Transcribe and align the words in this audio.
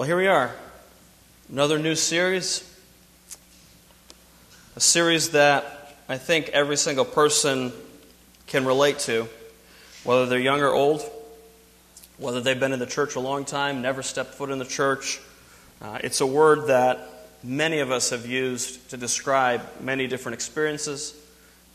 Well, 0.00 0.06
here 0.06 0.16
we 0.16 0.28
are. 0.28 0.50
Another 1.50 1.78
new 1.78 1.94
series. 1.94 2.64
A 4.74 4.80
series 4.80 5.32
that 5.32 5.94
I 6.08 6.16
think 6.16 6.48
every 6.48 6.78
single 6.78 7.04
person 7.04 7.70
can 8.46 8.64
relate 8.64 9.00
to, 9.00 9.28
whether 10.04 10.24
they're 10.24 10.38
young 10.38 10.62
or 10.62 10.70
old, 10.70 11.02
whether 12.16 12.40
they've 12.40 12.58
been 12.58 12.72
in 12.72 12.78
the 12.78 12.86
church 12.86 13.14
a 13.14 13.20
long 13.20 13.44
time, 13.44 13.82
never 13.82 14.02
stepped 14.02 14.36
foot 14.36 14.48
in 14.48 14.58
the 14.58 14.64
church. 14.64 15.20
Uh, 15.82 15.98
it's 16.02 16.22
a 16.22 16.26
word 16.26 16.68
that 16.68 17.06
many 17.44 17.80
of 17.80 17.90
us 17.90 18.08
have 18.08 18.24
used 18.24 18.88
to 18.88 18.96
describe 18.96 19.60
many 19.82 20.06
different 20.06 20.32
experiences, 20.32 21.14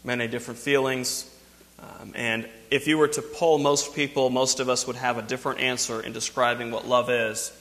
many 0.04 0.28
different 0.28 0.60
feelings. 0.60 1.30
Um, 1.78 2.14
and 2.16 2.50
if 2.72 2.88
you 2.88 2.98
were 2.98 3.10
to 3.10 3.22
poll 3.22 3.60
most 3.60 3.94
people, 3.94 4.32
most 4.32 4.60
of 4.60 4.68
us 4.68 4.88
would 4.88 4.96
have 4.96 5.20
a 5.20 5.22
different 5.22 5.60
answer 5.60 6.02
in 6.02 6.12
describing 6.12 6.72
what 6.72 6.88
love 6.88 7.12
is 7.12 7.52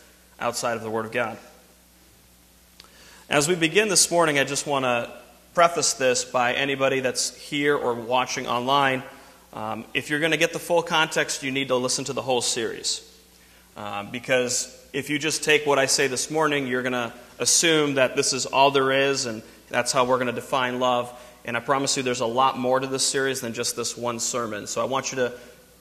outside 0.40 0.76
of 0.76 0.82
the 0.82 0.90
Word 0.90 1.06
of 1.06 1.12
God. 1.12 1.38
As 3.30 3.48
we 3.48 3.54
begin 3.54 3.88
this 3.88 4.10
morning, 4.10 4.38
I 4.38 4.44
just 4.44 4.66
want 4.66 4.84
to 4.84 5.10
preface 5.54 5.94
this 5.94 6.24
by 6.24 6.54
anybody 6.54 7.00
that's 7.00 7.34
here 7.36 7.76
or 7.76 7.94
watching 7.94 8.46
online. 8.46 9.02
Um, 9.52 9.84
if 9.94 10.10
you're 10.10 10.20
going 10.20 10.32
to 10.32 10.36
get 10.36 10.52
the 10.52 10.58
full 10.58 10.82
context, 10.82 11.42
you 11.42 11.52
need 11.52 11.68
to 11.68 11.76
listen 11.76 12.04
to 12.06 12.12
the 12.12 12.22
whole 12.22 12.40
series. 12.40 13.08
Um, 13.76 14.10
because 14.10 14.86
if 14.92 15.10
you 15.10 15.18
just 15.18 15.42
take 15.42 15.64
what 15.64 15.78
I 15.78 15.86
say 15.86 16.06
this 16.06 16.30
morning, 16.30 16.66
you're 16.66 16.82
going 16.82 16.92
to 16.92 17.12
assume 17.38 17.94
that 17.94 18.16
this 18.16 18.32
is 18.32 18.46
all 18.46 18.70
there 18.70 18.92
is 18.92 19.26
and 19.26 19.42
that's 19.68 19.90
how 19.90 20.04
we're 20.04 20.16
going 20.18 20.26
to 20.26 20.32
define 20.32 20.78
love. 20.78 21.12
And 21.44 21.56
I 21.56 21.60
promise 21.60 21.96
you, 21.96 22.02
there's 22.02 22.20
a 22.20 22.26
lot 22.26 22.58
more 22.58 22.80
to 22.80 22.86
this 22.86 23.06
series 23.06 23.40
than 23.40 23.52
just 23.52 23.76
this 23.76 23.96
one 23.96 24.18
sermon. 24.18 24.66
So 24.66 24.80
I 24.80 24.84
want 24.84 25.12
you 25.12 25.16
to 25.16 25.32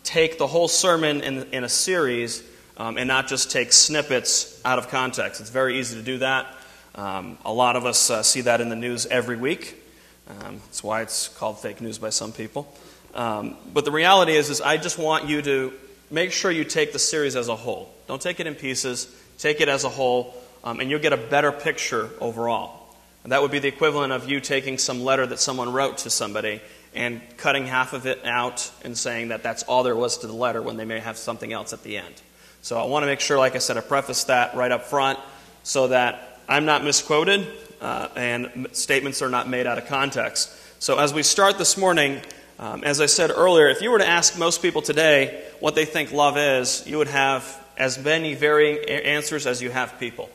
take 0.03 0.37
the 0.37 0.47
whole 0.47 0.67
sermon 0.67 1.21
in, 1.21 1.43
in 1.51 1.63
a 1.63 1.69
series 1.69 2.43
um, 2.77 2.97
and 2.97 3.07
not 3.07 3.27
just 3.27 3.51
take 3.51 3.71
snippets 3.71 4.61
out 4.65 4.79
of 4.79 4.89
context. 4.89 5.41
It's 5.41 5.49
very 5.49 5.79
easy 5.79 5.95
to 5.97 6.03
do 6.03 6.17
that. 6.19 6.47
Um, 6.95 7.37
a 7.43 7.53
lot 7.53 7.75
of 7.75 7.85
us 7.85 8.09
uh, 8.09 8.23
see 8.23 8.41
that 8.41 8.61
in 8.61 8.69
the 8.69 8.75
news 8.75 9.05
every 9.05 9.37
week. 9.37 9.81
Um, 10.29 10.59
that's 10.65 10.83
why 10.83 11.01
it's 11.01 11.27
called 11.27 11.59
fake 11.59 11.81
news 11.81 11.97
by 11.97 12.09
some 12.09 12.31
people. 12.31 12.73
Um, 13.13 13.57
but 13.73 13.85
the 13.85 13.91
reality 13.91 14.33
is, 14.33 14.49
is 14.49 14.61
I 14.61 14.77
just 14.77 14.97
want 14.97 15.27
you 15.27 15.41
to 15.41 15.73
make 16.09 16.31
sure 16.31 16.51
you 16.51 16.63
take 16.63 16.93
the 16.93 16.99
series 16.99 17.35
as 17.35 17.47
a 17.47 17.55
whole. 17.55 17.93
Don't 18.07 18.21
take 18.21 18.39
it 18.39 18.47
in 18.47 18.55
pieces. 18.55 19.13
Take 19.37 19.61
it 19.61 19.69
as 19.69 19.83
a 19.83 19.89
whole, 19.89 20.33
um, 20.63 20.79
and 20.79 20.89
you'll 20.89 20.99
get 20.99 21.13
a 21.13 21.17
better 21.17 21.51
picture 21.51 22.09
overall. 22.19 22.79
And 23.23 23.31
that 23.31 23.41
would 23.41 23.51
be 23.51 23.59
the 23.59 23.67
equivalent 23.67 24.13
of 24.13 24.29
you 24.29 24.39
taking 24.39 24.77
some 24.77 25.03
letter 25.03 25.25
that 25.25 25.39
someone 25.39 25.71
wrote 25.71 25.99
to 25.99 26.09
somebody 26.09 26.61
and 26.93 27.21
cutting 27.37 27.65
half 27.65 27.93
of 27.93 28.05
it 28.05 28.23
out 28.25 28.69
and 28.83 28.97
saying 28.97 29.29
that 29.29 29.43
that's 29.43 29.63
all 29.63 29.83
there 29.83 29.95
was 29.95 30.19
to 30.19 30.27
the 30.27 30.33
letter 30.33 30.61
when 30.61 30.77
they 30.77 30.85
may 30.85 30.99
have 30.99 31.17
something 31.17 31.51
else 31.51 31.73
at 31.73 31.83
the 31.83 31.97
end. 31.97 32.21
So 32.63 32.79
I 32.79 32.85
want 32.85 33.03
to 33.03 33.07
make 33.07 33.19
sure, 33.19 33.37
like 33.37 33.55
I 33.55 33.57
said, 33.57 33.75
I 33.75 33.81
preface 33.81 34.23
that 34.23 34.55
right 34.55 34.71
up 34.71 34.85
front 34.85 35.19
so 35.63 35.89
that 35.89 36.39
I'm 36.47 36.63
not 36.63 36.81
misquoted 36.81 37.45
uh, 37.81 38.07
and 38.15 38.67
statements 38.71 39.21
are 39.21 39.27
not 39.27 39.49
made 39.49 39.67
out 39.67 39.77
of 39.77 39.87
context. 39.87 40.49
So 40.81 40.97
as 40.97 41.13
we 41.13 41.23
start 41.23 41.57
this 41.57 41.77
morning, 41.77 42.21
um, 42.59 42.85
as 42.85 43.01
I 43.01 43.07
said 43.07 43.31
earlier, 43.31 43.67
if 43.67 43.81
you 43.81 43.91
were 43.91 43.97
to 43.97 44.07
ask 44.07 44.39
most 44.39 44.61
people 44.61 44.81
today 44.81 45.43
what 45.59 45.75
they 45.75 45.83
think 45.83 46.13
love 46.13 46.37
is, 46.37 46.87
you 46.87 46.99
would 46.99 47.09
have 47.09 47.43
as 47.75 48.01
many 48.01 48.33
varying 48.33 48.89
answers 48.89 49.45
as 49.45 49.61
you 49.61 49.69
have 49.69 49.99
people. 49.99 50.29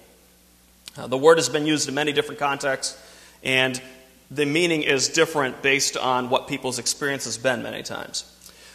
Uh, 0.98 1.06
the 1.06 1.16
word 1.16 1.38
has 1.38 1.48
been 1.48 1.64
used 1.64 1.88
in 1.88 1.94
many 1.94 2.12
different 2.12 2.38
contexts, 2.38 3.02
and 3.42 3.80
the 4.30 4.44
meaning 4.44 4.82
is 4.82 5.08
different 5.08 5.62
based 5.62 5.96
on 5.96 6.28
what 6.28 6.46
people's 6.46 6.78
experience 6.78 7.24
has 7.24 7.38
been 7.38 7.62
many 7.62 7.82
times. 7.82 8.30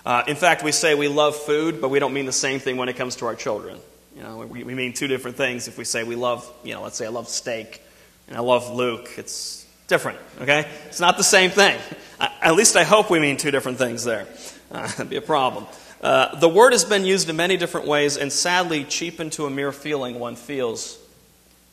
Uh, 0.06 0.24
in 0.28 0.36
fact, 0.36 0.64
we 0.64 0.72
say 0.72 0.96
we 0.96 1.08
love 1.08 1.36
food, 1.36 1.80
but 1.80 1.90
we 1.90 2.00
don't 2.00 2.14
mean 2.14 2.26
the 2.26 2.32
same 2.32 2.60
thing 2.60 2.76
when 2.78 2.90
it 2.90 2.98
comes 2.98 3.16
to 3.18 3.26
our 3.26 3.36
children. 3.36 3.80
You 4.16 4.24
know, 4.24 4.38
we, 4.40 4.64
we 4.64 4.74
mean 4.74 4.94
two 4.94 5.08
different 5.08 5.38
things. 5.38 5.68
If 5.68 5.78
we 5.78 5.86
say 5.86 6.04
we 6.04 6.16
love, 6.16 6.50
you 6.64 6.74
know, 6.74 6.84
let's 6.84 6.98
say 6.98 7.06
I 7.06 7.10
love 7.10 7.30
steak 7.30 7.82
and 8.28 8.38
I 8.38 8.42
love 8.42 8.70
Luke, 8.70 9.10
it's 9.18 9.66
different, 9.88 10.20
okay? 10.42 10.68
It's 10.88 11.00
not 11.00 11.18
the 11.18 11.24
same 11.24 11.52
thing. 11.52 11.80
I, 12.20 12.32
at 12.42 12.56
least 12.56 12.76
I 12.76 12.84
hope 12.84 13.10
we 13.10 13.20
mean 13.20 13.38
two 13.38 13.52
different 13.52 13.78
things 13.78 14.04
there. 14.04 14.28
Uh, 14.72 14.88
that'd 14.88 15.10
be 15.10 15.16
a 15.16 15.22
problem. 15.22 15.66
Uh, 16.02 16.38
the 16.38 16.50
word 16.50 16.74
has 16.74 16.84
been 16.84 17.06
used 17.06 17.30
in 17.30 17.38
many 17.38 17.56
different 17.56 17.88
ways 17.88 18.18
and 18.18 18.32
sadly 18.32 18.84
cheapened 18.84 19.32
to 19.34 19.46
a 19.46 19.50
mere 19.50 19.72
feeling 19.72 20.20
one 20.20 20.36
feels 20.36 21.00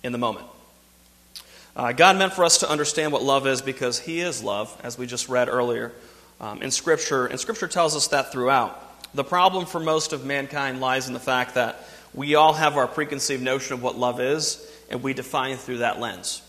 in 0.04 0.12
the 0.12 0.18
moment. 0.18 0.46
Uh, 1.74 1.92
God 1.92 2.16
meant 2.16 2.32
for 2.32 2.44
us 2.44 2.58
to 2.58 2.70
understand 2.70 3.12
what 3.12 3.22
love 3.22 3.46
is 3.46 3.60
because 3.60 3.98
He 3.98 4.20
is 4.20 4.42
love, 4.42 4.78
as 4.84 4.96
we 4.96 5.06
just 5.06 5.28
read 5.28 5.48
earlier 5.48 5.92
um, 6.40 6.62
in 6.62 6.70
Scripture, 6.70 7.26
and 7.26 7.38
Scripture 7.38 7.68
tells 7.68 7.94
us 7.94 8.08
that 8.08 8.32
throughout. 8.32 8.86
The 9.14 9.24
problem 9.24 9.66
for 9.66 9.80
most 9.80 10.12
of 10.12 10.24
mankind 10.24 10.80
lies 10.80 11.08
in 11.08 11.14
the 11.14 11.20
fact 11.20 11.54
that 11.54 11.84
we 12.14 12.34
all 12.34 12.52
have 12.52 12.76
our 12.76 12.86
preconceived 12.86 13.42
notion 13.42 13.74
of 13.74 13.82
what 13.82 13.98
love 13.98 14.20
is, 14.20 14.66
and 14.90 15.02
we 15.02 15.14
define 15.14 15.56
through 15.56 15.78
that 15.78 16.00
lens. 16.00 16.42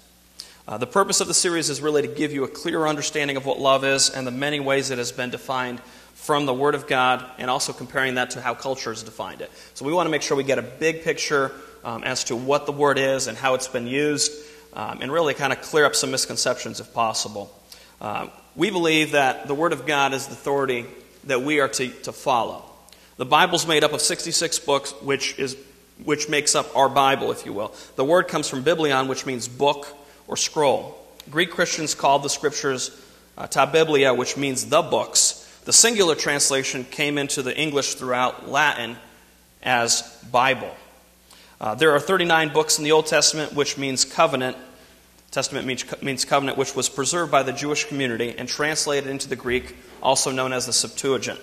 Uh, 0.67 0.77
the 0.77 0.87
purpose 0.87 1.21
of 1.21 1.27
the 1.27 1.33
series 1.33 1.69
is 1.69 1.81
really 1.81 2.03
to 2.03 2.07
give 2.07 2.31
you 2.31 2.43
a 2.43 2.47
clearer 2.47 2.87
understanding 2.87 3.35
of 3.35 3.45
what 3.45 3.59
love 3.59 3.83
is 3.83 4.09
and 4.09 4.25
the 4.25 4.31
many 4.31 4.59
ways 4.59 4.91
it 4.91 4.97
has 4.97 5.11
been 5.11 5.29
defined 5.29 5.79
from 6.13 6.45
the 6.45 6.53
Word 6.53 6.75
of 6.75 6.85
God, 6.85 7.25
and 7.39 7.49
also 7.49 7.73
comparing 7.73 8.15
that 8.15 8.31
to 8.31 8.41
how 8.41 8.53
culture 8.53 8.91
has 8.91 9.01
defined 9.01 9.41
it. 9.41 9.51
So 9.73 9.85
we 9.85 9.91
want 9.91 10.05
to 10.05 10.11
make 10.11 10.21
sure 10.21 10.37
we 10.37 10.43
get 10.43 10.59
a 10.59 10.61
big 10.61 11.03
picture 11.03 11.51
um, 11.83 12.03
as 12.03 12.25
to 12.25 12.35
what 12.35 12.67
the 12.67 12.71
Word 12.71 12.99
is 12.99 13.25
and 13.25 13.35
how 13.35 13.55
it's 13.55 13.67
been 13.67 13.87
used, 13.87 14.31
um, 14.73 14.99
and 15.01 15.11
really 15.11 15.33
kind 15.33 15.51
of 15.51 15.61
clear 15.61 15.83
up 15.83 15.95
some 15.95 16.11
misconceptions 16.11 16.79
if 16.79 16.93
possible. 16.93 17.51
Uh, 17.99 18.27
we 18.55 18.69
believe 18.69 19.11
that 19.11 19.47
the 19.47 19.55
Word 19.55 19.73
of 19.73 19.85
God 19.85 20.13
is 20.13 20.27
the 20.27 20.33
authority 20.33 20.85
that 21.25 21.41
we 21.41 21.59
are 21.59 21.67
to, 21.69 21.89
to 21.89 22.11
follow. 22.11 22.65
The 23.17 23.25
Bible's 23.25 23.67
made 23.67 23.83
up 23.83 23.93
of 23.93 24.01
66 24.01 24.59
books, 24.59 24.93
which, 25.01 25.37
is, 25.37 25.55
which 26.03 26.27
makes 26.27 26.55
up 26.55 26.75
our 26.75 26.89
Bible, 26.89 27.31
if 27.31 27.45
you 27.45 27.53
will. 27.53 27.73
The 27.95 28.03
word 28.03 28.27
comes 28.27 28.49
from 28.49 28.63
biblion, 28.63 29.07
which 29.07 29.25
means 29.25 29.47
book 29.47 29.87
or 30.27 30.35
scroll. 30.37 30.97
Greek 31.29 31.51
Christians 31.51 31.93
called 31.93 32.23
the 32.23 32.29
scriptures 32.29 32.89
uh, 33.37 33.47
ta 33.47 33.65
biblia, 33.65 34.13
which 34.13 34.37
means 34.37 34.65
the 34.65 34.81
books. 34.81 35.37
The 35.65 35.73
singular 35.73 36.15
translation 36.15 36.83
came 36.83 37.17
into 37.17 37.43
the 37.43 37.55
English 37.55 37.95
throughout 37.95 38.49
Latin 38.49 38.97
as 39.61 40.01
Bible. 40.31 40.75
Uh, 41.59 41.75
there 41.75 41.91
are 41.91 41.99
39 41.99 42.51
books 42.53 42.79
in 42.79 42.83
the 42.83 42.91
Old 42.91 43.05
Testament, 43.05 43.53
which 43.53 43.77
means 43.77 44.03
covenant, 44.03 44.57
Testament 45.31 45.65
means, 45.65 46.25
covenant, 46.25 46.57
which 46.57 46.75
was 46.75 46.89
preserved 46.89 47.31
by 47.31 47.43
the 47.43 47.53
Jewish 47.53 47.85
community 47.85 48.35
and 48.37 48.49
translated 48.49 49.09
into 49.09 49.29
the 49.29 49.37
Greek, 49.37 49.77
also 50.03 50.29
known 50.29 50.51
as 50.51 50.65
the 50.65 50.73
Septuagint. 50.73 51.39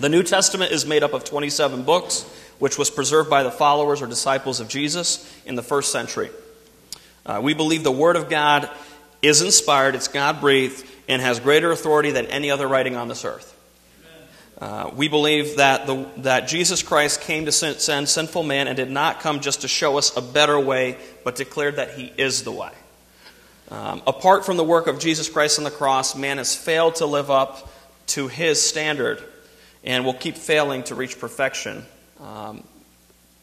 The 0.00 0.08
New 0.08 0.24
Testament 0.24 0.72
is 0.72 0.84
made 0.84 1.04
up 1.04 1.12
of 1.12 1.22
27 1.22 1.84
books, 1.84 2.22
which 2.58 2.76
was 2.76 2.90
preserved 2.90 3.30
by 3.30 3.44
the 3.44 3.50
followers 3.50 4.02
or 4.02 4.08
disciples 4.08 4.58
of 4.58 4.68
Jesus 4.68 5.32
in 5.46 5.54
the 5.54 5.62
first 5.62 5.92
century. 5.92 6.30
Uh, 7.24 7.40
we 7.40 7.54
believe 7.54 7.84
the 7.84 7.92
Word 7.92 8.16
of 8.16 8.28
God 8.28 8.68
is 9.22 9.40
inspired, 9.40 9.94
it's 9.94 10.08
God 10.08 10.40
breathed, 10.40 10.84
and 11.08 11.22
has 11.22 11.38
greater 11.38 11.70
authority 11.70 12.10
than 12.10 12.26
any 12.26 12.50
other 12.50 12.66
writing 12.66 12.96
on 12.96 13.06
this 13.06 13.24
earth. 13.24 13.49
Uh, 14.60 14.90
we 14.94 15.08
believe 15.08 15.56
that, 15.56 15.86
the, 15.86 16.06
that 16.18 16.46
Jesus 16.46 16.82
Christ 16.82 17.22
came 17.22 17.46
to 17.46 17.52
send 17.52 18.08
sinful 18.08 18.42
man 18.42 18.68
and 18.68 18.76
did 18.76 18.90
not 18.90 19.20
come 19.20 19.40
just 19.40 19.62
to 19.62 19.68
show 19.68 19.96
us 19.96 20.14
a 20.16 20.20
better 20.20 20.60
way, 20.60 20.98
but 21.24 21.34
declared 21.34 21.76
that 21.76 21.92
he 21.92 22.12
is 22.18 22.42
the 22.42 22.52
way. 22.52 22.70
Um, 23.70 24.02
apart 24.06 24.44
from 24.44 24.58
the 24.58 24.64
work 24.64 24.86
of 24.86 24.98
Jesus 24.98 25.30
Christ 25.30 25.58
on 25.58 25.64
the 25.64 25.70
cross, 25.70 26.14
man 26.14 26.38
has 26.38 26.54
failed 26.54 26.96
to 26.96 27.06
live 27.06 27.30
up 27.30 27.70
to 28.08 28.28
his 28.28 28.60
standard 28.60 29.22
and 29.82 30.04
will 30.04 30.14
keep 30.14 30.36
failing 30.36 30.82
to 30.84 30.94
reach 30.94 31.18
perfection 31.18 31.86
um, 32.20 32.62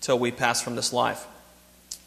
till 0.01 0.19
we 0.19 0.31
pass 0.31 0.61
from 0.61 0.75
this 0.75 0.93
life. 0.93 1.25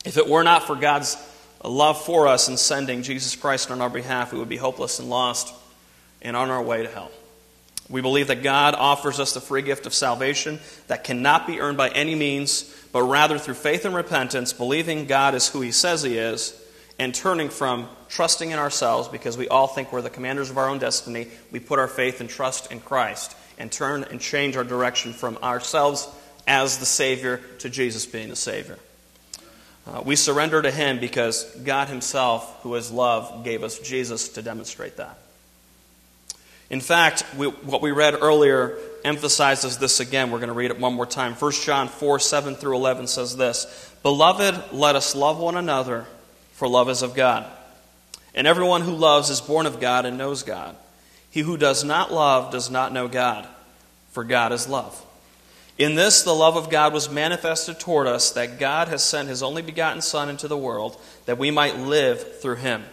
If 0.05 0.19
it 0.19 0.29
were 0.29 0.45
not 0.45 0.65
for 0.65 0.77
God's 0.77 1.17
love 1.65 2.01
for 2.05 2.29
us 2.29 2.49
in 2.49 2.57
sending 2.57 3.03
Jesus 3.03 3.35
Christ 3.35 3.71
on 3.71 3.81
our 3.81 3.91
behalf, 3.91 4.33
we 4.33 4.39
would 4.39 4.49
be 4.49 4.57
hopeless 4.57 5.01
and 5.01 5.11
lost 5.11 5.53
and 6.23 6.37
on 6.37 6.51
our 6.51 6.63
way 6.63 6.83
to 6.83 6.89
hell. 6.89 7.11
We 7.91 8.01
believe 8.01 8.29
that 8.29 8.45
God 8.45 8.75
offers 8.77 9.19
us 9.19 9.35
the 9.35 9.41
free 9.41 9.63
gift 9.63 9.85
of 9.85 9.93
salvation 9.93 10.61
that 10.87 11.03
cannot 11.03 11.47
be 11.47 11.61
earned 11.61 11.77
by 11.77 11.89
any 11.89 12.15
means, 12.15 12.73
but 12.93 13.03
rather 13.03 13.37
through 13.37 13.55
faith 13.55 13.85
and 13.85 13.95
repentance, 13.95 14.53
believing 14.53 15.07
God 15.07 15.35
is 15.35 15.49
who 15.49 15.61
He 15.61 15.73
says 15.73 16.03
He 16.03 16.17
is, 16.17 16.57
and 17.01 17.13
turning 17.13 17.49
from 17.49 17.89
trusting 18.09 18.51
in 18.51 18.59
ourselves 18.59 19.09
because 19.09 19.37
we 19.37 19.49
all 19.49 19.67
think 19.67 19.93
we're 19.93 20.03
the 20.03 20.11
commanders 20.11 20.51
of 20.51 20.59
our 20.59 20.69
own 20.69 20.79
destiny. 20.79 21.29
We 21.51 21.59
put 21.59 21.79
our 21.79 21.89
faith 21.89 22.21
and 22.21 22.31
trust 22.31 22.71
in 22.71 22.81
Christ 22.81 23.37
and 23.59 23.73
turn 23.73 24.05
and 24.05 24.21
change 24.21 24.57
our 24.57 24.65
direction 24.65 25.13
from 25.13 25.37
ourselves 25.39 26.09
as 26.47 26.79
the 26.79 26.87
Savior 26.87 27.39
to 27.59 27.69
Jesus 27.71 28.07
being 28.07 28.29
the 28.29 28.37
Savior. 28.37 28.79
Uh, 29.87 30.03
we 30.05 30.15
surrender 30.15 30.63
to 30.63 30.71
Him 30.71 31.01
because 31.01 31.45
God 31.65 31.89
Himself, 31.89 32.63
who 32.63 32.75
is 32.77 32.93
love, 32.93 33.45
gave 33.45 33.65
us 33.65 33.79
Jesus 33.79 34.29
to 34.31 34.43
demonstrate 34.43 34.99
that. 34.99 35.19
In 36.71 36.81
fact, 36.81 37.25
we, 37.37 37.49
what 37.49 37.83
we 37.83 37.91
read 37.91 38.15
earlier 38.15 38.79
emphasizes 39.05 39.79
this 39.79 39.99
again. 40.01 40.31
We're 40.31 40.39
going 40.39 40.49
to 40.49 40.55
read 40.55 40.71
it 40.71 40.79
one 40.79 40.95
more 40.95 41.07
time. 41.07 41.35
1 41.35 41.53
John 41.53 41.89
4 41.89 42.19
7 42.21 42.55
through 42.55 42.77
11 42.77 43.09
says 43.09 43.37
this 43.37 43.93
Beloved, 44.03 44.73
let 44.73 44.97
us 44.97 45.15
love 45.15 45.39
one 45.39 45.57
another 45.57 46.07
for 46.53 46.69
love 46.69 46.89
is 46.89 47.03
of 47.03 47.15
God. 47.15 47.51
And 48.35 48.47
everyone 48.47 48.83
who 48.83 48.93
loves 48.93 49.31
is 49.31 49.41
born 49.41 49.67
of 49.67 49.81
God 49.81 50.07
and 50.07 50.17
knows 50.17 50.43
God. 50.43 50.77
He 51.31 51.41
who 51.41 51.57
does 51.57 51.85
not 51.85 52.13
love 52.13 52.53
does 52.53 52.71
not 52.71 52.93
know 52.93 53.09
God, 53.09 53.49
for 54.11 54.25
God 54.25 54.53
is 54.53 54.69
love. 54.69 55.05
In 55.79 55.95
this, 55.95 56.23
the 56.23 56.35
love 56.35 56.57
of 56.57 56.69
God 56.69 56.93
was 56.93 57.11
manifested 57.11 57.81
toward 57.81 58.07
us, 58.07 58.33
that 58.33 58.59
God 58.59 58.89
has 58.89 59.03
sent 59.03 59.29
his 59.29 59.43
only 59.43 59.63
begotten 59.63 60.03
Son 60.03 60.29
into 60.29 60.47
the 60.47 60.57
world, 60.57 61.01
that 61.25 61.39
we 61.39 61.51
might 61.51 61.79
live 61.79 62.41
through 62.41 62.57
him. 62.57 62.85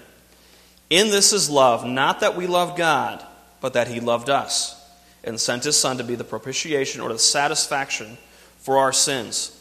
In 0.89 1.09
this 1.09 1.33
is 1.33 1.49
love, 1.49 1.85
not 1.85 2.21
that 2.21 2.37
we 2.37 2.47
love 2.47 2.77
God, 2.77 3.26
but 3.61 3.73
that 3.73 3.87
he 3.87 3.99
loved 3.99 4.29
us, 4.29 4.75
and 5.23 5.39
sent 5.39 5.63
his 5.63 5.77
Son 5.77 5.97
to 5.97 6.03
be 6.03 6.15
the 6.15 6.23
propitiation 6.23 7.01
or 7.01 7.11
the 7.11 7.19
satisfaction 7.19 8.17
for 8.59 8.77
our 8.77 8.93
sins. 8.93 9.53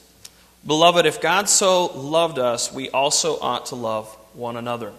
Beloved, 0.67 1.07
if 1.07 1.21
God 1.21 1.49
so 1.49 1.87
loved 1.87 2.39
us, 2.39 2.73
we 2.73 2.91
also 2.91 3.39
ought 3.39 3.67
to 3.67 3.75
love 3.77 4.09
one 4.35 4.57
another. 4.57 4.93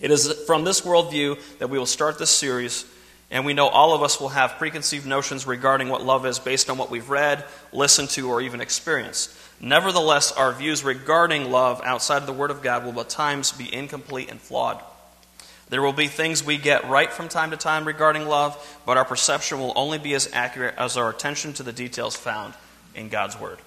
It 0.00 0.10
is 0.10 0.32
from 0.46 0.64
this 0.64 0.80
worldview 0.82 1.38
that 1.58 1.68
we 1.68 1.78
will 1.78 1.86
start 1.86 2.18
this 2.18 2.30
series 2.30 2.84
and 3.30 3.46
we 3.46 3.54
know 3.54 3.68
all 3.68 3.94
of 3.94 4.02
us 4.02 4.20
will 4.20 4.30
have 4.30 4.58
preconceived 4.58 5.06
notions 5.06 5.46
regarding 5.46 5.88
what 5.88 6.04
love 6.04 6.26
is 6.26 6.40
based 6.40 6.68
on 6.68 6.78
what 6.78 6.90
we've 6.90 7.08
read, 7.08 7.44
listened 7.72 8.10
to, 8.10 8.28
or 8.28 8.40
even 8.40 8.60
experienced. 8.60 9.32
Nevertheless, 9.60 10.32
our 10.32 10.52
views 10.52 10.82
regarding 10.82 11.52
love 11.52 11.80
outside 11.84 12.18
of 12.18 12.26
the 12.26 12.32
Word 12.32 12.50
of 12.50 12.60
God 12.60 12.84
will 12.84 13.00
at 13.00 13.08
times 13.08 13.52
be 13.52 13.72
incomplete 13.72 14.30
and 14.30 14.40
flawed. 14.40 14.82
There 15.70 15.80
will 15.80 15.92
be 15.92 16.08
things 16.08 16.44
we 16.44 16.58
get 16.58 16.88
right 16.88 17.10
from 17.10 17.28
time 17.28 17.52
to 17.52 17.56
time 17.56 17.86
regarding 17.86 18.26
love, 18.26 18.78
but 18.84 18.96
our 18.96 19.04
perception 19.04 19.58
will 19.58 19.72
only 19.76 19.98
be 19.98 20.14
as 20.14 20.28
accurate 20.32 20.74
as 20.76 20.96
our 20.96 21.08
attention 21.08 21.52
to 21.54 21.62
the 21.62 21.72
details 21.72 22.16
found 22.16 22.54
in 22.94 23.08
God's 23.08 23.38
Word. 23.40 23.58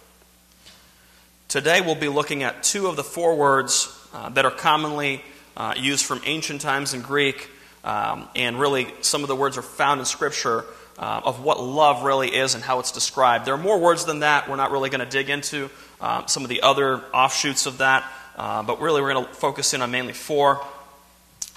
Today, 1.47 1.81
we'll 1.81 1.95
be 1.95 2.09
looking 2.09 2.43
at 2.43 2.61
two 2.61 2.87
of 2.87 2.95
the 2.95 3.03
four 3.03 3.35
words 3.35 3.89
uh, 4.13 4.29
that 4.29 4.45
are 4.45 4.51
commonly 4.51 5.23
uh, 5.57 5.73
used 5.77 6.05
from 6.05 6.21
ancient 6.25 6.61
times 6.61 6.93
in 6.93 7.01
Greek 7.01 7.49
um, 7.83 8.29
and 8.35 8.59
really, 8.59 8.87
some 9.01 9.23
of 9.23 9.27
the 9.27 9.35
words 9.35 9.57
are 9.57 9.63
found 9.63 9.99
in 9.99 10.05
Scripture 10.05 10.63
uh, 10.97 11.21
of 11.25 11.43
what 11.43 11.61
love 11.61 12.03
really 12.03 12.29
is 12.29 12.55
and 12.55 12.63
how 12.63 12.79
it's 12.79 12.91
described. 12.91 13.45
There 13.45 13.53
are 13.53 13.61
more 13.61 13.79
words 13.79 14.05
than 14.05 14.19
that. 14.19 14.49
We're 14.49 14.55
not 14.55 14.71
really 14.71 14.89
going 14.89 15.01
to 15.01 15.09
dig 15.09 15.29
into 15.29 15.69
um, 15.99 16.27
some 16.27 16.43
of 16.43 16.49
the 16.49 16.61
other 16.61 16.99
offshoots 17.13 17.65
of 17.65 17.79
that, 17.79 18.09
uh, 18.37 18.63
but 18.63 18.79
really, 18.79 19.01
we're 19.01 19.13
going 19.13 19.25
to 19.25 19.33
focus 19.33 19.73
in 19.73 19.81
on 19.81 19.91
mainly 19.91 20.13
four. 20.13 20.65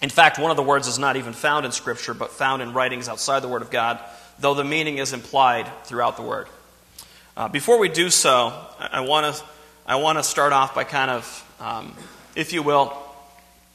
In 0.02 0.10
fact, 0.10 0.38
one 0.38 0.50
of 0.50 0.56
the 0.56 0.62
words 0.62 0.88
is 0.88 0.98
not 0.98 1.16
even 1.16 1.32
found 1.32 1.64
in 1.64 1.72
Scripture, 1.72 2.12
but 2.12 2.31
found 2.31 2.60
in 2.60 2.72
writings 2.75 3.08
outside 3.08 3.40
the 3.40 3.48
Word 3.48 3.62
of 3.62 3.70
God, 3.70 3.98
though 4.38 4.54
the 4.54 4.64
meaning 4.64 4.98
is 4.98 5.12
implied 5.12 5.70
throughout 5.84 6.16
the 6.16 6.22
Word. 6.22 6.48
Uh, 7.37 7.48
before 7.48 7.78
we 7.78 7.88
do 7.88 8.10
so, 8.10 8.52
I, 8.78 9.00
want 9.00 9.34
to 9.34 9.44
I 9.87 9.96
want 9.96 10.19
to 10.19 10.22
start 10.22 10.52
off 10.52 10.75
by 10.75 10.84
kind 10.84 11.10
of, 11.10 11.56
um, 11.60 11.94
if 12.34 12.52
you 12.52 12.62
will, 12.62 12.96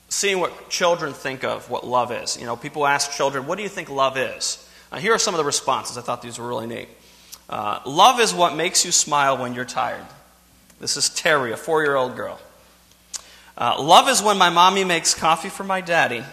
seeing 0.10 0.40
what 0.40 0.70
children 0.70 1.14
think 1.14 1.44
of 1.44 1.70
what 1.70 1.86
love 1.86 2.12
is. 2.12 2.38
You 2.38 2.46
know, 2.46 2.56
people 2.56 2.86
ask 2.86 3.12
children, 3.12 3.48
what 3.48 3.58
do 3.58 3.64
you 3.64 3.70
think 3.70 3.90
love 3.90 4.18
is? 4.18 4.68
Uh, 4.92 4.98
here 4.98 5.14
are 5.14 5.20
some 5.20 5.34
of 5.34 5.38
the 5.38 5.46
responses. 5.46 5.98
I 5.98 6.02
thought 6.02 6.22
these 6.22 6.38
were 6.38 6.48
really 6.48 6.68
neat. 6.68 6.90
Uh, 7.50 7.80
love 7.86 8.20
is 8.20 8.34
what 8.34 8.56
makes 8.56 8.86
you 8.86 8.92
smile 8.92 9.38
when 9.38 9.54
you're 9.54 9.66
tired. 9.66 10.06
This 10.80 10.98
is 10.98 11.10
Terry, 11.10 11.52
a 11.52 11.58
four 11.58 11.84
year 11.84 11.96
old 11.96 12.16
girl. 12.16 12.40
Uh, 13.58 13.82
love 13.82 14.08
is 14.10 14.22
when 14.24 14.38
my 14.38 14.50
mommy 14.50 14.84
makes 14.84 15.14
coffee 15.14 15.50
for 15.50 15.64
my 15.64 15.82
daddy 15.82 16.24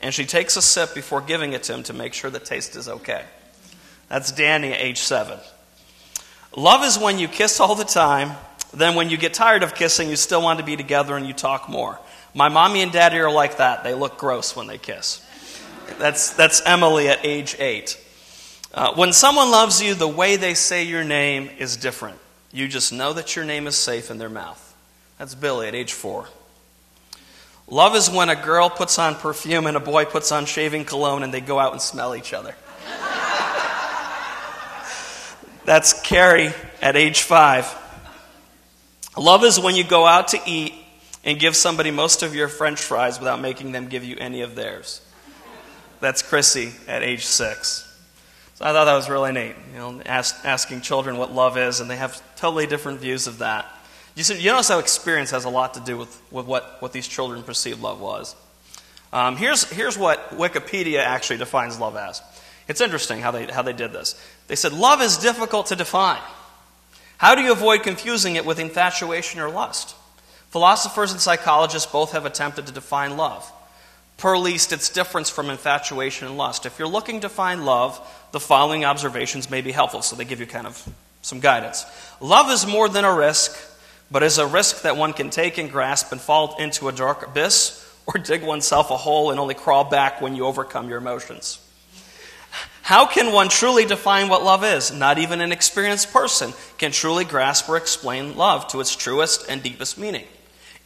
and 0.00 0.12
she 0.12 0.24
takes 0.24 0.56
a 0.56 0.62
sip 0.62 0.94
before 0.94 1.20
giving 1.20 1.52
it 1.52 1.62
to 1.64 1.74
him 1.74 1.82
to 1.84 1.92
make 1.92 2.14
sure 2.14 2.30
the 2.30 2.38
taste 2.38 2.76
is 2.76 2.88
okay. 2.88 3.24
That's 4.08 4.32
Danny, 4.32 4.72
age 4.72 4.98
seven. 4.98 5.38
Love 6.56 6.84
is 6.84 6.98
when 6.98 7.18
you 7.18 7.26
kiss 7.26 7.58
all 7.58 7.74
the 7.74 7.84
time, 7.84 8.32
then 8.72 8.94
when 8.94 9.08
you 9.10 9.16
get 9.16 9.34
tired 9.34 9.62
of 9.62 9.74
kissing, 9.74 10.10
you 10.10 10.16
still 10.16 10.42
want 10.42 10.58
to 10.58 10.64
be 10.64 10.76
together 10.76 11.16
and 11.16 11.26
you 11.26 11.32
talk 11.32 11.68
more. 11.68 11.98
My 12.34 12.48
mommy 12.48 12.82
and 12.82 12.92
daddy 12.92 13.18
are 13.18 13.30
like 13.30 13.58
that. 13.58 13.84
They 13.84 13.94
look 13.94 14.18
gross 14.18 14.54
when 14.54 14.66
they 14.66 14.78
kiss. 14.78 15.24
That's, 15.98 16.34
that's 16.34 16.60
Emily 16.66 17.08
at 17.08 17.24
age 17.24 17.56
eight. 17.58 18.00
Uh, 18.72 18.94
when 18.94 19.12
someone 19.12 19.50
loves 19.50 19.80
you, 19.80 19.94
the 19.94 20.08
way 20.08 20.36
they 20.36 20.54
say 20.54 20.82
your 20.82 21.04
name 21.04 21.48
is 21.58 21.76
different. 21.76 22.18
You 22.52 22.68
just 22.68 22.92
know 22.92 23.12
that 23.12 23.36
your 23.36 23.44
name 23.44 23.66
is 23.66 23.76
safe 23.76 24.10
in 24.10 24.18
their 24.18 24.28
mouth. 24.28 24.60
That's 25.18 25.34
Billy 25.34 25.68
at 25.68 25.74
age 25.74 25.92
four. 25.92 26.26
Love 27.68 27.96
is 27.96 28.10
when 28.10 28.28
a 28.28 28.36
girl 28.36 28.68
puts 28.68 28.98
on 28.98 29.14
perfume 29.14 29.66
and 29.66 29.76
a 29.76 29.80
boy 29.80 30.04
puts 30.04 30.32
on 30.32 30.44
shaving 30.44 30.84
cologne 30.84 31.22
and 31.22 31.32
they 31.32 31.40
go 31.40 31.58
out 31.58 31.72
and 31.72 31.80
smell 31.80 32.14
each 32.14 32.34
other. 32.34 32.54
That's 35.64 35.98
Carrie 36.02 36.52
at 36.82 36.96
age 36.96 37.22
five. 37.22 37.74
Love 39.16 39.44
is 39.44 39.58
when 39.58 39.76
you 39.76 39.84
go 39.84 40.04
out 40.04 40.28
to 40.28 40.40
eat 40.44 40.74
and 41.24 41.38
give 41.38 41.56
somebody 41.56 41.90
most 41.90 42.22
of 42.22 42.34
your 42.34 42.48
french 42.48 42.80
fries 42.80 43.18
without 43.18 43.40
making 43.40 43.72
them 43.72 43.88
give 43.88 44.04
you 44.04 44.16
any 44.18 44.42
of 44.42 44.54
theirs. 44.54 45.00
That's 46.00 46.20
Chrissy 46.20 46.72
at 46.86 47.02
age 47.02 47.24
six. 47.24 47.80
So 48.56 48.66
I 48.66 48.72
thought 48.72 48.84
that 48.84 48.94
was 48.94 49.08
really 49.08 49.32
neat, 49.32 49.54
you 49.72 49.78
know, 49.78 50.02
ask, 50.04 50.36
asking 50.44 50.82
children 50.82 51.16
what 51.16 51.32
love 51.32 51.56
is, 51.56 51.80
and 51.80 51.90
they 51.90 51.96
have 51.96 52.22
totally 52.36 52.66
different 52.66 53.00
views 53.00 53.26
of 53.26 53.38
that. 53.38 53.66
You, 54.14 54.22
see, 54.22 54.40
you 54.40 54.50
notice 54.50 54.68
how 54.68 54.78
experience 54.78 55.30
has 55.32 55.44
a 55.44 55.50
lot 55.50 55.74
to 55.74 55.80
do 55.80 55.96
with, 55.96 56.22
with 56.30 56.46
what, 56.46 56.80
what 56.80 56.92
these 56.92 57.08
children 57.08 57.42
perceived 57.42 57.80
love 57.80 58.00
was. 58.00 58.36
Um, 59.12 59.36
here's, 59.36 59.64
here's 59.70 59.98
what 59.98 60.30
Wikipedia 60.30 60.98
actually 60.98 61.38
defines 61.38 61.78
love 61.78 61.96
as. 61.96 62.20
It's 62.68 62.80
interesting 62.80 63.20
how 63.20 63.30
they, 63.30 63.46
how 63.46 63.62
they 63.62 63.72
did 63.72 63.92
this. 63.92 64.20
They 64.48 64.56
said, 64.56 64.72
Love 64.72 65.02
is 65.02 65.18
difficult 65.18 65.66
to 65.66 65.76
define. 65.76 66.20
How 67.18 67.34
do 67.34 67.42
you 67.42 67.52
avoid 67.52 67.82
confusing 67.82 68.36
it 68.36 68.44
with 68.44 68.58
infatuation 68.58 69.40
or 69.40 69.50
lust? 69.50 69.94
Philosophers 70.50 71.12
and 71.12 71.20
psychologists 71.20 71.90
both 71.90 72.12
have 72.12 72.26
attempted 72.26 72.66
to 72.66 72.72
define 72.72 73.16
love. 73.16 73.50
Per 74.16 74.36
least, 74.36 74.72
its 74.72 74.88
difference 74.88 75.28
from 75.28 75.50
infatuation 75.50 76.28
and 76.28 76.36
lust. 76.36 76.66
If 76.66 76.78
you're 76.78 76.88
looking 76.88 77.20
to 77.20 77.28
find 77.28 77.66
love, 77.66 78.00
the 78.32 78.40
following 78.40 78.84
observations 78.84 79.50
may 79.50 79.60
be 79.60 79.72
helpful, 79.72 80.02
so 80.02 80.14
they 80.14 80.24
give 80.24 80.40
you 80.40 80.46
kind 80.46 80.66
of 80.66 80.88
some 81.22 81.40
guidance. 81.40 81.84
Love 82.20 82.50
is 82.50 82.66
more 82.66 82.88
than 82.88 83.04
a 83.04 83.12
risk, 83.12 83.56
but 84.14 84.22
is 84.22 84.38
a 84.38 84.46
risk 84.46 84.82
that 84.82 84.96
one 84.96 85.12
can 85.12 85.28
take 85.28 85.58
and 85.58 85.72
grasp 85.72 86.12
and 86.12 86.20
fall 86.20 86.54
into 86.60 86.86
a 86.86 86.92
dark 86.92 87.26
abyss 87.26 87.84
or 88.06 88.20
dig 88.20 88.44
oneself 88.44 88.92
a 88.92 88.96
hole 88.96 89.32
and 89.32 89.40
only 89.40 89.54
crawl 89.54 89.82
back 89.82 90.20
when 90.20 90.36
you 90.36 90.46
overcome 90.46 90.88
your 90.88 90.98
emotions. 90.98 91.58
How 92.82 93.06
can 93.06 93.32
one 93.32 93.48
truly 93.48 93.84
define 93.84 94.28
what 94.28 94.44
love 94.44 94.62
is? 94.62 94.92
Not 94.92 95.18
even 95.18 95.40
an 95.40 95.50
experienced 95.50 96.12
person 96.12 96.52
can 96.78 96.92
truly 96.92 97.24
grasp 97.24 97.68
or 97.68 97.76
explain 97.76 98.36
love 98.36 98.68
to 98.68 98.78
its 98.78 98.94
truest 98.94 99.46
and 99.48 99.60
deepest 99.64 99.98
meaning. 99.98 100.26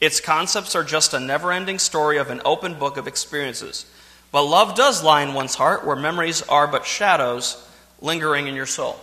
Its 0.00 0.22
concepts 0.22 0.74
are 0.74 0.82
just 0.82 1.12
a 1.12 1.20
never 1.20 1.52
ending 1.52 1.78
story 1.78 2.16
of 2.16 2.30
an 2.30 2.40
open 2.46 2.78
book 2.78 2.96
of 2.96 3.06
experiences. 3.06 3.84
But 4.32 4.44
love 4.44 4.74
does 4.74 5.04
lie 5.04 5.20
in 5.20 5.34
one's 5.34 5.54
heart 5.54 5.84
where 5.84 5.96
memories 5.96 6.40
are 6.40 6.66
but 6.66 6.86
shadows 6.86 7.62
lingering 8.00 8.46
in 8.46 8.54
your 8.54 8.64
soul. 8.64 8.98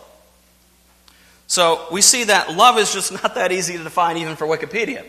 So 1.48 1.88
we 1.92 2.02
see 2.02 2.26
that 2.26 2.54
love 2.56 2.78
is 2.78 2.94
just 2.94 3.12
not 3.24 3.36
that 3.36 3.52
easy 3.52 3.78
to 3.78 3.84
define 3.84 4.18
even 4.18 4.36
for 4.36 4.46
Wikipedia. 4.46 5.06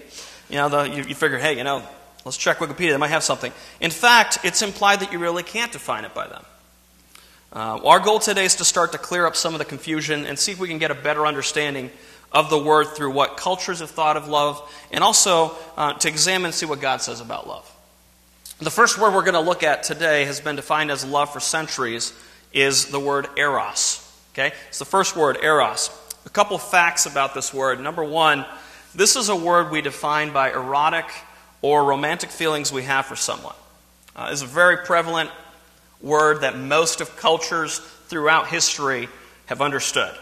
You 0.48 0.56
know, 0.56 0.68
the, 0.68 0.82
you, 0.84 1.02
you 1.04 1.14
figure, 1.14 1.38
hey, 1.38 1.56
you 1.56 1.64
know, 1.64 1.82
let's 2.24 2.36
check 2.36 2.58
Wikipedia, 2.58 2.92
they 2.92 2.96
might 2.96 3.08
have 3.08 3.22
something. 3.22 3.52
In 3.80 3.90
fact, 3.90 4.38
it's 4.44 4.62
implied 4.62 5.00
that 5.00 5.12
you 5.12 5.18
really 5.18 5.42
can't 5.42 5.72
define 5.72 6.04
it 6.04 6.14
by 6.14 6.26
them. 6.26 6.44
Uh, 7.52 7.80
our 7.84 8.00
goal 8.00 8.18
today 8.18 8.44
is 8.44 8.56
to 8.56 8.64
start 8.64 8.92
to 8.92 8.98
clear 8.98 9.26
up 9.26 9.34
some 9.34 9.54
of 9.54 9.58
the 9.58 9.64
confusion 9.64 10.26
and 10.26 10.38
see 10.38 10.52
if 10.52 10.60
we 10.60 10.68
can 10.68 10.78
get 10.78 10.90
a 10.90 10.94
better 10.94 11.26
understanding 11.26 11.90
of 12.32 12.50
the 12.50 12.58
word 12.58 12.88
through 12.88 13.10
what 13.10 13.36
cultures 13.36 13.80
have 13.80 13.90
thought 13.90 14.16
of 14.16 14.28
love, 14.28 14.60
and 14.92 15.02
also 15.02 15.56
uh, 15.76 15.94
to 15.94 16.08
examine 16.08 16.46
and 16.46 16.54
see 16.54 16.66
what 16.66 16.80
God 16.80 17.00
says 17.00 17.20
about 17.20 17.46
love. 17.46 17.72
The 18.58 18.70
first 18.70 18.98
word 18.98 19.14
we're 19.14 19.22
going 19.22 19.34
to 19.34 19.40
look 19.40 19.62
at 19.62 19.84
today 19.84 20.24
has 20.24 20.40
been 20.40 20.56
defined 20.56 20.90
as 20.90 21.04
love 21.04 21.32
for 21.32 21.40
centuries, 21.40 22.12
is 22.52 22.86
the 22.86 23.00
word 23.00 23.28
eros. 23.36 24.02
Okay? 24.34 24.52
It's 24.68 24.78
the 24.78 24.84
first 24.84 25.16
word, 25.16 25.38
eros. 25.42 25.90
A 26.26 26.30
couple 26.30 26.58
facts 26.58 27.06
about 27.06 27.34
this 27.34 27.54
word. 27.54 27.80
Number 27.80 28.04
one, 28.04 28.44
this 28.94 29.14
is 29.16 29.28
a 29.28 29.36
word 29.36 29.70
we 29.70 29.80
define 29.80 30.32
by 30.32 30.50
erotic 30.50 31.06
or 31.62 31.84
romantic 31.84 32.30
feelings 32.30 32.72
we 32.72 32.82
have 32.82 33.06
for 33.06 33.16
someone. 33.16 33.54
Uh, 34.14 34.28
it's 34.32 34.42
a 34.42 34.46
very 34.46 34.78
prevalent 34.78 35.30
word 36.00 36.40
that 36.40 36.58
most 36.58 37.00
of 37.00 37.16
cultures 37.16 37.78
throughout 37.78 38.48
history 38.48 39.08
have 39.46 39.62
understood. 39.62 40.14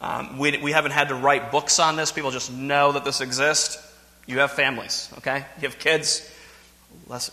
Um, 0.00 0.38
we, 0.38 0.58
we 0.58 0.72
haven't 0.72 0.92
had 0.92 1.08
to 1.08 1.14
write 1.14 1.50
books 1.50 1.78
on 1.78 1.96
this. 1.96 2.12
People 2.12 2.30
just 2.30 2.52
know 2.52 2.92
that 2.92 3.04
this 3.04 3.20
exists. 3.20 3.82
You 4.26 4.40
have 4.40 4.52
families, 4.52 5.10
okay? 5.18 5.46
You 5.60 5.68
have 5.68 5.78
kids. 5.78 6.28
Less, 7.06 7.30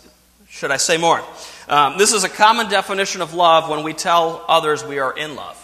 should 0.48 0.70
I 0.70 0.78
say 0.78 0.96
more? 0.96 1.22
Um, 1.68 1.98
this 1.98 2.12
is 2.12 2.24
a 2.24 2.28
common 2.28 2.70
definition 2.70 3.20
of 3.20 3.34
love 3.34 3.68
when 3.68 3.82
we 3.82 3.92
tell 3.92 4.44
others 4.48 4.82
we 4.82 4.98
are 4.98 5.14
in 5.14 5.36
love. 5.36 5.60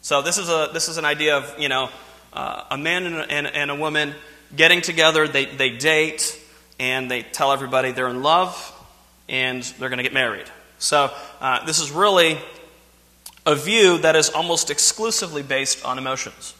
So 0.00 0.22
this 0.22 0.38
is, 0.38 0.48
a, 0.48 0.70
this 0.72 0.88
is 0.88 0.96
an 0.96 1.04
idea 1.04 1.36
of, 1.36 1.54
you 1.58 1.68
know, 1.68 1.90
uh, 2.32 2.64
a 2.70 2.78
man 2.78 3.06
and 3.06 3.16
a, 3.16 3.30
and, 3.30 3.46
and 3.46 3.70
a, 3.70 3.74
woman 3.74 4.14
getting 4.54 4.80
together, 4.80 5.26
they, 5.26 5.46
they 5.46 5.70
date, 5.70 6.38
and 6.78 7.10
they 7.10 7.22
tell 7.22 7.52
everybody 7.52 7.92
they're 7.92 8.08
in 8.08 8.22
love, 8.22 8.74
and 9.28 9.62
they're 9.78 9.88
going 9.88 9.98
to 9.98 10.02
get 10.02 10.12
married. 10.12 10.46
So 10.78 11.12
uh, 11.40 11.64
this 11.66 11.80
is 11.80 11.90
really 11.90 12.38
a 13.44 13.54
view 13.54 13.98
that 13.98 14.14
is 14.14 14.30
almost 14.30 14.70
exclusively 14.70 15.42
based 15.42 15.84
on 15.84 15.98
emotions. 15.98 16.54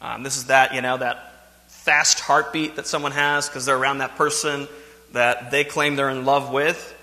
Um, 0.00 0.22
this 0.22 0.36
is 0.36 0.46
that, 0.46 0.74
you 0.74 0.80
know, 0.82 0.96
that 0.96 1.28
fast 1.68 2.20
heartbeat 2.20 2.76
that 2.76 2.86
someone 2.86 3.12
has 3.12 3.48
because 3.48 3.64
they're 3.64 3.76
around 3.76 3.98
that 3.98 4.16
person 4.16 4.68
that 5.12 5.50
they 5.50 5.64
claim 5.64 5.96
they're 5.96 6.10
in 6.10 6.24
love 6.24 6.52
with. 6.52 6.94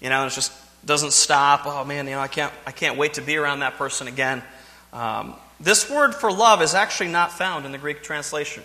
You 0.00 0.08
know, 0.08 0.26
it 0.26 0.30
just 0.30 0.52
doesn't 0.86 1.12
stop. 1.12 1.66
Oh 1.66 1.84
man, 1.84 2.06
you 2.06 2.12
know, 2.12 2.20
I 2.20 2.28
can't, 2.28 2.52
I 2.66 2.70
can't 2.70 2.96
wait 2.96 3.14
to 3.14 3.20
be 3.20 3.36
around 3.36 3.60
that 3.60 3.76
person 3.76 4.06
again. 4.06 4.42
Um, 4.92 5.34
this 5.60 5.90
word 5.90 6.14
for 6.14 6.30
love 6.32 6.62
is 6.62 6.74
actually 6.74 7.10
not 7.10 7.32
found 7.32 7.66
in 7.66 7.72
the 7.72 7.78
Greek 7.78 8.02
translation 8.02 8.62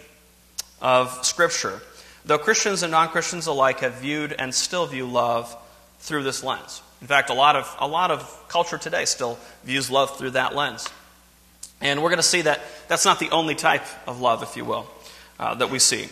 of 0.82 1.26
Scripture, 1.26 1.82
though 2.26 2.38
Christians 2.38 2.84
and 2.84 2.92
non 2.92 3.10
Christians 3.10 3.48
alike 3.48 3.80
have 3.80 3.96
viewed 3.96 4.34
and 4.34 4.54
still 4.54 4.86
view 4.86 5.06
love 5.06 5.56
through 6.00 6.24
this 6.24 6.44
lens. 6.44 6.82
In 7.02 7.08
fact, 7.08 7.30
a 7.30 7.34
lot 7.34 7.56
of, 7.56 7.76
a 7.80 7.88
lot 7.88 8.12
of 8.12 8.46
culture 8.48 8.78
today 8.78 9.06
still 9.06 9.38
views 9.64 9.90
love 9.90 10.18
through 10.18 10.32
that 10.32 10.56
lens. 10.56 10.88
And 11.82 12.02
we're 12.02 12.10
going 12.10 12.18
to 12.18 12.24
see 12.24 12.44
that 12.44 12.62
that's 12.88 13.04
not 13.04 13.20
the 13.20 13.30
only 13.32 13.56
type 13.56 13.84
of 14.08 14.22
love, 14.22 14.42
if 14.42 14.56
you 14.56 14.64
will, 14.64 14.88
uh, 15.40 15.56
that 15.56 15.70
we 15.70 15.80
see. 15.80 16.08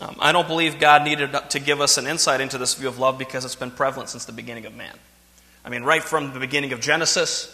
Um, 0.00 0.16
I 0.20 0.32
don't 0.32 0.46
believe 0.46 0.78
God 0.78 1.04
needed 1.04 1.34
to 1.50 1.58
give 1.58 1.80
us 1.80 1.96
an 1.96 2.06
insight 2.06 2.42
into 2.42 2.58
this 2.58 2.74
view 2.74 2.88
of 2.88 2.98
love 2.98 3.16
because 3.16 3.46
it's 3.46 3.54
been 3.54 3.70
prevalent 3.70 4.10
since 4.10 4.26
the 4.26 4.32
beginning 4.32 4.66
of 4.66 4.74
man. 4.74 4.94
I 5.64 5.70
mean, 5.70 5.84
right 5.84 6.02
from 6.02 6.34
the 6.34 6.40
beginning 6.40 6.72
of 6.72 6.80
Genesis, 6.80 7.50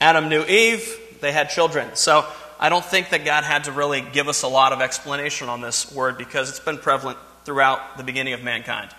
Adam 0.00 0.28
knew 0.28 0.42
Eve, 0.42 0.98
they 1.22 1.32
had 1.32 1.48
children. 1.48 1.88
So 1.94 2.26
I 2.60 2.68
don't 2.68 2.84
think 2.84 3.10
that 3.10 3.24
God 3.24 3.44
had 3.44 3.64
to 3.64 3.72
really 3.72 4.02
give 4.02 4.28
us 4.28 4.42
a 4.42 4.48
lot 4.48 4.72
of 4.72 4.82
explanation 4.82 5.48
on 5.48 5.62
this 5.62 5.90
word 5.92 6.18
because 6.18 6.50
it's 6.50 6.60
been 6.60 6.78
prevalent 6.78 7.18
throughout 7.44 7.96
the 7.96 8.04
beginning 8.04 8.34
of 8.34 8.42
mankind. 8.42 8.90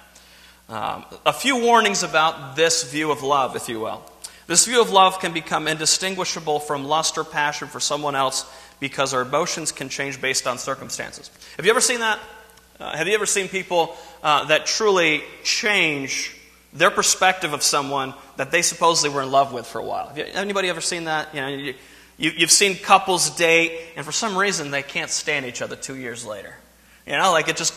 Um, 0.69 1.05
a 1.25 1.33
few 1.33 1.61
warnings 1.61 2.01
about 2.03 2.55
this 2.55 2.91
view 2.91 3.11
of 3.11 3.21
love, 3.21 3.55
if 3.55 3.69
you 3.69 3.79
will. 3.79 4.03
This 4.47 4.65
view 4.65 4.81
of 4.81 4.89
love 4.89 5.19
can 5.19 5.33
become 5.33 5.67
indistinguishable 5.67 6.59
from 6.59 6.85
lust 6.85 7.17
or 7.17 7.23
passion 7.23 7.67
for 7.67 7.79
someone 7.79 8.15
else 8.15 8.45
because 8.79 9.13
our 9.13 9.21
emotions 9.21 9.71
can 9.71 9.87
change 9.87 10.19
based 10.19 10.47
on 10.47 10.57
circumstances. 10.57 11.29
Have 11.57 11.65
you 11.65 11.71
ever 11.71 11.81
seen 11.81 11.99
that? 11.99 12.19
Uh, 12.79 12.97
have 12.97 13.07
you 13.07 13.13
ever 13.13 13.25
seen 13.25 13.47
people 13.47 13.95
uh, 14.23 14.45
that 14.45 14.65
truly 14.65 15.23
change 15.43 16.35
their 16.73 16.91
perspective 16.91 17.53
of 17.53 17.63
someone 17.63 18.13
that 18.35 18.51
they 18.51 18.61
supposedly 18.61 19.15
were 19.15 19.21
in 19.21 19.31
love 19.31 19.53
with 19.53 19.65
for 19.65 19.79
a 19.79 19.85
while? 19.85 20.07
Have 20.07 20.17
you, 20.17 20.25
anybody 20.33 20.69
ever 20.69 20.81
seen 20.81 21.05
that? 21.05 21.33
You 21.33 21.41
know, 21.41 21.47
you, 21.47 21.73
you, 22.23 22.31
you've 22.37 22.51
seen 22.51 22.77
couples 22.77 23.31
date, 23.31 23.81
and 23.97 24.05
for 24.05 24.13
some 24.13 24.37
reason 24.37 24.71
they 24.71 24.81
can't 24.81 25.11
stand 25.11 25.45
each 25.45 25.61
other 25.61 25.75
two 25.75 25.97
years 25.97 26.25
later. 26.25 26.55
You 27.05 27.17
know, 27.17 27.33
like 27.33 27.49
it 27.49 27.57
just, 27.57 27.73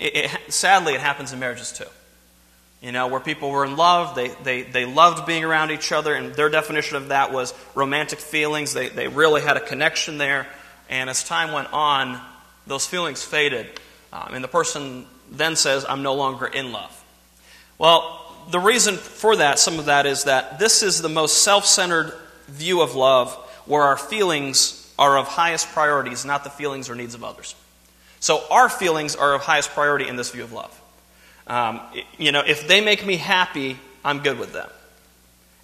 it, 0.00 0.16
it, 0.16 0.52
sadly, 0.52 0.94
it 0.94 1.00
happens 1.00 1.32
in 1.32 1.38
marriages 1.38 1.70
too. 1.70 1.86
You 2.82 2.90
know, 2.90 3.06
where 3.06 3.20
people 3.20 3.48
were 3.48 3.64
in 3.64 3.76
love, 3.76 4.16
they, 4.16 4.28
they, 4.42 4.62
they 4.62 4.86
loved 4.86 5.24
being 5.24 5.44
around 5.44 5.70
each 5.70 5.92
other, 5.92 6.14
and 6.14 6.34
their 6.34 6.48
definition 6.48 6.96
of 6.96 7.08
that 7.08 7.32
was 7.32 7.54
romantic 7.76 8.18
feelings. 8.18 8.74
They, 8.74 8.88
they 8.88 9.06
really 9.06 9.40
had 9.40 9.56
a 9.56 9.60
connection 9.60 10.18
there. 10.18 10.48
And 10.90 11.08
as 11.08 11.22
time 11.22 11.52
went 11.52 11.72
on, 11.72 12.20
those 12.66 12.86
feelings 12.86 13.22
faded. 13.22 13.66
Um, 14.12 14.34
and 14.34 14.42
the 14.42 14.48
person 14.48 15.06
then 15.30 15.54
says, 15.54 15.86
I'm 15.88 16.02
no 16.02 16.14
longer 16.14 16.46
in 16.46 16.72
love. 16.72 17.04
Well, 17.78 18.34
the 18.50 18.58
reason 18.58 18.96
for 18.96 19.36
that, 19.36 19.60
some 19.60 19.78
of 19.78 19.84
that, 19.84 20.06
is 20.06 20.24
that 20.24 20.58
this 20.58 20.82
is 20.82 21.02
the 21.02 21.08
most 21.08 21.44
self 21.44 21.66
centered 21.66 22.12
view 22.48 22.80
of 22.80 22.96
love 22.96 23.36
where 23.66 23.82
our 23.82 23.96
feelings 23.96 24.82
are 24.98 25.18
of 25.18 25.26
highest 25.26 25.68
priorities, 25.68 26.24
not 26.24 26.44
the 26.44 26.50
feelings 26.50 26.88
or 26.88 26.94
needs 26.94 27.14
of 27.14 27.22
others. 27.22 27.54
So 28.20 28.42
our 28.50 28.68
feelings 28.68 29.14
are 29.14 29.34
of 29.34 29.42
highest 29.42 29.70
priority 29.70 30.08
in 30.08 30.16
this 30.16 30.30
view 30.30 30.44
of 30.44 30.52
love. 30.52 30.80
Um, 31.46 31.80
you 32.18 32.32
know, 32.32 32.42
if 32.46 32.66
they 32.66 32.80
make 32.80 33.04
me 33.04 33.16
happy, 33.16 33.78
I'm 34.04 34.20
good 34.20 34.38
with 34.38 34.52
them. 34.52 34.68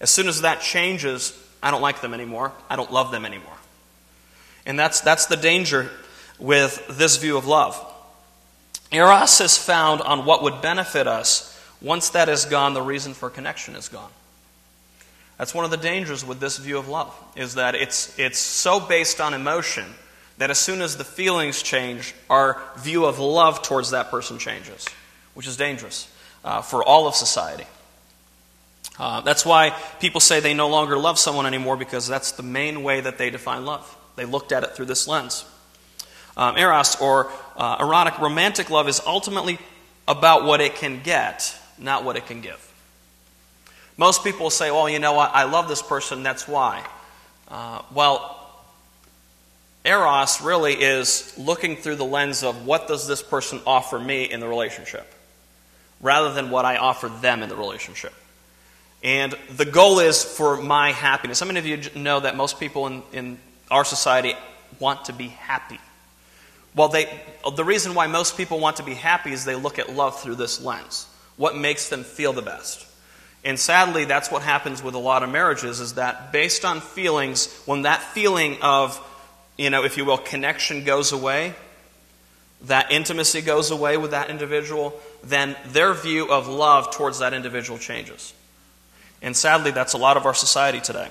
As 0.00 0.10
soon 0.10 0.28
as 0.28 0.42
that 0.42 0.60
changes, 0.60 1.36
I 1.62 1.70
don't 1.70 1.80
like 1.80 2.00
them 2.00 2.12
anymore. 2.12 2.52
I 2.68 2.76
don't 2.76 2.92
love 2.92 3.10
them 3.10 3.24
anymore. 3.24 3.56
And 4.66 4.78
that's, 4.78 5.00
that's 5.00 5.26
the 5.26 5.36
danger 5.36 5.90
with 6.38 6.84
this 6.90 7.16
view 7.16 7.36
of 7.36 7.46
love. 7.46 7.78
Eros 8.90 9.40
is 9.40 9.56
found 9.56 10.00
on 10.02 10.24
what 10.24 10.42
would 10.42 10.60
benefit 10.60 11.06
us. 11.06 11.48
Once 11.80 12.10
that 12.10 12.28
is 12.28 12.44
gone, 12.44 12.74
the 12.74 12.82
reason 12.82 13.14
for 13.14 13.30
connection 13.30 13.74
is 13.74 13.88
gone. 13.88 14.10
That's 15.42 15.54
one 15.54 15.64
of 15.64 15.72
the 15.72 15.76
dangers 15.76 16.24
with 16.24 16.38
this 16.38 16.56
view 16.58 16.78
of 16.78 16.86
love, 16.86 17.12
is 17.34 17.56
that 17.56 17.74
it's, 17.74 18.16
it's 18.16 18.38
so 18.38 18.78
based 18.78 19.20
on 19.20 19.34
emotion 19.34 19.84
that 20.38 20.50
as 20.50 20.58
soon 20.60 20.80
as 20.80 20.96
the 20.96 21.02
feelings 21.02 21.64
change, 21.64 22.14
our 22.30 22.62
view 22.78 23.06
of 23.06 23.18
love 23.18 23.60
towards 23.60 23.90
that 23.90 24.08
person 24.08 24.38
changes, 24.38 24.86
which 25.34 25.48
is 25.48 25.56
dangerous 25.56 26.08
uh, 26.44 26.62
for 26.62 26.84
all 26.84 27.08
of 27.08 27.16
society. 27.16 27.64
Uh, 29.00 29.22
that's 29.22 29.44
why 29.44 29.76
people 29.98 30.20
say 30.20 30.38
they 30.38 30.54
no 30.54 30.68
longer 30.68 30.96
love 30.96 31.18
someone 31.18 31.44
anymore 31.44 31.76
because 31.76 32.06
that's 32.06 32.30
the 32.30 32.44
main 32.44 32.84
way 32.84 33.00
that 33.00 33.18
they 33.18 33.28
define 33.28 33.64
love. 33.64 33.96
They 34.14 34.26
looked 34.26 34.52
at 34.52 34.62
it 34.62 34.76
through 34.76 34.86
this 34.86 35.08
lens. 35.08 35.44
Um, 36.36 36.56
eros, 36.56 37.00
or 37.00 37.32
uh, 37.56 37.78
erotic 37.80 38.20
romantic 38.20 38.70
love, 38.70 38.88
is 38.88 39.00
ultimately 39.04 39.58
about 40.06 40.44
what 40.44 40.60
it 40.60 40.76
can 40.76 41.02
get, 41.02 41.52
not 41.78 42.04
what 42.04 42.16
it 42.16 42.26
can 42.26 42.42
give. 42.42 42.71
Most 43.96 44.24
people 44.24 44.50
say, 44.50 44.70
well, 44.70 44.88
you 44.88 44.98
know 44.98 45.12
what, 45.12 45.30
I 45.34 45.44
love 45.44 45.68
this 45.68 45.82
person, 45.82 46.22
that's 46.22 46.48
why. 46.48 46.84
Uh, 47.48 47.82
well, 47.92 48.38
Eros 49.84 50.40
really 50.40 50.74
is 50.74 51.34
looking 51.36 51.76
through 51.76 51.96
the 51.96 52.04
lens 52.04 52.42
of 52.42 52.66
what 52.66 52.88
does 52.88 53.06
this 53.06 53.22
person 53.22 53.60
offer 53.66 53.98
me 53.98 54.24
in 54.24 54.40
the 54.40 54.48
relationship, 54.48 55.12
rather 56.00 56.32
than 56.32 56.50
what 56.50 56.64
I 56.64 56.76
offer 56.76 57.08
them 57.08 57.42
in 57.42 57.48
the 57.48 57.56
relationship. 57.56 58.14
And 59.02 59.34
the 59.50 59.64
goal 59.64 59.98
is 59.98 60.22
for 60.22 60.62
my 60.62 60.92
happiness. 60.92 61.40
How 61.40 61.46
many 61.46 61.58
of 61.58 61.66
you 61.66 61.80
know 62.00 62.20
that 62.20 62.36
most 62.36 62.60
people 62.60 62.86
in, 62.86 63.02
in 63.12 63.38
our 63.70 63.84
society 63.84 64.34
want 64.78 65.06
to 65.06 65.12
be 65.12 65.28
happy? 65.28 65.80
Well, 66.74 66.88
they, 66.88 67.06
the 67.54 67.64
reason 67.64 67.94
why 67.94 68.06
most 68.06 68.36
people 68.36 68.60
want 68.60 68.76
to 68.76 68.84
be 68.84 68.94
happy 68.94 69.32
is 69.32 69.44
they 69.44 69.56
look 69.56 69.78
at 69.78 69.92
love 69.92 70.20
through 70.20 70.36
this 70.36 70.62
lens. 70.62 71.06
What 71.36 71.56
makes 71.56 71.88
them 71.88 72.04
feel 72.04 72.32
the 72.32 72.42
best? 72.42 72.86
And 73.44 73.58
sadly, 73.58 74.04
that's 74.04 74.30
what 74.30 74.42
happens 74.42 74.82
with 74.82 74.94
a 74.94 74.98
lot 74.98 75.22
of 75.22 75.30
marriages 75.30 75.80
is 75.80 75.94
that 75.94 76.32
based 76.32 76.64
on 76.64 76.80
feelings, 76.80 77.52
when 77.66 77.82
that 77.82 78.00
feeling 78.00 78.56
of, 78.62 79.00
you 79.58 79.68
know, 79.70 79.84
if 79.84 79.96
you 79.96 80.04
will, 80.04 80.18
connection 80.18 80.84
goes 80.84 81.12
away, 81.12 81.54
that 82.62 82.92
intimacy 82.92 83.40
goes 83.40 83.72
away 83.72 83.96
with 83.96 84.12
that 84.12 84.30
individual, 84.30 84.98
then 85.24 85.56
their 85.66 85.92
view 85.92 86.30
of 86.30 86.46
love 86.46 86.92
towards 86.92 87.18
that 87.18 87.34
individual 87.34 87.78
changes. 87.78 88.32
And 89.20 89.36
sadly, 89.36 89.72
that's 89.72 89.94
a 89.94 89.98
lot 89.98 90.16
of 90.16 90.26
our 90.26 90.34
society 90.34 90.80
today. 90.80 91.08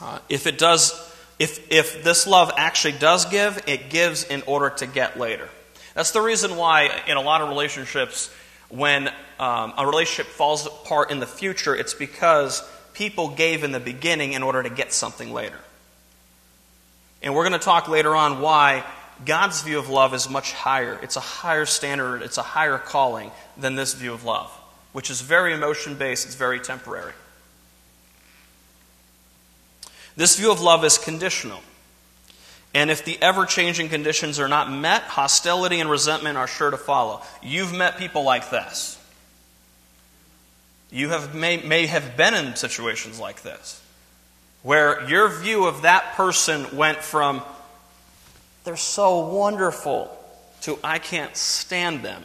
Uh, 0.00 0.18
if 0.30 0.46
it 0.46 0.56
does, 0.56 0.92
if, 1.38 1.70
if 1.70 2.02
this 2.02 2.26
love 2.26 2.50
actually 2.56 2.92
does 2.92 3.26
give, 3.26 3.62
it 3.66 3.90
gives 3.90 4.24
in 4.24 4.42
order 4.46 4.70
to 4.70 4.86
get 4.86 5.18
later. 5.18 5.48
That's 5.94 6.12
the 6.12 6.22
reason 6.22 6.56
why 6.56 7.02
in 7.06 7.18
a 7.18 7.20
lot 7.20 7.42
of 7.42 7.48
relationships, 7.48 8.30
when 8.70 9.08
um, 9.38 9.74
a 9.76 9.86
relationship 9.86 10.26
falls 10.32 10.66
apart 10.66 11.10
in 11.10 11.20
the 11.20 11.26
future, 11.26 11.74
it's 11.74 11.94
because 11.94 12.62
people 12.94 13.28
gave 13.28 13.64
in 13.64 13.72
the 13.72 13.80
beginning 13.80 14.32
in 14.32 14.42
order 14.42 14.62
to 14.62 14.70
get 14.70 14.92
something 14.92 15.32
later. 15.32 15.58
And 17.22 17.34
we're 17.34 17.48
going 17.48 17.58
to 17.58 17.64
talk 17.64 17.88
later 17.88 18.14
on 18.14 18.40
why 18.40 18.84
God's 19.24 19.62
view 19.62 19.78
of 19.78 19.88
love 19.88 20.14
is 20.14 20.30
much 20.30 20.52
higher. 20.52 20.98
It's 21.02 21.16
a 21.16 21.20
higher 21.20 21.66
standard, 21.66 22.22
it's 22.22 22.38
a 22.38 22.42
higher 22.42 22.78
calling 22.78 23.30
than 23.56 23.74
this 23.74 23.94
view 23.94 24.12
of 24.12 24.24
love, 24.24 24.50
which 24.92 25.10
is 25.10 25.20
very 25.20 25.52
emotion 25.52 25.96
based, 25.96 26.24
it's 26.26 26.34
very 26.34 26.60
temporary. 26.60 27.12
This 30.16 30.36
view 30.36 30.50
of 30.50 30.60
love 30.60 30.84
is 30.84 30.98
conditional. 30.98 31.60
And 32.72 32.90
if 32.90 33.04
the 33.04 33.18
ever 33.20 33.46
changing 33.46 33.88
conditions 33.88 34.38
are 34.38 34.48
not 34.48 34.70
met, 34.70 35.02
hostility 35.02 35.80
and 35.80 35.90
resentment 35.90 36.38
are 36.38 36.46
sure 36.46 36.70
to 36.70 36.76
follow. 36.76 37.22
You've 37.42 37.72
met 37.74 37.98
people 37.98 38.22
like 38.22 38.50
this. 38.50 38.96
You 40.92 41.10
have 41.10 41.34
may, 41.34 41.58
may 41.58 41.86
have 41.86 42.16
been 42.16 42.34
in 42.34 42.56
situations 42.56 43.18
like 43.18 43.42
this, 43.42 43.82
where 44.62 45.08
your 45.08 45.28
view 45.28 45.66
of 45.66 45.82
that 45.82 46.14
person 46.14 46.76
went 46.76 46.98
from, 46.98 47.42
they're 48.64 48.76
so 48.76 49.26
wonderful, 49.26 50.16
to, 50.62 50.78
I 50.84 50.98
can't 50.98 51.36
stand 51.36 52.02
them. 52.02 52.22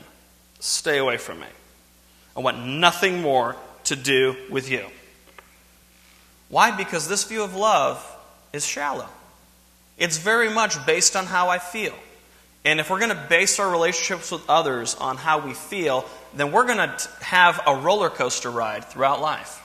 Stay 0.60 0.98
away 0.98 1.18
from 1.18 1.40
me. 1.40 1.48
I 2.36 2.40
want 2.40 2.66
nothing 2.66 3.22
more 3.22 3.56
to 3.86 3.96
do 3.96 4.36
with 4.50 4.70
you. 4.70 4.86
Why? 6.50 6.72
Because 6.72 7.08
this 7.08 7.24
view 7.24 7.44
of 7.44 7.56
love 7.56 8.04
is 8.52 8.66
shallow. 8.66 9.08
It's 9.98 10.18
very 10.18 10.50
much 10.50 10.86
based 10.86 11.16
on 11.16 11.26
how 11.26 11.50
I 11.50 11.60
feel. 11.60 11.94
And 12.66 12.80
if 12.80 12.90
we're 12.90 13.00
going 13.00 13.16
to 13.16 13.26
base 13.30 13.60
our 13.60 13.70
relationships 13.70 14.32
with 14.32 14.42
others 14.50 14.96
on 14.96 15.18
how 15.18 15.46
we 15.46 15.54
feel, 15.54 16.06
then 16.34 16.52
we're 16.52 16.66
going 16.66 16.78
to 16.78 17.10
have 17.22 17.62
a 17.68 17.76
roller 17.76 18.10
coaster 18.10 18.50
ride 18.50 18.86
throughout 18.86 19.22
life. 19.22 19.62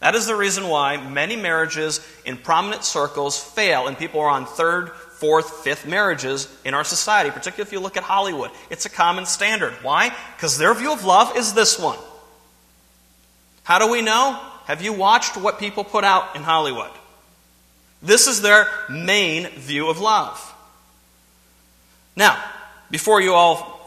That 0.00 0.16
is 0.16 0.26
the 0.26 0.34
reason 0.34 0.66
why 0.66 0.96
many 0.96 1.36
marriages 1.36 2.04
in 2.24 2.36
prominent 2.36 2.82
circles 2.82 3.38
fail, 3.38 3.86
and 3.86 3.96
people 3.96 4.20
are 4.20 4.28
on 4.28 4.46
third, 4.46 4.90
fourth, 4.90 5.62
fifth 5.62 5.86
marriages 5.86 6.48
in 6.64 6.74
our 6.74 6.82
society, 6.82 7.30
particularly 7.30 7.68
if 7.68 7.72
you 7.72 7.78
look 7.78 7.96
at 7.96 8.02
Hollywood. 8.02 8.50
It's 8.68 8.84
a 8.84 8.90
common 8.90 9.24
standard. 9.24 9.72
Why? 9.82 10.12
Because 10.36 10.58
their 10.58 10.74
view 10.74 10.92
of 10.92 11.04
love 11.04 11.36
is 11.36 11.54
this 11.54 11.78
one. 11.78 11.98
How 13.62 13.78
do 13.78 13.88
we 13.92 14.02
know? 14.02 14.40
Have 14.64 14.82
you 14.82 14.92
watched 14.92 15.36
what 15.36 15.60
people 15.60 15.84
put 15.84 16.02
out 16.02 16.34
in 16.34 16.42
Hollywood? 16.42 16.90
This 18.02 18.26
is 18.26 18.42
their 18.42 18.66
main 18.90 19.48
view 19.50 19.88
of 19.88 20.00
love. 20.00 20.48
Now, 22.16 22.42
before 22.90 23.20
you 23.20 23.34
all 23.34 23.80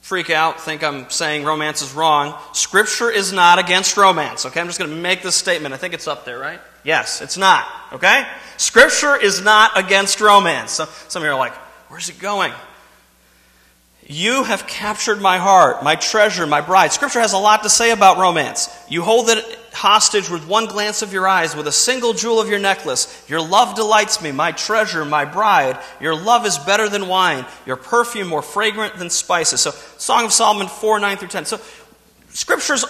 freak 0.00 0.30
out, 0.30 0.60
think 0.60 0.82
I'm 0.82 1.08
saying 1.10 1.44
romance 1.44 1.82
is 1.82 1.92
wrong. 1.92 2.36
Scripture 2.52 3.10
is 3.10 3.32
not 3.32 3.58
against 3.58 3.96
romance, 3.96 4.44
okay? 4.46 4.60
I'm 4.60 4.66
just 4.66 4.78
going 4.78 4.90
to 4.90 4.96
make 4.96 5.22
this 5.22 5.36
statement. 5.36 5.72
I 5.72 5.76
think 5.76 5.94
it's 5.94 6.08
up 6.08 6.24
there, 6.24 6.38
right? 6.38 6.60
Yes, 6.82 7.22
it's 7.22 7.36
not, 7.36 7.66
okay? 7.92 8.26
Scripture 8.56 9.16
is 9.16 9.40
not 9.40 9.78
against 9.78 10.20
romance. 10.20 10.72
So, 10.72 10.86
some 11.08 11.22
of 11.22 11.26
you 11.26 11.32
are 11.32 11.38
like, 11.38 11.54
where's 11.88 12.08
it 12.08 12.18
going? 12.18 12.52
You 14.06 14.42
have 14.42 14.66
captured 14.66 15.20
my 15.20 15.38
heart, 15.38 15.84
my 15.84 15.94
treasure, 15.94 16.44
my 16.46 16.60
bride. 16.60 16.92
Scripture 16.92 17.20
has 17.20 17.32
a 17.32 17.38
lot 17.38 17.62
to 17.62 17.70
say 17.70 17.92
about 17.92 18.18
romance. 18.18 18.68
You 18.88 19.02
hold 19.02 19.30
it 19.30 19.59
hostage 19.72 20.28
with 20.28 20.46
one 20.46 20.66
glance 20.66 21.02
of 21.02 21.12
your 21.12 21.28
eyes, 21.28 21.54
with 21.54 21.66
a 21.66 21.72
single 21.72 22.12
jewel 22.12 22.40
of 22.40 22.48
your 22.48 22.58
necklace. 22.58 23.24
Your 23.28 23.40
love 23.40 23.76
delights 23.76 24.22
me, 24.22 24.32
my 24.32 24.52
treasure, 24.52 25.04
my 25.04 25.24
bride. 25.24 25.78
Your 26.00 26.14
love 26.14 26.46
is 26.46 26.58
better 26.58 26.88
than 26.88 27.08
wine, 27.08 27.46
your 27.66 27.76
perfume 27.76 28.28
more 28.28 28.42
fragrant 28.42 28.96
than 28.96 29.10
spices. 29.10 29.60
So, 29.60 29.70
Song 29.70 30.24
of 30.24 30.32
Solomon 30.32 30.68
4 30.68 31.00
9 31.00 31.16
through 31.16 31.28
10. 31.28 31.44
So, 31.44 31.60
Scripture's 32.30 32.84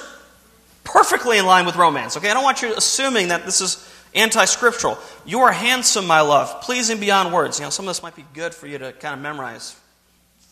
perfectly 0.84 1.38
in 1.38 1.46
line 1.46 1.66
with 1.66 1.76
romance, 1.76 2.16
okay? 2.16 2.30
I 2.30 2.34
don't 2.34 2.44
want 2.44 2.62
you 2.62 2.74
assuming 2.74 3.28
that 3.28 3.44
this 3.44 3.60
is 3.60 3.88
anti 4.14 4.44
scriptural. 4.44 4.98
You 5.24 5.40
are 5.40 5.52
handsome, 5.52 6.06
my 6.06 6.20
love, 6.20 6.62
pleasing 6.62 6.98
beyond 6.98 7.32
words. 7.32 7.58
You 7.58 7.64
know, 7.64 7.70
some 7.70 7.86
of 7.86 7.90
this 7.90 8.02
might 8.02 8.16
be 8.16 8.24
good 8.34 8.54
for 8.54 8.66
you 8.66 8.78
to 8.78 8.92
kind 8.92 9.14
of 9.14 9.20
memorize 9.20 9.76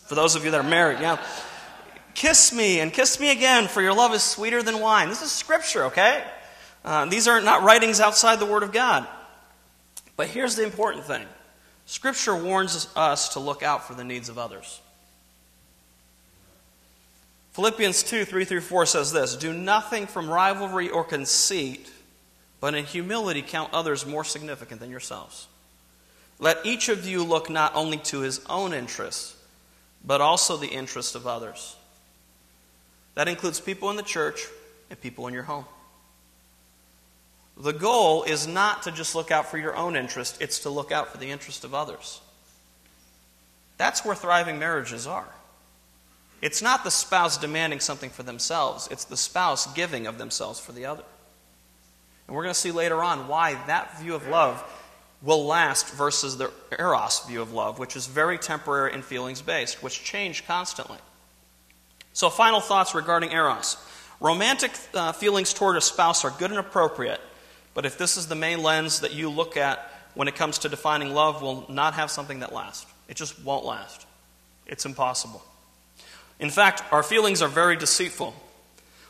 for 0.07 0.15
those 0.15 0.35
of 0.35 0.43
you 0.43 0.51
that 0.51 0.59
are 0.59 0.67
married, 0.67 0.99
yeah. 0.99 1.23
Kiss 2.15 2.53
me 2.53 2.79
and 2.79 2.91
kiss 2.91 3.19
me 3.19 3.31
again, 3.31 3.67
for 3.67 3.81
your 3.81 3.93
love 3.93 4.13
is 4.13 4.23
sweeter 4.23 4.61
than 4.61 4.79
wine. 4.79 5.09
This 5.09 5.21
is 5.21 5.31
scripture, 5.31 5.85
okay? 5.85 6.23
Uh, 6.83 7.05
these 7.05 7.27
are 7.27 7.41
not 7.41 7.63
writings 7.63 7.99
outside 7.99 8.39
the 8.39 8.45
Word 8.45 8.63
of 8.63 8.71
God. 8.71 9.07
But 10.15 10.27
here's 10.27 10.55
the 10.55 10.63
important 10.63 11.05
thing 11.05 11.25
Scripture 11.85 12.35
warns 12.35 12.87
us 12.95 13.29
to 13.29 13.39
look 13.39 13.63
out 13.63 13.87
for 13.87 13.95
the 13.95 14.03
needs 14.03 14.29
of 14.29 14.37
others. 14.37 14.81
Philippians 17.53 18.03
2 18.03 18.25
3 18.25 18.45
through 18.45 18.61
4 18.61 18.85
says 18.85 19.11
this 19.11 19.35
Do 19.35 19.53
nothing 19.53 20.07
from 20.07 20.29
rivalry 20.29 20.89
or 20.89 21.03
conceit, 21.03 21.91
but 22.59 22.75
in 22.75 22.85
humility 22.85 23.41
count 23.41 23.73
others 23.73 24.05
more 24.05 24.23
significant 24.23 24.79
than 24.79 24.91
yourselves. 24.91 25.47
Let 26.37 26.65
each 26.65 26.89
of 26.89 27.05
you 27.05 27.23
look 27.23 27.49
not 27.49 27.75
only 27.75 27.97
to 27.97 28.19
his 28.19 28.39
own 28.45 28.71
interests, 28.71 29.35
but 30.05 30.21
also 30.21 30.55
the 30.55 30.67
interest 30.67 31.15
of 31.15 31.27
others. 31.27 31.75
That 33.19 33.27
includes 33.27 33.59
people 33.59 33.89
in 33.89 33.97
the 33.97 34.01
church 34.01 34.47
and 34.89 35.01
people 35.01 35.27
in 35.27 35.33
your 35.33 35.43
home. 35.43 35.65
The 37.57 37.73
goal 37.73 38.23
is 38.23 38.47
not 38.47 38.83
to 38.83 38.93
just 38.93 39.13
look 39.13 39.29
out 39.29 39.47
for 39.51 39.57
your 39.57 39.75
own 39.75 39.97
interest, 39.97 40.41
it's 40.41 40.59
to 40.59 40.69
look 40.69 40.93
out 40.93 41.11
for 41.11 41.17
the 41.17 41.29
interest 41.29 41.65
of 41.65 41.73
others. 41.73 42.21
That's 43.75 44.05
where 44.05 44.15
thriving 44.15 44.57
marriages 44.57 45.05
are. 45.05 45.27
It's 46.41 46.61
not 46.61 46.85
the 46.85 46.91
spouse 46.91 47.37
demanding 47.37 47.81
something 47.81 48.09
for 48.09 48.23
themselves, 48.23 48.87
it's 48.89 49.03
the 49.03 49.17
spouse 49.17 49.67
giving 49.73 50.07
of 50.07 50.17
themselves 50.17 50.61
for 50.61 50.71
the 50.71 50.85
other. 50.85 51.03
And 52.25 52.37
we're 52.37 52.43
going 52.43 52.53
to 52.53 52.57
see 52.61 52.71
later 52.71 53.03
on 53.03 53.27
why 53.27 53.55
that 53.67 53.99
view 53.99 54.15
of 54.15 54.29
love 54.29 54.63
will 55.21 55.45
last 55.45 55.93
versus 55.93 56.37
the 56.37 56.53
eros 56.79 57.25
view 57.25 57.41
of 57.41 57.51
love, 57.51 57.79
which 57.79 57.97
is 57.97 58.07
very 58.07 58.37
temporary 58.37 58.93
and 58.93 59.03
feelings 59.03 59.41
based, 59.41 59.83
which 59.83 60.05
change 60.05 60.47
constantly. 60.47 60.99
So, 62.13 62.29
final 62.29 62.59
thoughts 62.59 62.95
regarding 62.95 63.31
eros. 63.31 63.77
Romantic 64.19 64.71
uh, 64.93 65.13
feelings 65.13 65.53
toward 65.53 65.77
a 65.77 65.81
spouse 65.81 66.25
are 66.25 66.31
good 66.31 66.51
and 66.51 66.59
appropriate, 66.59 67.21
but 67.73 67.85
if 67.85 67.97
this 67.97 68.17
is 68.17 68.27
the 68.27 68.35
main 68.35 68.61
lens 68.61 69.01
that 69.01 69.13
you 69.13 69.29
look 69.29 69.55
at 69.55 69.91
when 70.13 70.27
it 70.27 70.35
comes 70.35 70.59
to 70.59 70.69
defining 70.69 71.13
love, 71.13 71.41
will 71.41 71.65
not 71.69 71.93
have 71.93 72.11
something 72.11 72.39
that 72.39 72.53
lasts. 72.53 72.85
It 73.07 73.15
just 73.15 73.41
won't 73.43 73.63
last. 73.63 74.05
It's 74.65 74.85
impossible. 74.85 75.41
In 76.39 76.49
fact, 76.49 76.83
our 76.91 77.03
feelings 77.03 77.41
are 77.41 77.47
very 77.47 77.75
deceitful. 77.75 78.33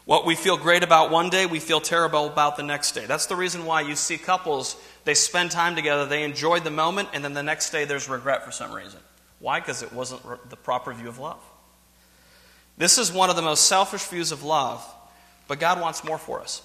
What 0.05 0.25
we 0.25 0.35
feel 0.35 0.57
great 0.57 0.83
about 0.83 1.11
one 1.11 1.29
day, 1.29 1.45
we 1.45 1.59
feel 1.59 1.81
terrible 1.81 2.27
about 2.27 2.57
the 2.57 2.63
next 2.63 2.93
day. 2.93 3.05
That's 3.05 3.27
the 3.27 3.35
reason 3.35 3.65
why 3.65 3.81
you 3.81 3.95
see 3.95 4.17
couples, 4.17 4.75
they 5.05 5.13
spend 5.13 5.51
time 5.51 5.75
together, 5.75 6.05
they 6.05 6.23
enjoy 6.23 6.59
the 6.59 6.71
moment, 6.71 7.09
and 7.13 7.23
then 7.23 7.33
the 7.33 7.43
next 7.43 7.69
day 7.69 7.85
there's 7.85 8.09
regret 8.09 8.43
for 8.43 8.51
some 8.51 8.71
reason. 8.71 8.99
Why? 9.39 9.59
Because 9.59 9.83
it 9.83 9.93
wasn't 9.93 10.49
the 10.49 10.55
proper 10.55 10.93
view 10.93 11.09
of 11.09 11.19
love. 11.19 11.39
This 12.79 12.97
is 12.97 13.11
one 13.11 13.29
of 13.29 13.35
the 13.35 13.41
most 13.41 13.65
selfish 13.65 14.05
views 14.05 14.31
of 14.31 14.43
love, 14.43 14.83
but 15.49 15.59
God 15.59 15.81
wants 15.81 16.03
more 16.05 16.17
for 16.17 16.39
us. 16.39 16.61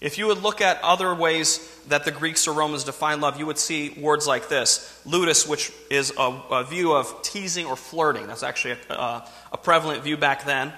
If 0.00 0.18
you 0.18 0.26
would 0.26 0.42
look 0.42 0.60
at 0.60 0.82
other 0.82 1.14
ways 1.14 1.60
that 1.86 2.04
the 2.04 2.10
Greeks 2.10 2.48
or 2.48 2.52
Romans 2.52 2.82
define 2.82 3.20
love, 3.20 3.38
you 3.38 3.46
would 3.46 3.58
see 3.58 3.90
words 3.90 4.26
like 4.26 4.48
this 4.48 5.00
ludus, 5.06 5.46
which 5.46 5.70
is 5.88 6.12
a, 6.18 6.42
a 6.50 6.64
view 6.64 6.92
of 6.92 7.22
teasing 7.22 7.66
or 7.66 7.76
flirting. 7.76 8.26
That's 8.26 8.42
actually 8.42 8.76
a, 8.88 9.24
a, 9.52 9.58
prevalent 9.62 10.02
view 10.02 10.16
back 10.16 10.46
then. 10.46 10.72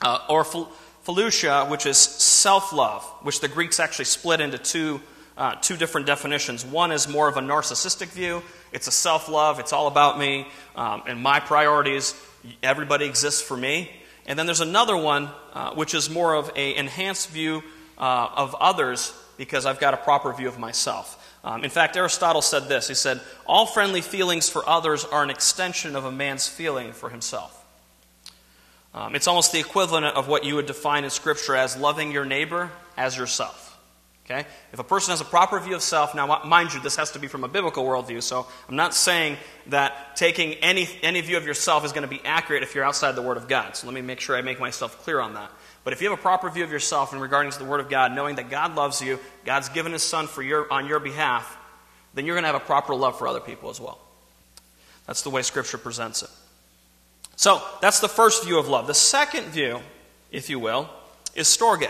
Uh, 0.00 0.20
or 0.30 0.44
Philautia, 0.44 1.68
which 1.68 1.84
is 1.84 1.98
self 1.98 2.72
love, 2.72 3.04
which 3.22 3.40
the 3.40 3.48
Greeks 3.48 3.80
actually 3.80 4.06
split 4.06 4.40
into 4.40 4.56
two, 4.56 5.02
uh, 5.36 5.56
two 5.56 5.76
different 5.76 6.06
definitions. 6.06 6.64
One 6.64 6.90
is 6.90 7.06
more 7.06 7.28
of 7.28 7.36
a 7.36 7.40
narcissistic 7.40 8.08
view, 8.08 8.42
it's 8.72 8.86
a 8.86 8.92
self 8.92 9.28
love, 9.28 9.58
it's 9.60 9.74
all 9.74 9.88
about 9.88 10.18
me 10.18 10.46
um, 10.74 11.02
and 11.06 11.20
my 11.20 11.40
priorities. 11.40 12.14
Everybody 12.62 13.06
exists 13.06 13.42
for 13.42 13.56
me. 13.56 13.90
And 14.26 14.38
then 14.38 14.46
there's 14.46 14.60
another 14.60 14.96
one, 14.96 15.30
uh, 15.54 15.70
which 15.70 15.94
is 15.94 16.10
more 16.10 16.34
of 16.34 16.50
an 16.50 16.76
enhanced 16.76 17.30
view 17.30 17.62
uh, 17.96 18.28
of 18.36 18.54
others 18.54 19.12
because 19.36 19.64
I've 19.66 19.80
got 19.80 19.94
a 19.94 19.96
proper 19.96 20.32
view 20.32 20.48
of 20.48 20.58
myself. 20.58 21.14
Um, 21.44 21.64
in 21.64 21.70
fact, 21.70 21.96
Aristotle 21.96 22.42
said 22.42 22.68
this 22.68 22.88
He 22.88 22.94
said, 22.94 23.20
All 23.46 23.64
friendly 23.64 24.02
feelings 24.02 24.48
for 24.48 24.68
others 24.68 25.04
are 25.04 25.22
an 25.22 25.30
extension 25.30 25.96
of 25.96 26.04
a 26.04 26.12
man's 26.12 26.46
feeling 26.46 26.92
for 26.92 27.08
himself. 27.08 27.54
Um, 28.94 29.14
it's 29.14 29.28
almost 29.28 29.52
the 29.52 29.60
equivalent 29.60 30.06
of 30.06 30.28
what 30.28 30.44
you 30.44 30.56
would 30.56 30.66
define 30.66 31.04
in 31.04 31.10
Scripture 31.10 31.54
as 31.54 31.76
loving 31.76 32.10
your 32.10 32.24
neighbor 32.24 32.70
as 32.96 33.16
yourself. 33.16 33.67
Okay? 34.30 34.46
If 34.74 34.78
a 34.78 34.84
person 34.84 35.12
has 35.12 35.22
a 35.22 35.24
proper 35.24 35.58
view 35.58 35.74
of 35.74 35.82
self, 35.82 36.14
now 36.14 36.42
mind 36.44 36.74
you, 36.74 36.80
this 36.80 36.96
has 36.96 37.12
to 37.12 37.18
be 37.18 37.28
from 37.28 37.44
a 37.44 37.48
biblical 37.48 37.82
worldview, 37.82 38.22
so 38.22 38.46
I'm 38.68 38.76
not 38.76 38.92
saying 38.92 39.38
that 39.68 40.16
taking 40.16 40.54
any, 40.54 40.86
any 41.02 41.22
view 41.22 41.38
of 41.38 41.46
yourself 41.46 41.82
is 41.86 41.92
going 41.92 42.02
to 42.02 42.08
be 42.08 42.20
accurate 42.26 42.62
if 42.62 42.74
you're 42.74 42.84
outside 42.84 43.12
the 43.12 43.22
Word 43.22 43.38
of 43.38 43.48
God. 43.48 43.74
So 43.74 43.86
let 43.86 43.94
me 43.94 44.02
make 44.02 44.20
sure 44.20 44.36
I 44.36 44.42
make 44.42 44.60
myself 44.60 45.02
clear 45.02 45.18
on 45.18 45.32
that. 45.34 45.50
But 45.82 45.94
if 45.94 46.02
you 46.02 46.10
have 46.10 46.18
a 46.18 46.20
proper 46.20 46.50
view 46.50 46.62
of 46.62 46.70
yourself 46.70 47.14
in 47.14 47.20
regarding 47.20 47.52
to 47.52 47.58
the 47.58 47.64
Word 47.64 47.80
of 47.80 47.88
God, 47.88 48.12
knowing 48.12 48.36
that 48.36 48.50
God 48.50 48.74
loves 48.74 49.00
you, 49.00 49.18
God's 49.46 49.70
given 49.70 49.92
His 49.92 50.02
Son 50.02 50.26
for 50.26 50.42
your, 50.42 50.70
on 50.70 50.86
your 50.86 51.00
behalf, 51.00 51.56
then 52.12 52.26
you're 52.26 52.34
going 52.34 52.44
to 52.44 52.52
have 52.52 52.60
a 52.60 52.66
proper 52.66 52.94
love 52.94 53.18
for 53.18 53.26
other 53.26 53.40
people 53.40 53.70
as 53.70 53.80
well. 53.80 53.98
That's 55.06 55.22
the 55.22 55.30
way 55.30 55.40
Scripture 55.40 55.78
presents 55.78 56.22
it. 56.22 56.30
So 57.36 57.62
that's 57.80 58.00
the 58.00 58.08
first 58.08 58.44
view 58.44 58.58
of 58.58 58.68
love. 58.68 58.86
The 58.86 58.94
second 58.94 59.46
view, 59.46 59.80
if 60.30 60.50
you 60.50 60.58
will, 60.58 60.90
is 61.34 61.46
storge. 61.46 61.88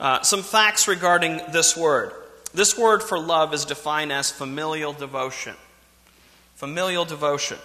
Uh, 0.00 0.22
some 0.22 0.42
facts 0.42 0.88
regarding 0.88 1.42
this 1.52 1.76
word. 1.76 2.12
This 2.54 2.76
word 2.76 3.02
for 3.02 3.18
love 3.18 3.52
is 3.52 3.66
defined 3.66 4.10
as 4.10 4.30
familial 4.30 4.94
devotion. 4.94 5.54
Familial 6.56 7.04
devotion. 7.04 7.58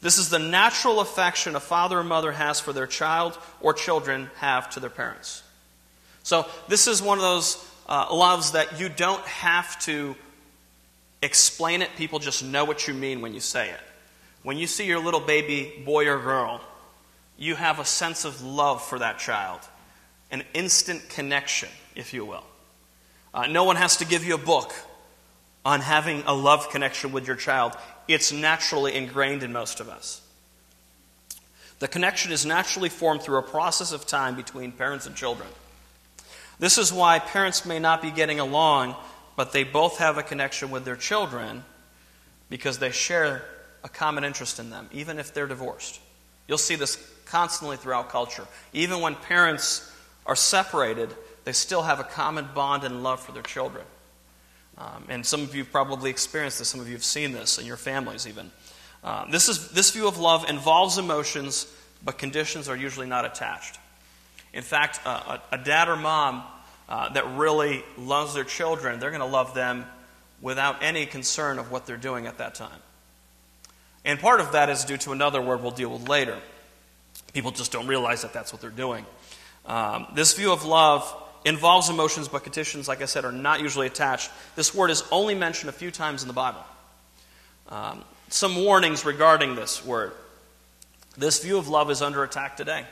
This 0.00 0.18
is 0.18 0.28
the 0.28 0.40
natural 0.40 1.00
affection 1.00 1.54
a 1.54 1.60
father 1.60 2.00
or 2.00 2.04
mother 2.04 2.32
has 2.32 2.60
for 2.60 2.72
their 2.72 2.88
child 2.88 3.38
or 3.60 3.72
children 3.72 4.28
have 4.38 4.68
to 4.70 4.80
their 4.80 4.90
parents. 4.90 5.42
So, 6.24 6.46
this 6.66 6.88
is 6.88 7.00
one 7.00 7.16
of 7.18 7.22
those 7.22 7.64
uh, 7.88 8.08
loves 8.12 8.52
that 8.52 8.80
you 8.80 8.88
don't 8.88 9.24
have 9.24 9.78
to 9.82 10.16
explain 11.22 11.82
it, 11.82 11.90
people 11.96 12.18
just 12.18 12.44
know 12.44 12.64
what 12.64 12.88
you 12.88 12.94
mean 12.94 13.20
when 13.20 13.32
you 13.32 13.40
say 13.40 13.70
it. 13.70 13.80
When 14.42 14.56
you 14.56 14.66
see 14.66 14.86
your 14.86 14.98
little 14.98 15.20
baby 15.20 15.82
boy 15.84 16.08
or 16.08 16.20
girl, 16.20 16.60
you 17.38 17.54
have 17.54 17.78
a 17.78 17.84
sense 17.84 18.24
of 18.24 18.42
love 18.42 18.82
for 18.82 18.98
that 18.98 19.18
child, 19.18 19.60
an 20.30 20.42
instant 20.54 21.08
connection, 21.08 21.68
if 21.94 22.12
you 22.12 22.24
will. 22.24 22.44
Uh, 23.32 23.46
no 23.46 23.64
one 23.64 23.76
has 23.76 23.98
to 23.98 24.04
give 24.04 24.24
you 24.24 24.34
a 24.34 24.38
book 24.38 24.72
on 25.64 25.80
having 25.80 26.22
a 26.26 26.34
love 26.34 26.70
connection 26.70 27.12
with 27.12 27.26
your 27.26 27.36
child. 27.36 27.72
It's 28.08 28.32
naturally 28.32 28.94
ingrained 28.94 29.42
in 29.42 29.52
most 29.52 29.80
of 29.80 29.88
us. 29.88 30.22
The 31.78 31.88
connection 31.88 32.32
is 32.32 32.46
naturally 32.46 32.88
formed 32.88 33.22
through 33.22 33.38
a 33.38 33.42
process 33.42 33.92
of 33.92 34.06
time 34.06 34.36
between 34.36 34.72
parents 34.72 35.06
and 35.06 35.14
children. 35.14 35.48
This 36.58 36.78
is 36.78 36.92
why 36.92 37.18
parents 37.18 37.66
may 37.66 37.78
not 37.78 38.00
be 38.00 38.10
getting 38.10 38.40
along, 38.40 38.96
but 39.36 39.52
they 39.52 39.64
both 39.64 39.98
have 39.98 40.16
a 40.16 40.22
connection 40.22 40.70
with 40.70 40.84
their 40.84 40.96
children 40.96 41.64
because 42.48 42.78
they 42.78 42.90
share 42.90 43.42
a 43.84 43.88
common 43.88 44.24
interest 44.24 44.58
in 44.58 44.70
them, 44.70 44.88
even 44.92 45.18
if 45.18 45.34
they're 45.34 45.46
divorced. 45.46 46.00
You'll 46.48 46.58
see 46.58 46.76
this 46.76 46.96
constantly 47.26 47.76
throughout 47.76 48.08
culture. 48.08 48.46
Even 48.72 49.00
when 49.00 49.14
parents 49.14 49.92
are 50.26 50.36
separated, 50.36 51.14
they 51.44 51.52
still 51.52 51.82
have 51.82 52.00
a 52.00 52.04
common 52.04 52.48
bond 52.54 52.84
and 52.84 53.02
love 53.02 53.20
for 53.20 53.32
their 53.32 53.42
children. 53.42 53.84
Um, 54.78 55.04
and 55.08 55.24
some 55.24 55.42
of 55.42 55.54
you 55.54 55.62
have 55.62 55.72
probably 55.72 56.10
experienced 56.10 56.58
this, 56.58 56.68
some 56.68 56.80
of 56.80 56.86
you 56.86 56.94
have 56.94 57.04
seen 57.04 57.32
this 57.32 57.58
in 57.58 57.66
your 57.66 57.76
families, 57.76 58.26
even. 58.26 58.50
Uh, 59.02 59.24
this, 59.30 59.48
is, 59.48 59.70
this 59.70 59.90
view 59.92 60.08
of 60.08 60.18
love 60.18 60.48
involves 60.50 60.98
emotions, 60.98 61.72
but 62.04 62.18
conditions 62.18 62.68
are 62.68 62.76
usually 62.76 63.06
not 63.06 63.24
attached. 63.24 63.78
In 64.52 64.62
fact, 64.62 65.00
uh, 65.04 65.38
a, 65.50 65.56
a, 65.56 65.58
dad 65.58 65.88
or 65.88 65.96
mom 65.96 66.42
uh, 66.88 67.10
that 67.12 67.24
really 67.36 67.84
loves 67.96 68.34
their 68.34 68.44
children, 68.44 69.00
they're 69.00 69.10
going 69.10 69.20
to 69.20 69.26
love 69.26 69.54
them 69.54 69.86
without 70.42 70.82
any 70.82 71.06
concern 71.06 71.58
of 71.58 71.70
what 71.70 71.86
they're 71.86 71.96
doing 71.96 72.26
at 72.26 72.38
that 72.38 72.54
time. 72.54 72.80
And 74.04 74.20
part 74.20 74.40
of 74.40 74.52
that 74.52 74.70
is 74.70 74.84
due 74.84 74.96
to 74.98 75.12
another 75.12 75.40
word 75.40 75.62
we'll 75.62 75.72
deal 75.72 75.90
with 75.90 76.08
later. 76.08 76.38
People 77.32 77.50
just 77.50 77.72
don't 77.72 77.86
realize 77.86 78.22
that 78.22 78.32
that's 78.32 78.52
what 78.52 78.60
they're 78.60 78.70
doing. 78.70 79.04
Um, 79.66 80.06
this 80.14 80.34
view 80.34 80.52
of 80.52 80.64
love 80.64 81.12
involves 81.44 81.88
emotions, 81.88 82.28
but 82.28 82.44
conditions, 82.44 82.88
like 82.88 83.02
I 83.02 83.06
said, 83.06 83.24
are 83.24 83.32
not 83.32 83.60
usually 83.60 83.86
attached. 83.86 84.30
This 84.54 84.74
word 84.74 84.90
is 84.90 85.04
only 85.10 85.34
mentioned 85.34 85.68
a 85.68 85.72
few 85.72 85.90
times 85.90 86.22
in 86.22 86.28
the 86.28 86.34
Bible. 86.34 86.64
Um, 87.68 88.04
some 88.28 88.56
warnings 88.64 89.04
regarding 89.04 89.54
this 89.54 89.84
word. 89.84 90.12
This 91.16 91.42
view 91.42 91.58
of 91.58 91.68
love 91.68 91.90
is 91.90 92.02
under 92.02 92.22
attack 92.22 92.56
today. 92.56 92.84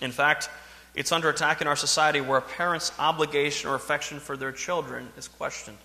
In 0.00 0.10
fact, 0.10 0.48
it's 0.94 1.12
under 1.12 1.28
attack 1.28 1.60
in 1.60 1.68
our 1.68 1.76
society 1.76 2.20
where 2.20 2.38
a 2.38 2.42
parent's 2.42 2.92
obligation 2.98 3.70
or 3.70 3.74
affection 3.74 4.18
for 4.18 4.36
their 4.36 4.52
children 4.52 5.08
is 5.16 5.28
questioned. 5.28 5.78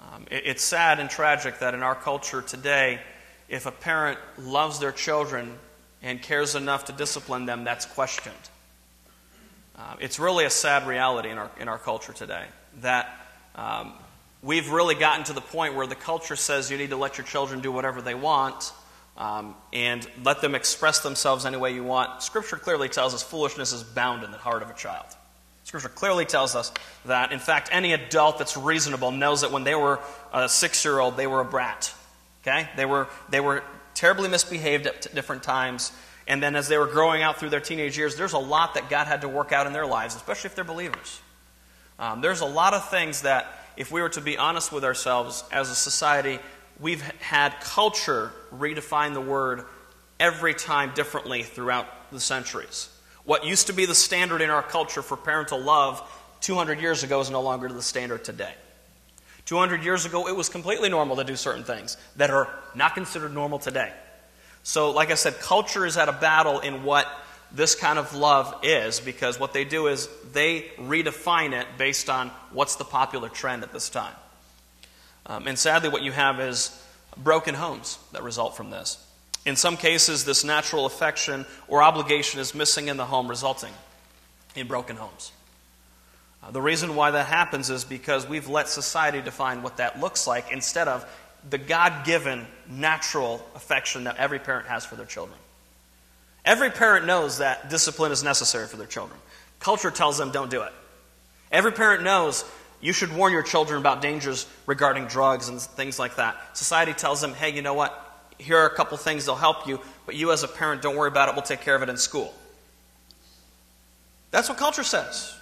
Um, 0.00 0.24
it, 0.30 0.44
it's 0.46 0.62
sad 0.62 1.00
and 1.00 1.10
tragic 1.10 1.58
that 1.58 1.74
in 1.74 1.82
our 1.82 1.94
culture 1.94 2.42
today, 2.42 3.00
if 3.48 3.66
a 3.66 3.70
parent 3.72 4.18
loves 4.38 4.78
their 4.78 4.92
children 4.92 5.58
and 6.02 6.20
cares 6.20 6.54
enough 6.54 6.86
to 6.86 6.92
discipline 6.92 7.46
them, 7.46 7.64
that's 7.64 7.86
questioned. 7.86 8.34
Uh, 9.76 9.96
it's 10.00 10.18
really 10.18 10.44
a 10.44 10.50
sad 10.50 10.86
reality 10.86 11.30
in 11.30 11.38
our, 11.38 11.50
in 11.58 11.68
our 11.68 11.78
culture 11.78 12.12
today 12.12 12.44
that 12.80 13.08
um, 13.54 13.92
we've 14.42 14.70
really 14.70 14.94
gotten 14.94 15.24
to 15.24 15.32
the 15.32 15.40
point 15.40 15.74
where 15.74 15.86
the 15.86 15.94
culture 15.94 16.36
says 16.36 16.70
you 16.70 16.78
need 16.78 16.90
to 16.90 16.96
let 16.96 17.18
your 17.18 17.26
children 17.26 17.60
do 17.60 17.72
whatever 17.72 18.02
they 18.02 18.14
want 18.14 18.72
um, 19.16 19.54
and 19.72 20.06
let 20.24 20.40
them 20.40 20.54
express 20.54 21.00
themselves 21.00 21.46
any 21.46 21.56
way 21.56 21.74
you 21.74 21.84
want. 21.84 22.22
Scripture 22.22 22.56
clearly 22.56 22.88
tells 22.88 23.14
us 23.14 23.22
foolishness 23.22 23.72
is 23.72 23.82
bound 23.82 24.24
in 24.24 24.30
the 24.30 24.38
heart 24.38 24.62
of 24.62 24.70
a 24.70 24.74
child. 24.74 25.06
Scripture 25.64 25.88
clearly 25.88 26.24
tells 26.24 26.56
us 26.56 26.72
that, 27.04 27.32
in 27.32 27.38
fact, 27.38 27.68
any 27.72 27.92
adult 27.92 28.38
that's 28.38 28.56
reasonable 28.56 29.10
knows 29.10 29.42
that 29.42 29.52
when 29.52 29.64
they 29.64 29.74
were 29.74 30.00
a 30.32 30.48
six 30.48 30.84
year 30.84 30.98
old, 30.98 31.16
they 31.16 31.26
were 31.26 31.40
a 31.40 31.44
brat. 31.44 31.94
Okay? 32.42 32.68
They 32.76 32.84
were, 32.84 33.08
they 33.30 33.40
were 33.40 33.62
terribly 33.94 34.28
misbehaved 34.28 34.86
at 34.86 35.14
different 35.14 35.42
times. 35.42 35.92
And 36.26 36.42
then 36.42 36.54
as 36.54 36.68
they 36.68 36.78
were 36.78 36.86
growing 36.86 37.22
out 37.22 37.38
through 37.38 37.50
their 37.50 37.60
teenage 37.60 37.98
years, 37.98 38.16
there's 38.16 38.32
a 38.32 38.38
lot 38.38 38.74
that 38.74 38.88
God 38.88 39.06
had 39.06 39.22
to 39.22 39.28
work 39.28 39.52
out 39.52 39.66
in 39.66 39.72
their 39.72 39.86
lives, 39.86 40.14
especially 40.14 40.48
if 40.48 40.54
they're 40.54 40.64
believers. 40.64 41.20
Um, 41.98 42.20
there's 42.20 42.40
a 42.40 42.46
lot 42.46 42.74
of 42.74 42.88
things 42.90 43.22
that, 43.22 43.46
if 43.76 43.90
we 43.90 44.02
were 44.02 44.08
to 44.10 44.20
be 44.20 44.36
honest 44.36 44.72
with 44.72 44.84
ourselves 44.84 45.44
as 45.50 45.70
a 45.70 45.74
society, 45.74 46.38
we've 46.78 47.02
had 47.20 47.58
culture 47.60 48.32
redefine 48.54 49.14
the 49.14 49.20
word 49.20 49.64
every 50.20 50.54
time 50.54 50.92
differently 50.94 51.42
throughout 51.42 51.86
the 52.12 52.20
centuries. 52.20 52.88
What 53.24 53.44
used 53.44 53.68
to 53.68 53.72
be 53.72 53.86
the 53.86 53.94
standard 53.94 54.40
in 54.42 54.50
our 54.50 54.62
culture 54.62 55.02
for 55.02 55.16
parental 55.16 55.60
love 55.60 56.02
200 56.40 56.80
years 56.80 57.02
ago 57.02 57.20
is 57.20 57.30
no 57.30 57.40
longer 57.40 57.68
the 57.68 57.82
standard 57.82 58.24
today. 58.24 58.52
200 59.46 59.82
years 59.82 60.04
ago, 60.04 60.28
it 60.28 60.36
was 60.36 60.48
completely 60.48 60.88
normal 60.88 61.16
to 61.16 61.24
do 61.24 61.36
certain 61.36 61.64
things 61.64 61.96
that 62.16 62.30
are 62.30 62.48
not 62.74 62.94
considered 62.94 63.34
normal 63.34 63.58
today. 63.58 63.92
So, 64.62 64.92
like 64.92 65.10
I 65.10 65.14
said, 65.14 65.40
culture 65.40 65.84
is 65.84 65.96
at 65.96 66.08
a 66.08 66.12
battle 66.12 66.60
in 66.60 66.84
what 66.84 67.06
this 67.50 67.74
kind 67.74 67.98
of 67.98 68.14
love 68.14 68.54
is 68.62 69.00
because 69.00 69.38
what 69.38 69.52
they 69.52 69.64
do 69.64 69.88
is 69.88 70.08
they 70.32 70.62
redefine 70.78 71.52
it 71.52 71.66
based 71.76 72.08
on 72.08 72.28
what's 72.52 72.76
the 72.76 72.84
popular 72.84 73.28
trend 73.28 73.62
at 73.62 73.72
this 73.72 73.90
time. 73.90 74.14
Um, 75.26 75.46
and 75.46 75.58
sadly, 75.58 75.88
what 75.88 76.02
you 76.02 76.12
have 76.12 76.40
is 76.40 76.70
broken 77.16 77.54
homes 77.54 77.98
that 78.12 78.22
result 78.22 78.56
from 78.56 78.70
this. 78.70 79.04
In 79.44 79.56
some 79.56 79.76
cases, 79.76 80.24
this 80.24 80.44
natural 80.44 80.86
affection 80.86 81.44
or 81.68 81.82
obligation 81.82 82.40
is 82.40 82.54
missing 82.54 82.88
in 82.88 82.96
the 82.96 83.04
home, 83.04 83.28
resulting 83.28 83.72
in 84.54 84.66
broken 84.66 84.96
homes. 84.96 85.32
The 86.50 86.60
reason 86.60 86.96
why 86.96 87.12
that 87.12 87.26
happens 87.26 87.70
is 87.70 87.84
because 87.84 88.28
we've 88.28 88.48
let 88.48 88.68
society 88.68 89.22
define 89.22 89.62
what 89.62 89.76
that 89.76 90.00
looks 90.00 90.26
like 90.26 90.50
instead 90.50 90.88
of 90.88 91.06
the 91.48 91.58
God 91.58 92.04
given 92.04 92.46
natural 92.68 93.44
affection 93.54 94.04
that 94.04 94.16
every 94.16 94.38
parent 94.38 94.66
has 94.66 94.84
for 94.84 94.96
their 94.96 95.06
children. 95.06 95.38
Every 96.44 96.70
parent 96.70 97.06
knows 97.06 97.38
that 97.38 97.70
discipline 97.70 98.10
is 98.10 98.24
necessary 98.24 98.66
for 98.66 98.76
their 98.76 98.86
children. 98.86 99.18
Culture 99.60 99.90
tells 99.90 100.18
them 100.18 100.32
don't 100.32 100.50
do 100.50 100.62
it. 100.62 100.72
Every 101.52 101.72
parent 101.72 102.02
knows 102.02 102.44
you 102.80 102.92
should 102.92 103.14
warn 103.14 103.32
your 103.32 103.44
children 103.44 103.78
about 103.78 104.02
dangers 104.02 104.46
regarding 104.66 105.06
drugs 105.06 105.48
and 105.48 105.60
things 105.60 105.98
like 105.98 106.16
that. 106.16 106.56
Society 106.56 106.92
tells 106.92 107.20
them, 107.20 107.34
hey, 107.34 107.50
you 107.50 107.62
know 107.62 107.74
what? 107.74 107.98
Here 108.38 108.58
are 108.58 108.66
a 108.66 108.74
couple 108.74 108.96
things 108.98 109.26
that'll 109.26 109.36
help 109.36 109.68
you, 109.68 109.80
but 110.04 110.16
you 110.16 110.32
as 110.32 110.42
a 110.42 110.48
parent, 110.48 110.82
don't 110.82 110.96
worry 110.96 111.08
about 111.08 111.28
it. 111.28 111.36
We'll 111.36 111.42
take 111.42 111.60
care 111.60 111.76
of 111.76 111.82
it 111.82 111.88
in 111.88 111.96
school. 111.96 112.34
That's 114.32 114.48
what 114.48 114.58
culture 114.58 114.82
says. 114.82 115.36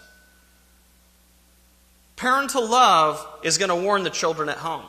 Parental 2.20 2.68
love 2.68 3.26
is 3.42 3.56
going 3.56 3.70
to 3.70 3.74
warn 3.74 4.02
the 4.02 4.10
children 4.10 4.50
at 4.50 4.58
home. 4.58 4.84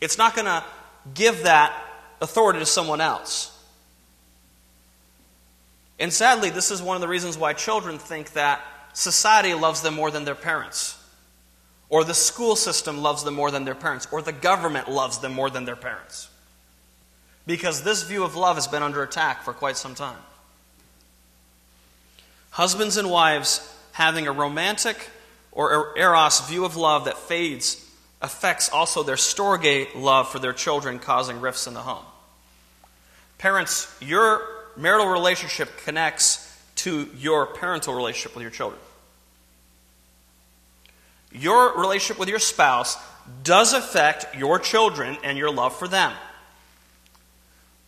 It's 0.00 0.16
not 0.16 0.36
going 0.36 0.46
to 0.46 0.62
give 1.12 1.42
that 1.42 1.76
authority 2.20 2.60
to 2.60 2.66
someone 2.66 3.00
else. 3.00 3.50
And 5.98 6.12
sadly, 6.12 6.50
this 6.50 6.70
is 6.70 6.80
one 6.80 6.96
of 6.96 7.00
the 7.00 7.08
reasons 7.08 7.36
why 7.36 7.52
children 7.52 7.98
think 7.98 8.34
that 8.34 8.64
society 8.92 9.54
loves 9.54 9.82
them 9.82 9.94
more 9.94 10.12
than 10.12 10.24
their 10.24 10.36
parents 10.36 10.96
or 11.88 12.04
the 12.04 12.14
school 12.14 12.54
system 12.54 13.02
loves 13.02 13.24
them 13.24 13.34
more 13.34 13.50
than 13.50 13.64
their 13.64 13.74
parents, 13.74 14.06
or 14.12 14.22
the 14.22 14.32
government 14.32 14.88
loves 14.88 15.18
them 15.18 15.34
more 15.34 15.50
than 15.50 15.64
their 15.64 15.76
parents. 15.76 16.28
Because 17.46 17.82
this 17.82 18.04
view 18.04 18.22
of 18.22 18.36
love 18.36 18.56
has 18.56 18.68
been 18.68 18.84
under 18.84 19.02
attack 19.02 19.42
for 19.42 19.52
quite 19.52 19.76
some 19.76 19.96
time. 19.96 20.16
Husbands 22.50 22.96
and 22.96 23.10
wives 23.10 23.76
having 23.90 24.28
a 24.28 24.32
romantic 24.32 25.10
or 25.52 25.96
eros 25.98 26.40
view 26.48 26.64
of 26.64 26.76
love 26.76 27.04
that 27.06 27.18
fades 27.18 27.84
affects 28.22 28.68
also 28.68 29.02
their 29.02 29.16
storge 29.16 29.88
love 29.94 30.28
for 30.28 30.38
their 30.38 30.52
children, 30.52 30.98
causing 30.98 31.40
rifts 31.40 31.66
in 31.66 31.74
the 31.74 31.80
home. 31.80 32.04
Parents, 33.38 33.94
your 34.00 34.46
marital 34.76 35.08
relationship 35.08 35.68
connects 35.84 36.46
to 36.76 37.08
your 37.16 37.46
parental 37.46 37.94
relationship 37.94 38.34
with 38.34 38.42
your 38.42 38.50
children 38.50 38.80
your 41.32 41.78
relationship 41.78 42.18
with 42.18 42.28
your 42.28 42.38
spouse 42.38 42.96
does 43.42 43.72
affect 43.72 44.36
your 44.36 44.58
children 44.58 45.16
and 45.22 45.38
your 45.38 45.52
love 45.52 45.76
for 45.76 45.86
them. 45.86 46.12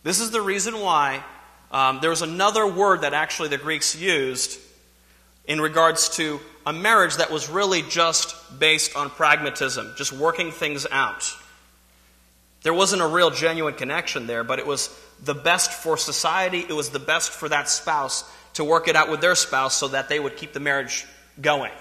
This 0.03 0.19
is 0.19 0.31
the 0.31 0.41
reason 0.41 0.79
why 0.79 1.23
um, 1.71 1.99
there 2.01 2.09
was 2.09 2.21
another 2.21 2.65
word 2.67 3.01
that 3.01 3.13
actually 3.13 3.49
the 3.49 3.57
Greeks 3.57 3.95
used 3.95 4.59
in 5.45 5.59
regards 5.59 6.09
to 6.17 6.39
a 6.65 6.73
marriage 6.73 7.17
that 7.17 7.31
was 7.31 7.49
really 7.49 7.81
just 7.81 8.35
based 8.59 8.95
on 8.95 9.09
pragmatism, 9.09 9.93
just 9.97 10.13
working 10.13 10.51
things 10.51 10.87
out. 10.89 11.35
There 12.63 12.73
wasn't 12.73 13.01
a 13.01 13.07
real 13.07 13.29
genuine 13.29 13.73
connection 13.73 14.27
there, 14.27 14.43
but 14.43 14.59
it 14.59 14.65
was 14.65 14.89
the 15.23 15.33
best 15.33 15.71
for 15.71 15.97
society, 15.97 16.59
it 16.59 16.73
was 16.73 16.89
the 16.89 16.99
best 16.99 17.31
for 17.31 17.49
that 17.49 17.67
spouse 17.69 18.23
to 18.53 18.63
work 18.63 18.87
it 18.87 18.95
out 18.95 19.09
with 19.09 19.19
their 19.19 19.35
spouse 19.35 19.75
so 19.75 19.89
that 19.89 20.09
they 20.09 20.19
would 20.19 20.37
keep 20.37 20.53
the 20.53 20.59
marriage 20.59 21.05
going. 21.41 21.71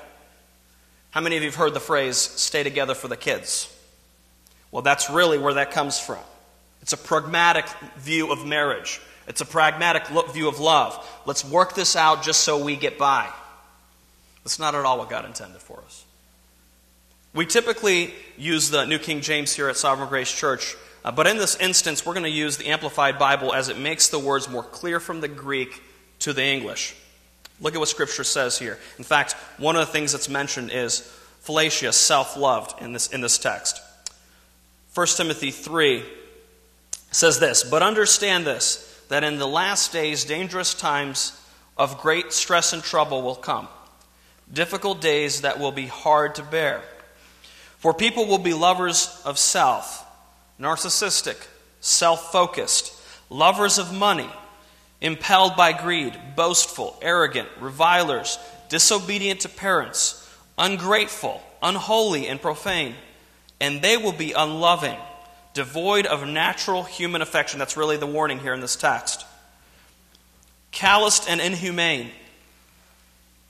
How 1.10 1.20
many 1.20 1.36
of 1.36 1.42
you 1.42 1.50
have 1.50 1.56
heard 1.56 1.74
the 1.74 1.80
phrase, 1.80 2.16
stay 2.16 2.62
together 2.62 2.94
for 2.94 3.06
the 3.06 3.16
kids? 3.16 3.68
Well, 4.70 4.82
that's 4.82 5.10
really 5.10 5.38
where 5.38 5.54
that 5.54 5.70
comes 5.70 5.98
from. 5.98 6.22
It's 6.80 6.94
a 6.94 6.96
pragmatic 6.96 7.66
view 7.98 8.32
of 8.32 8.44
marriage, 8.44 9.00
it's 9.28 9.40
a 9.40 9.46
pragmatic 9.46 10.06
view 10.06 10.48
of 10.48 10.58
love. 10.58 11.08
Let's 11.26 11.44
work 11.44 11.74
this 11.74 11.94
out 11.94 12.24
just 12.24 12.40
so 12.40 12.64
we 12.64 12.74
get 12.74 12.98
by. 12.98 13.32
That's 14.44 14.58
not 14.58 14.74
at 14.74 14.84
all 14.84 14.98
what 14.98 15.10
God 15.10 15.24
intended 15.24 15.60
for 15.60 15.82
us. 15.84 16.04
We 17.34 17.46
typically 17.46 18.12
use 18.36 18.70
the 18.70 18.84
New 18.84 18.98
King 18.98 19.20
James 19.20 19.54
here 19.54 19.68
at 19.68 19.76
Sovereign 19.76 20.08
Grace 20.08 20.30
Church, 20.30 20.76
uh, 21.04 21.10
but 21.10 21.26
in 21.26 21.38
this 21.38 21.56
instance, 21.56 22.04
we're 22.04 22.12
going 22.12 22.24
to 22.24 22.30
use 22.30 22.56
the 22.58 22.68
Amplified 22.68 23.18
Bible 23.18 23.54
as 23.54 23.68
it 23.68 23.78
makes 23.78 24.08
the 24.08 24.18
words 24.18 24.48
more 24.48 24.62
clear 24.62 25.00
from 25.00 25.20
the 25.20 25.28
Greek 25.28 25.82
to 26.20 26.32
the 26.32 26.44
English. 26.44 26.94
Look 27.60 27.74
at 27.74 27.78
what 27.78 27.88
Scripture 27.88 28.24
says 28.24 28.58
here. 28.58 28.78
In 28.98 29.04
fact, 29.04 29.32
one 29.56 29.76
of 29.76 29.86
the 29.86 29.92
things 29.92 30.12
that's 30.12 30.28
mentioned 30.28 30.70
is 30.72 31.00
philautia, 31.44 31.92
self 31.92 32.36
loved, 32.36 32.80
in 32.82 32.92
this, 32.92 33.08
in 33.08 33.20
this 33.20 33.38
text. 33.38 33.80
1 34.94 35.06
Timothy 35.16 35.50
3 35.50 36.02
says 37.10 37.38
this 37.38 37.62
But 37.62 37.82
understand 37.82 38.46
this, 38.46 39.00
that 39.08 39.24
in 39.24 39.38
the 39.38 39.48
last 39.48 39.92
days, 39.92 40.24
dangerous 40.24 40.74
times 40.74 41.38
of 41.76 41.98
great 41.98 42.32
stress 42.32 42.72
and 42.72 42.82
trouble 42.82 43.22
will 43.22 43.36
come, 43.36 43.68
difficult 44.50 45.00
days 45.00 45.42
that 45.42 45.58
will 45.58 45.72
be 45.72 45.86
hard 45.86 46.36
to 46.36 46.42
bear. 46.42 46.82
For 47.78 47.92
people 47.92 48.26
will 48.26 48.38
be 48.38 48.54
lovers 48.54 49.20
of 49.24 49.38
self, 49.38 50.06
narcissistic, 50.58 51.36
self 51.80 52.32
focused, 52.32 52.94
lovers 53.28 53.78
of 53.78 53.92
money 53.92 54.30
impelled 55.02 55.56
by 55.56 55.72
greed, 55.72 56.16
boastful, 56.36 56.96
arrogant, 57.02 57.48
revilers, 57.60 58.38
disobedient 58.68 59.40
to 59.40 59.48
parents, 59.48 60.18
ungrateful, 60.56 61.42
unholy, 61.60 62.28
and 62.28 62.40
profane. 62.40 62.94
And 63.60 63.82
they 63.82 63.96
will 63.96 64.12
be 64.12 64.32
unloving, 64.32 64.96
devoid 65.54 66.06
of 66.06 66.26
natural 66.26 66.84
human 66.84 67.20
affection. 67.20 67.58
That's 67.58 67.76
really 67.76 67.96
the 67.96 68.06
warning 68.06 68.38
here 68.38 68.54
in 68.54 68.60
this 68.60 68.76
text. 68.76 69.26
Calloused 70.70 71.28
and 71.28 71.40
inhumane, 71.40 72.10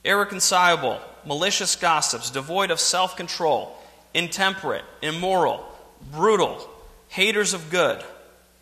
irreconcilable, 0.05 1.01
malicious 1.25 1.77
gossips, 1.77 2.31
devoid 2.31 2.71
of 2.71 2.81
self 2.81 3.17
control, 3.17 3.77
intemperate, 4.15 4.85
immoral, 5.03 5.65
brutal, 6.11 6.69
haters 7.09 7.55
of 7.55 7.71
good, 7.71 8.03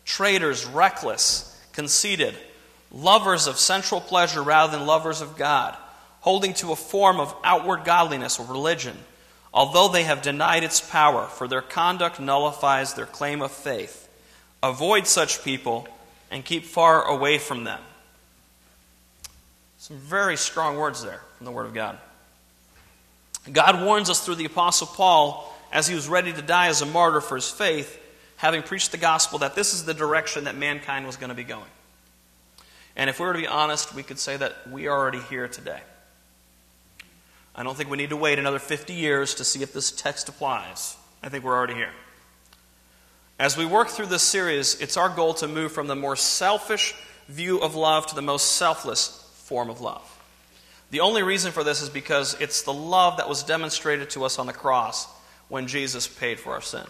traitors, 0.05 0.65
reckless, 0.65 1.47
conceited 1.73 2.35
lovers 2.91 3.47
of 3.47 3.57
sensual 3.57 4.01
pleasure 4.01 4.43
rather 4.43 4.77
than 4.77 4.85
lovers 4.85 5.21
of 5.21 5.37
God, 5.37 5.75
holding 6.21 6.53
to 6.55 6.71
a 6.71 6.75
form 6.75 7.19
of 7.19 7.33
outward 7.43 7.83
godliness 7.85 8.39
or 8.39 8.45
religion, 8.45 8.97
although 9.53 9.87
they 9.87 10.03
have 10.03 10.21
denied 10.21 10.63
its 10.63 10.81
power, 10.81 11.25
for 11.27 11.47
their 11.47 11.61
conduct 11.61 12.19
nullifies 12.19 12.93
their 12.93 13.05
claim 13.05 13.41
of 13.41 13.51
faith. 13.51 14.09
Avoid 14.61 15.07
such 15.07 15.43
people 15.43 15.87
and 16.29 16.45
keep 16.45 16.65
far 16.65 17.03
away 17.05 17.37
from 17.37 17.63
them. 17.63 17.79
Some 19.77 19.97
very 19.97 20.37
strong 20.37 20.77
words 20.77 21.03
there 21.03 21.21
from 21.41 21.45
the 21.45 21.51
Word 21.51 21.65
of 21.65 21.73
God. 21.73 21.97
God 23.51 23.83
warns 23.83 24.11
us 24.11 24.23
through 24.23 24.35
the 24.35 24.45
Apostle 24.45 24.85
Paul 24.85 25.51
as 25.71 25.87
he 25.87 25.95
was 25.95 26.07
ready 26.07 26.31
to 26.31 26.41
die 26.43 26.67
as 26.67 26.83
a 26.83 26.85
martyr 26.85 27.19
for 27.19 27.33
his 27.33 27.49
faith, 27.49 27.99
having 28.37 28.61
preached 28.61 28.91
the 28.91 28.99
gospel, 28.99 29.39
that 29.39 29.55
this 29.55 29.73
is 29.73 29.83
the 29.83 29.95
direction 29.95 30.43
that 30.43 30.55
mankind 30.55 31.07
was 31.07 31.15
going 31.15 31.29
to 31.29 31.35
be 31.35 31.43
going. 31.43 31.65
And 32.95 33.09
if 33.09 33.19
we 33.19 33.25
were 33.25 33.33
to 33.33 33.39
be 33.39 33.47
honest, 33.47 33.95
we 33.95 34.03
could 34.03 34.19
say 34.19 34.37
that 34.37 34.69
we 34.69 34.85
are 34.85 34.95
already 34.95 35.17
here 35.17 35.47
today. 35.47 35.79
I 37.55 37.63
don't 37.63 37.75
think 37.75 37.89
we 37.89 37.97
need 37.97 38.11
to 38.11 38.17
wait 38.17 38.37
another 38.37 38.59
50 38.59 38.93
years 38.93 39.33
to 39.33 39.43
see 39.43 39.63
if 39.63 39.73
this 39.73 39.91
text 39.91 40.29
applies. 40.29 40.95
I 41.23 41.29
think 41.29 41.43
we're 41.43 41.57
already 41.57 41.73
here. 41.73 41.93
As 43.39 43.57
we 43.57 43.65
work 43.65 43.87
through 43.87 44.05
this 44.05 44.21
series, 44.21 44.79
it's 44.79 44.95
our 44.95 45.09
goal 45.09 45.33
to 45.35 45.47
move 45.47 45.71
from 45.71 45.87
the 45.87 45.95
more 45.95 46.15
selfish 46.15 46.93
view 47.27 47.59
of 47.61 47.73
love 47.73 48.05
to 48.05 48.13
the 48.13 48.21
most 48.21 48.57
selfless 48.57 49.27
form 49.47 49.71
of 49.71 49.81
love. 49.81 50.07
The 50.91 50.99
only 50.99 51.23
reason 51.23 51.51
for 51.51 51.63
this 51.63 51.81
is 51.81 51.89
because 51.89 52.39
it's 52.39 52.61
the 52.61 52.73
love 52.73 53.17
that 53.17 53.29
was 53.29 53.43
demonstrated 53.43 54.09
to 54.11 54.25
us 54.25 54.37
on 54.37 54.45
the 54.45 54.53
cross 54.53 55.07
when 55.47 55.67
Jesus 55.67 56.07
paid 56.07 56.39
for 56.39 56.53
our 56.53 56.61
sin. 56.61 56.85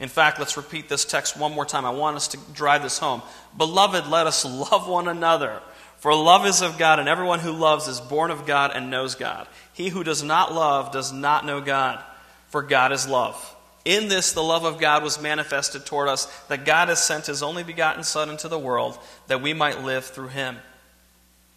In 0.00 0.08
fact, 0.08 0.38
let's 0.38 0.56
repeat 0.56 0.88
this 0.88 1.04
text 1.04 1.36
one 1.36 1.52
more 1.52 1.66
time. 1.66 1.84
I 1.84 1.90
want 1.90 2.16
us 2.16 2.28
to 2.28 2.38
drive 2.52 2.82
this 2.82 2.98
home. 2.98 3.22
Beloved, 3.56 4.08
let 4.08 4.26
us 4.26 4.44
love 4.44 4.88
one 4.88 5.06
another. 5.06 5.60
For 5.98 6.12
love 6.14 6.44
is 6.46 6.62
of 6.62 6.78
God, 6.78 6.98
and 6.98 7.08
everyone 7.08 7.38
who 7.38 7.52
loves 7.52 7.86
is 7.86 8.00
born 8.00 8.32
of 8.32 8.44
God 8.44 8.72
and 8.74 8.90
knows 8.90 9.14
God. 9.14 9.46
He 9.72 9.88
who 9.88 10.02
does 10.02 10.22
not 10.22 10.52
love 10.52 10.90
does 10.92 11.12
not 11.12 11.46
know 11.46 11.60
God, 11.60 12.02
for 12.48 12.62
God 12.62 12.90
is 12.90 13.06
love. 13.06 13.54
In 13.84 14.08
this, 14.08 14.32
the 14.32 14.42
love 14.42 14.64
of 14.64 14.80
God 14.80 15.04
was 15.04 15.22
manifested 15.22 15.86
toward 15.86 16.08
us, 16.08 16.26
that 16.48 16.64
God 16.64 16.88
has 16.88 17.02
sent 17.02 17.26
his 17.26 17.42
only 17.42 17.62
begotten 17.62 18.02
Son 18.02 18.30
into 18.30 18.48
the 18.48 18.58
world, 18.58 18.98
that 19.28 19.42
we 19.42 19.52
might 19.52 19.84
live 19.84 20.04
through 20.04 20.28
him. 20.28 20.56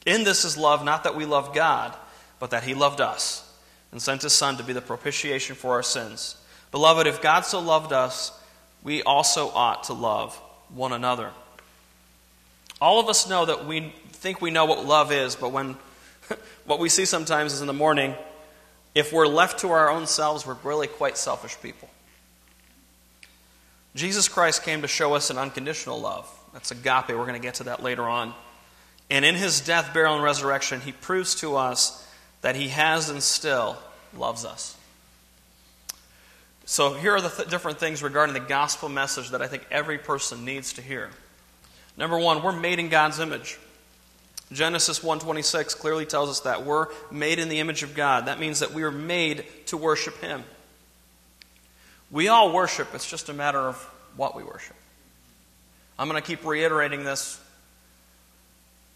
In 0.06 0.24
this 0.24 0.46
is 0.46 0.58
love, 0.58 0.84
not 0.84 1.04
that 1.04 1.16
we 1.16 1.26
love 1.26 1.54
God, 1.54 1.96
but 2.40 2.52
that 2.52 2.64
he 2.64 2.74
loved 2.74 3.02
us 3.02 3.42
and 3.92 4.02
sent 4.02 4.22
his 4.22 4.34
Son 4.34 4.58
to 4.58 4.64
be 4.64 4.74
the 4.74 4.82
propitiation 4.82 5.56
for 5.56 5.74
our 5.74 5.84
sins. 5.84 6.38
Beloved, 6.72 7.08
if 7.08 7.22
God 7.22 7.42
so 7.42 7.60
loved 7.60 7.92
us, 7.94 8.38
we 8.84 9.02
also 9.04 9.50
ought 9.50 9.86
to 9.86 9.94
love 9.94 10.36
one 10.70 10.94
another. 10.94 11.32
All 12.82 13.00
of 13.00 13.08
us 13.08 13.30
know 13.30 13.46
that 13.46 13.66
we 13.66 13.94
think 14.10 14.42
we 14.42 14.52
know 14.52 14.66
what 14.66 14.86
love 14.86 15.12
is, 15.12 15.36
but 15.36 15.52
when 15.52 15.78
what 16.66 16.80
we 16.80 16.90
see 16.90 17.06
sometimes 17.06 17.54
is 17.54 17.62
in 17.62 17.68
the 17.68 17.74
morning, 17.74 18.16
if 18.94 19.12
we're 19.12 19.28
left 19.28 19.60
to 19.60 19.72
our 19.72 19.90
own 19.90 20.08
selves, 20.08 20.46
we're 20.46 20.58
really 20.64 20.88
quite 20.88 21.18
selfish 21.18 21.58
people. 21.62 21.90
Jesus 23.96 24.28
Christ 24.28 24.64
came 24.64 24.82
to 24.82 24.88
show 24.88 25.14
us 25.14 25.30
an 25.30 25.38
unconditional 25.38 26.00
love. 26.00 26.30
That's 26.54 26.72
agape. 26.72 27.10
We're 27.10 27.26
going 27.26 27.34
to 27.34 27.40
get 27.40 27.56
to 27.56 27.64
that 27.66 27.82
later 27.82 28.04
on. 28.04 28.34
And 29.10 29.24
in 29.24 29.36
his 29.36 29.62
death, 29.62 29.94
burial, 29.94 30.16
and 30.16 30.24
resurrection, 30.24 30.82
he 30.82 30.92
proves 30.92 31.36
to 31.36 31.56
us 31.56 32.06
that 32.42 32.56
he 32.56 32.70
has 32.70 33.10
and 33.10 33.22
still 33.22 33.78
loves 34.18 34.46
us. 34.46 34.76
So 36.66 36.94
here 36.94 37.16
are 37.16 37.22
the 37.22 37.30
th- 37.30 37.50
different 37.50 37.80
things 37.80 38.02
regarding 38.02 38.34
the 38.34 38.40
gospel 38.40 38.90
message 38.90 39.30
that 39.30 39.42
I 39.42 39.48
think 39.48 39.66
every 39.70 40.00
person 40.00 40.46
needs 40.46 40.74
to 40.74 40.82
hear. 40.82 41.12
Number 41.96 42.18
1, 42.18 42.42
we're 42.42 42.52
made 42.52 42.80
in 42.80 42.90
God's 42.90 43.20
image. 43.20 43.60
Genesis 44.52 45.00
1:26 45.00 45.76
clearly 45.76 46.06
tells 46.06 46.30
us 46.30 46.40
that 46.42 46.64
we're 46.64 46.88
made 47.12 47.40
in 47.40 47.50
the 47.50 47.60
image 47.60 47.84
of 47.84 47.96
God. 47.96 48.26
That 48.28 48.40
means 48.40 48.60
that 48.60 48.72
we 48.72 48.84
are 48.84 48.92
made 48.92 49.46
to 49.68 49.78
worship 49.78 50.20
him. 50.22 50.44
We 52.12 52.28
all 52.28 52.52
worship, 52.52 52.94
it's 52.94 53.10
just 53.10 53.30
a 53.30 53.34
matter 53.34 53.60
of 53.60 53.78
what 54.16 54.36
we 54.36 54.44
worship. 54.44 54.76
I'm 55.98 56.08
going 56.08 56.22
to 56.22 56.26
keep 56.26 56.46
reiterating 56.46 57.04
this 57.04 57.40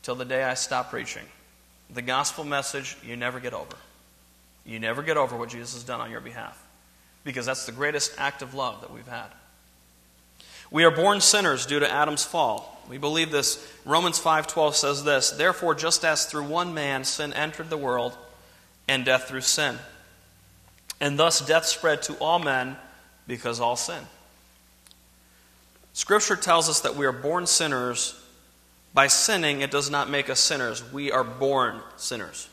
till 0.04 0.16
the 0.16 0.26
day 0.26 0.44
I 0.44 0.54
stop 0.54 0.90
preaching 0.90 1.26
the 1.90 2.02
gospel 2.02 2.44
message 2.44 2.98
you 3.04 3.16
never 3.16 3.40
get 3.40 3.54
over. 3.54 3.76
You 4.66 4.80
never 4.80 5.02
get 5.02 5.18
over 5.18 5.36
what 5.36 5.50
Jesus 5.50 5.74
has 5.74 5.84
done 5.84 6.02
on 6.02 6.12
your 6.12 6.22
behalf 6.22 6.62
because 7.24 7.46
that's 7.46 7.66
the 7.66 7.72
greatest 7.72 8.14
act 8.18 8.42
of 8.42 8.54
love 8.54 8.82
that 8.82 8.92
we've 8.92 9.08
had. 9.08 9.28
We 10.72 10.84
are 10.84 10.92
born 10.92 11.20
sinners 11.20 11.66
due 11.66 11.80
to 11.80 11.92
Adam's 11.92 12.24
fall. 12.24 12.80
We 12.88 13.00
believe 13.00 13.32
this. 13.32 13.66
Romans 13.86 14.20
5:12 14.20 14.76
says 14.76 15.04
this, 15.04 15.32
"Therefore 15.32 15.74
just 15.74 16.06
as 16.06 16.26
through 16.26 16.44
one 16.44 16.74
man 16.74 17.04
sin 17.04 17.34
entered 17.34 17.70
the 17.70 17.78
world, 17.78 18.16
and 18.88 19.06
death 19.06 19.28
through 19.28 19.42
sin, 19.42 19.80
and 21.00 21.18
thus 21.18 21.40
death 21.40 21.66
spread 21.66 22.02
to 22.04 22.14
all 22.16 22.40
men 22.40 22.78
because 23.26 23.60
all 23.60 23.76
sin." 23.76 24.08
Scripture 25.94 26.36
tells 26.36 26.70
us 26.70 26.80
that 26.82 26.96
we 26.96 27.06
are 27.06 27.12
born 27.12 27.48
sinners 27.48 28.14
by 28.94 29.08
sinning, 29.08 29.62
it 29.62 29.72
does 29.72 29.90
not 29.90 30.10
make 30.10 30.30
us 30.30 30.40
sinners. 30.40 30.84
We 30.92 31.12
are 31.12 31.24
born 31.24 31.82
sinners. 31.98 32.50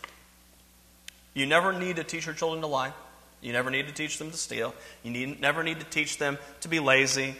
You 1.35 1.46
never 1.46 1.72
need 1.72 1.96
to 1.96 2.05
teach 2.05 2.27
your 2.27 2.35
children 2.35 2.61
to 2.62 2.66
lie. 2.66 2.92
You 3.40 3.53
never 3.53 3.70
need 3.70 3.88
to 3.88 3.94
teach 3.94 4.18
them 4.18 4.31
to 4.31 4.37
steal. 4.37 4.75
You 5.03 5.11
need, 5.11 5.40
never 5.40 5.62
need 5.62 5.81
to 5.81 5.87
teach 5.87 6.18
them 6.18 6.38
to 6.62 6.68
be 6.68 6.81
lazy, 6.81 7.37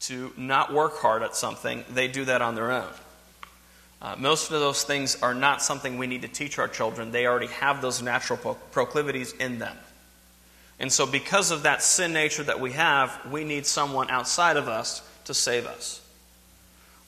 to 0.00 0.32
not 0.36 0.72
work 0.72 0.98
hard 0.98 1.22
at 1.22 1.36
something. 1.36 1.84
They 1.90 2.08
do 2.08 2.24
that 2.26 2.42
on 2.42 2.54
their 2.54 2.72
own. 2.72 2.90
Uh, 4.00 4.16
most 4.18 4.50
of 4.50 4.60
those 4.60 4.84
things 4.84 5.20
are 5.22 5.34
not 5.34 5.62
something 5.62 5.96
we 5.96 6.06
need 6.06 6.22
to 6.22 6.28
teach 6.28 6.58
our 6.58 6.68
children. 6.68 7.10
They 7.10 7.26
already 7.26 7.46
have 7.46 7.80
those 7.80 8.02
natural 8.02 8.38
pro- 8.38 8.54
proclivities 8.54 9.32
in 9.32 9.58
them. 9.58 9.76
And 10.78 10.92
so, 10.92 11.06
because 11.06 11.50
of 11.50 11.62
that 11.62 11.82
sin 11.82 12.12
nature 12.12 12.42
that 12.42 12.60
we 12.60 12.72
have, 12.72 13.18
we 13.30 13.44
need 13.44 13.64
someone 13.64 14.10
outside 14.10 14.56
of 14.56 14.68
us 14.68 15.02
to 15.24 15.32
save 15.34 15.66
us. 15.66 16.02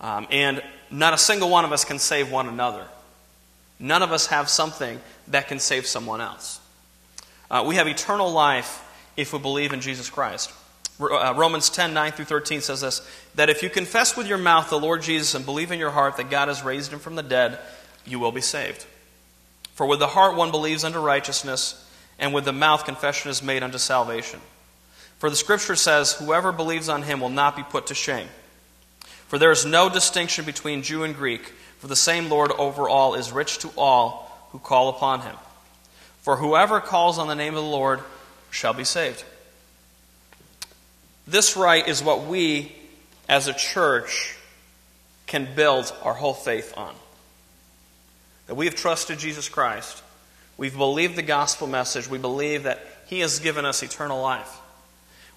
Um, 0.01 0.27
and 0.31 0.63
not 0.91 1.15
a 1.15 1.19
single 1.19 1.49
one 1.49 1.65
of 1.65 1.73
us 1.73 1.85
can 1.85 1.99
save 1.99 2.31
one 2.31 2.49
another. 2.49 2.87
None 3.79 4.03
of 4.03 4.13
us 4.13 4.27
have 4.29 4.49
something 4.49 5.01
that 5.29 5.49
can 5.49 5.59
save 5.59 5.87
someone 5.87 6.21
else. 6.21 6.61
Uh, 7.51 7.65
we 7.67 7.77
have 7.77 7.87
eternal 7.87 8.31
life 8.31 8.83
if 9.17 9.33
we 9.33 9.39
believe 9.39 9.73
in 9.73 9.81
Jesus 9.81 10.11
Christ. 10.11 10.53
Uh, 10.99 11.35
Romans 11.37 11.69
10 11.69 11.93
9 11.93 12.13
through 12.13 12.25
13 12.25 12.63
says 12.63 12.81
this 12.81 13.07
that 13.35 13.51
if 13.51 13.63
you 13.63 13.69
confess 13.69 14.17
with 14.17 14.27
your 14.27 14.39
mouth 14.39 14.71
the 14.71 14.81
Lord 14.81 15.03
Jesus 15.03 15.35
and 15.35 15.45
believe 15.45 15.71
in 15.71 15.79
your 15.79 15.91
heart 15.91 16.17
that 16.17 16.31
God 16.31 16.49
has 16.49 16.63
raised 16.63 16.93
him 16.93 16.99
from 16.99 17.17
the 17.17 17.23
dead, 17.23 17.59
you 18.07 18.19
will 18.19 18.33
be 18.33 18.41
saved. 18.41 18.87
For 19.75 19.87
with 19.87 19.99
the 19.99 20.07
heart 20.07 20.37
one 20.37 20.51
believes 20.51 20.85
unto 20.85 20.99
righteousness, 20.99 21.85
and 22.19 22.33
with 22.33 22.47
the 22.47 22.53
mouth 22.53 22.87
confession 22.87 23.31
is 23.31 23.43
made 23.43 23.63
unto 23.63 23.77
salvation. 23.77 24.41
For 25.19 25.29
the 25.29 25.37
scripture 25.37 25.77
says, 25.77 26.15
Whoever 26.15 26.51
believes 26.51 26.89
on 26.89 27.03
him 27.03 27.21
will 27.21 27.29
not 27.29 27.57
be 27.57 27.63
put 27.63 27.89
to 27.89 27.95
shame. 27.95 28.29
For 29.29 29.39
there 29.39 29.53
is 29.53 29.67
no 29.67 29.89
distinction 29.89 30.45
between 30.45 30.83
Jew 30.83 31.05
and 31.05 31.15
Greek, 31.15 31.53
for 31.79 31.89
the 31.89 31.97
same 31.97 32.29
Lord 32.29 32.53
over 32.53 32.89
all 32.89 33.15
is 33.15 33.33
rich 33.33 33.59
to 33.59 33.71
all 33.77 34.49
who 34.53 34.59
call 34.59 34.89
upon 34.89 35.21
him. 35.21 35.37
For 36.23 36.37
whoever 36.37 36.81
calls 36.81 37.19
on 37.19 37.29
the 37.29 37.35
name 37.35 37.55
of 37.55 37.63
the 37.63 37.71
Lord 37.71 38.01
shall 38.51 38.73
be 38.73 38.85
saved. 38.85 39.25
This 41.27 41.57
right 41.57 41.87
is 41.87 42.03
what 42.03 42.27
we, 42.27 42.73
as 43.29 43.49
a 43.49 43.53
church, 43.53 44.37
can 45.27 45.55
build 45.57 45.93
our 46.03 46.15
whole 46.15 46.35
faith 46.35 46.73
on. 46.77 46.95
That 48.47 48.55
we 48.55 48.67
have 48.67 48.77
trusted 48.77 49.19
Jesus 49.19 49.49
Christ. 49.49 50.03
We've 50.57 50.77
believed 50.77 51.17
the 51.17 51.23
gospel 51.23 51.67
message. 51.67 52.09
We 52.09 52.19
believe 52.19 52.63
that 52.63 52.87
He 53.07 53.21
has 53.21 53.41
given 53.41 53.65
us 53.65 53.83
eternal 53.83 54.23
life. 54.23 54.61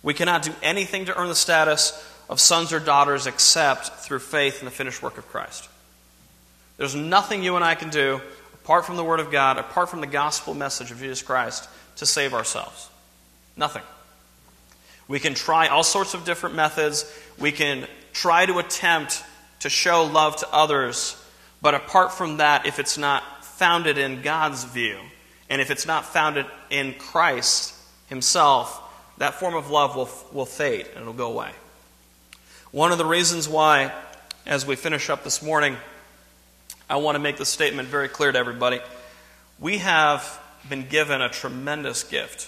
We 0.04 0.14
cannot 0.14 0.44
do 0.44 0.54
anything 0.62 1.06
to 1.06 1.20
earn 1.20 1.28
the 1.28 1.36
status 1.36 1.92
of 2.30 2.40
sons 2.40 2.72
or 2.72 2.80
daughters 2.80 3.28
except 3.28 3.88
through 3.88 4.20
faith 4.20 4.60
in 4.60 4.66
the 4.66 4.72
finished 4.72 5.02
work 5.02 5.18
of 5.18 5.28
Christ. 5.28 5.68
There's 6.78 6.96
nothing 6.96 7.44
you 7.44 7.56
and 7.56 7.66
I 7.66 7.76
can 7.76 7.90
do 7.90 8.22
apart 8.54 8.86
from 8.86 8.98
the 8.98 9.04
Word 9.04 9.20
of 9.20 9.32
God, 9.32 9.58
apart 9.58 9.90
from 9.90 10.00
the 10.00 10.08
gospel 10.08 10.54
message 10.54 10.92
of 10.92 11.00
Jesus 11.00 11.24
Christ, 11.24 11.68
to 11.96 12.06
save 12.06 12.34
ourselves. 12.34 12.90
Nothing. 13.58 13.82
We 15.08 15.20
can 15.20 15.34
try 15.34 15.68
all 15.68 15.84
sorts 15.84 16.14
of 16.14 16.24
different 16.24 16.56
methods. 16.56 17.12
We 17.40 17.52
can 17.52 17.88
try 18.14 18.46
to 18.46 18.60
attempt 18.60 19.24
to 19.62 19.70
show 19.70 20.04
love 20.04 20.36
to 20.38 20.54
others. 20.54 21.22
But 21.64 21.74
apart 21.74 22.14
from 22.14 22.38
that, 22.38 22.68
if 22.68 22.78
it's 22.78 22.98
not 22.98 23.44
founded 23.44 23.98
in 23.98 24.22
God's 24.22 24.64
view, 24.64 24.98
and 25.50 25.62
if 25.62 25.72
it's 25.72 25.88
not 25.88 26.06
founded 26.06 26.46
in 26.70 26.94
Christ 26.94 27.74
Himself, 28.08 28.82
that 29.18 29.34
form 29.34 29.56
of 29.56 29.72
love 29.72 29.96
will, 29.96 30.10
will 30.32 30.46
fade 30.46 30.86
and 30.94 31.02
it'll 31.02 31.14
go 31.14 31.32
away. 31.32 31.52
One 32.72 32.92
of 32.92 33.00
the 33.00 33.06
reasons 33.06 33.50
why, 33.50 33.92
as 34.46 34.64
we 34.64 34.76
finish 34.76 35.10
up 35.10 35.24
this 35.24 35.42
morning, 35.42 35.76
I 36.88 36.98
want 36.98 37.16
to 37.16 37.20
make 37.20 37.38
this 37.38 37.50
statement 37.50 37.90
very 37.90 38.08
clear 38.08 38.32
to 38.32 38.38
everybody. 38.38 38.80
We 39.60 39.80
have 39.80 40.40
been 40.70 40.88
given 40.88 41.20
a 41.20 41.30
tremendous 41.30 42.04
gift 42.04 42.48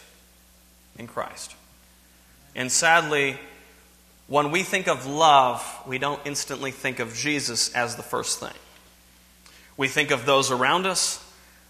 in 0.99 1.07
Christ. 1.07 1.55
And 2.55 2.71
sadly, 2.71 3.39
when 4.27 4.51
we 4.51 4.62
think 4.62 4.88
of 4.88 5.07
love, 5.07 5.65
we 5.88 5.97
don't 5.97 6.21
instantly 6.23 6.69
think 6.69 6.99
of 6.99 7.15
Jesus 7.15 7.73
as 7.73 7.95
the 7.95 8.03
first 8.03 8.39
thing. 8.39 8.53
We 9.75 9.88
think 9.88 10.12
of 10.12 10.27
those 10.27 10.51
around 10.51 10.86
us, 10.86 11.19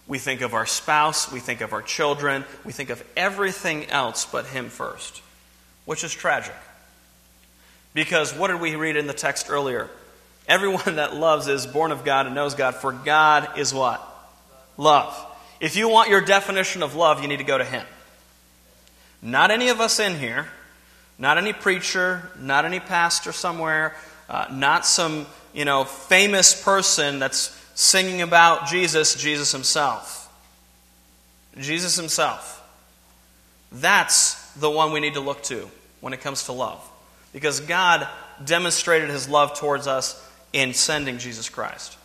we 0.06 0.18
think 0.18 0.42
of 0.42 0.52
our 0.52 0.66
spouse, 0.66 1.32
we 1.32 1.40
think 1.40 1.62
of 1.62 1.72
our 1.72 1.80
children, 1.80 2.44
we 2.66 2.72
think 2.72 2.90
of 2.90 3.02
everything 3.16 3.88
else 3.88 4.26
but 4.26 4.44
Him 4.44 4.68
first, 4.68 5.22
which 5.86 6.04
is 6.04 6.12
tragic. 6.12 6.54
Because 7.94 8.34
what 8.34 8.48
did 8.48 8.60
we 8.60 8.76
read 8.76 8.96
in 8.96 9.06
the 9.06 9.12
text 9.12 9.48
earlier? 9.50 9.88
Everyone 10.48 10.96
that 10.96 11.14
loves 11.14 11.48
is 11.48 11.66
born 11.66 11.92
of 11.92 12.04
God 12.04 12.26
and 12.26 12.34
knows 12.34 12.54
God, 12.54 12.74
for 12.74 12.92
God 12.92 13.58
is 13.58 13.72
what? 13.72 14.06
Love. 14.76 15.16
If 15.60 15.76
you 15.76 15.88
want 15.88 16.08
your 16.08 16.20
definition 16.20 16.82
of 16.82 16.94
love, 16.94 17.22
you 17.22 17.28
need 17.28 17.38
to 17.38 17.44
go 17.44 17.58
to 17.58 17.64
Him. 17.64 17.86
Not 19.20 19.52
any 19.52 19.68
of 19.68 19.80
us 19.80 20.00
in 20.00 20.18
here, 20.18 20.48
not 21.18 21.38
any 21.38 21.52
preacher, 21.52 22.28
not 22.38 22.64
any 22.64 22.80
pastor 22.80 23.30
somewhere, 23.30 23.94
uh, 24.28 24.46
not 24.50 24.84
some 24.84 25.26
you 25.52 25.64
know 25.64 25.84
famous 25.84 26.60
person 26.60 27.20
that's 27.20 27.56
singing 27.74 28.22
about 28.22 28.66
Jesus, 28.66 29.14
Jesus 29.14 29.52
Himself. 29.52 30.18
Jesus 31.58 31.94
Himself. 31.96 32.58
That's 33.70 34.50
the 34.54 34.70
one 34.70 34.92
we 34.92 35.00
need 35.00 35.14
to 35.14 35.20
look 35.20 35.42
to 35.44 35.70
when 36.00 36.12
it 36.12 36.20
comes 36.20 36.44
to 36.44 36.52
love. 36.52 36.80
Because 37.32 37.60
God 37.60 38.06
demonstrated 38.44 39.10
His 39.10 39.28
love 39.28 39.58
towards 39.58 39.86
us 39.86 40.22
in 40.52 40.74
sending 40.74 41.18
Jesus 41.18 41.48
Christ. 41.48 41.96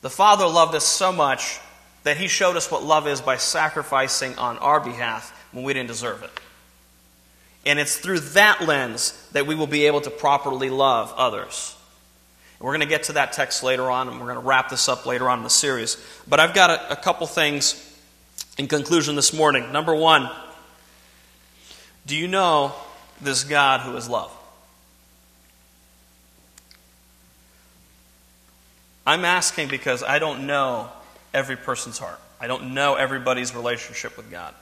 The 0.00 0.10
Father 0.10 0.46
loved 0.46 0.74
us 0.74 0.84
so 0.84 1.12
much 1.12 1.60
that 2.04 2.16
He 2.16 2.28
showed 2.28 2.56
us 2.56 2.70
what 2.70 2.84
love 2.84 3.06
is 3.06 3.20
by 3.20 3.36
sacrificing 3.36 4.36
on 4.38 4.58
our 4.58 4.80
behalf 4.80 5.34
when 5.52 5.64
we 5.64 5.72
didn't 5.72 5.88
deserve 5.88 6.22
it. 6.22 6.30
And 7.66 7.78
it's 7.78 7.96
through 7.96 8.20
that 8.20 8.62
lens 8.62 9.12
that 9.32 9.46
we 9.46 9.54
will 9.54 9.66
be 9.66 9.86
able 9.86 10.00
to 10.00 10.10
properly 10.10 10.70
love 10.70 11.12
others. 11.16 11.76
And 12.58 12.66
we're 12.66 12.72
going 12.72 12.80
to 12.80 12.86
get 12.86 13.04
to 13.04 13.12
that 13.14 13.32
text 13.32 13.62
later 13.62 13.90
on, 13.90 14.08
and 14.08 14.18
we're 14.18 14.32
going 14.32 14.40
to 14.40 14.46
wrap 14.46 14.70
this 14.70 14.88
up 14.88 15.06
later 15.06 15.28
on 15.28 15.38
in 15.38 15.44
the 15.44 15.50
series. 15.50 15.96
But 16.26 16.40
I've 16.40 16.54
got 16.54 16.70
a, 16.70 16.92
a 16.92 16.96
couple 16.96 17.26
things 17.26 17.84
in 18.56 18.68
conclusion 18.68 19.16
this 19.16 19.32
morning. 19.32 19.70
Number 19.72 19.94
one, 19.94 20.30
do 22.06 22.16
you 22.16 22.26
know 22.26 22.74
this 23.20 23.44
God 23.44 23.80
who 23.80 23.96
is 23.96 24.08
love? 24.08 24.32
I'm 29.06 29.24
asking 29.24 29.68
because 29.68 30.02
I 30.02 30.18
don't 30.18 30.46
know 30.46 30.90
every 31.32 31.56
person's 31.56 31.98
heart. 31.98 32.20
I 32.40 32.46
don't 32.46 32.74
know 32.74 32.94
everybody's 32.94 33.54
relationship 33.54 34.16
with 34.16 34.30
God. 34.30 34.54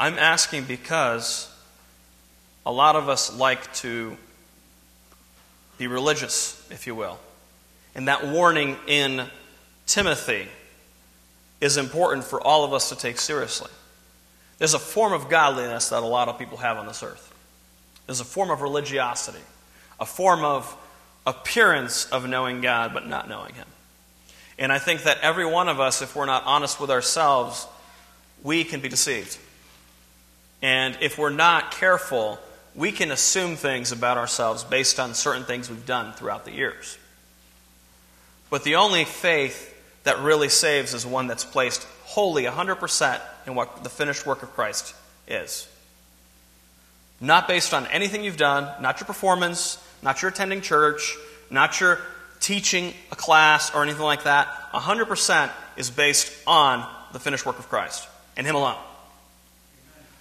I'm 0.00 0.18
asking 0.18 0.64
because 0.64 1.54
a 2.66 2.72
lot 2.72 2.96
of 2.96 3.08
us 3.08 3.36
like 3.36 3.72
to 3.74 4.16
be 5.78 5.86
religious, 5.86 6.66
if 6.70 6.86
you 6.86 6.94
will. 6.94 7.18
And 7.94 8.08
that 8.08 8.26
warning 8.26 8.76
in 8.86 9.26
Timothy 9.86 10.48
is 11.60 11.76
important 11.76 12.24
for 12.24 12.40
all 12.40 12.64
of 12.64 12.72
us 12.72 12.88
to 12.88 12.96
take 12.96 13.18
seriously. 13.18 13.70
There's 14.58 14.74
a 14.74 14.78
form 14.78 15.12
of 15.12 15.28
godliness 15.28 15.88
that 15.88 16.02
a 16.02 16.06
lot 16.06 16.28
of 16.28 16.38
people 16.38 16.58
have 16.58 16.76
on 16.76 16.86
this 16.86 17.02
earth. 17.02 17.32
There's 18.06 18.20
a 18.20 18.24
form 18.24 18.50
of 18.50 18.62
religiosity, 18.62 19.42
a 19.98 20.06
form 20.06 20.44
of 20.44 20.76
appearance 21.26 22.06
of 22.06 22.28
knowing 22.28 22.60
God 22.60 22.92
but 22.92 23.06
not 23.06 23.28
knowing 23.28 23.54
Him. 23.54 23.66
And 24.58 24.72
I 24.72 24.78
think 24.78 25.02
that 25.02 25.18
every 25.20 25.46
one 25.46 25.68
of 25.68 25.80
us, 25.80 26.02
if 26.02 26.14
we're 26.14 26.26
not 26.26 26.44
honest 26.44 26.80
with 26.80 26.90
ourselves, 26.90 27.66
we 28.42 28.62
can 28.62 28.80
be 28.80 28.88
deceived. 28.88 29.38
And 30.62 30.96
if 31.00 31.18
we're 31.18 31.30
not 31.30 31.72
careful, 31.72 32.38
we 32.74 32.92
can 32.92 33.10
assume 33.10 33.56
things 33.56 33.90
about 33.90 34.16
ourselves 34.16 34.62
based 34.64 35.00
on 35.00 35.14
certain 35.14 35.44
things 35.44 35.68
we've 35.68 35.86
done 35.86 36.12
throughout 36.12 36.44
the 36.44 36.52
years. 36.52 36.98
But 38.50 38.62
the 38.62 38.76
only 38.76 39.04
faith 39.04 39.72
that 40.04 40.20
really 40.20 40.48
saves 40.48 40.94
is 40.94 41.04
one 41.04 41.26
that's 41.26 41.44
placed 41.44 41.82
wholly, 42.04 42.44
100%, 42.44 43.20
in 43.46 43.54
what 43.54 43.84
the 43.84 43.90
finished 43.90 44.26
work 44.26 44.42
of 44.42 44.52
Christ 44.54 44.94
is. 45.28 45.68
Not 47.20 47.48
based 47.48 47.72
on 47.72 47.86
anything 47.86 48.24
you've 48.24 48.36
done, 48.36 48.70
not 48.82 49.00
your 49.00 49.06
performance, 49.06 49.82
not 50.02 50.22
your 50.22 50.30
attending 50.30 50.60
church, 50.60 51.16
not 51.50 51.80
your 51.80 52.00
teaching 52.40 52.92
a 53.10 53.16
class 53.16 53.74
or 53.74 53.82
anything 53.82 54.02
like 54.02 54.24
that. 54.24 54.48
100% 54.72 55.50
is 55.76 55.90
based 55.90 56.32
on 56.46 56.86
the 57.12 57.18
finished 57.18 57.46
work 57.46 57.58
of 57.58 57.68
Christ 57.68 58.08
and 58.36 58.46
Him 58.46 58.56
alone. 58.56 58.76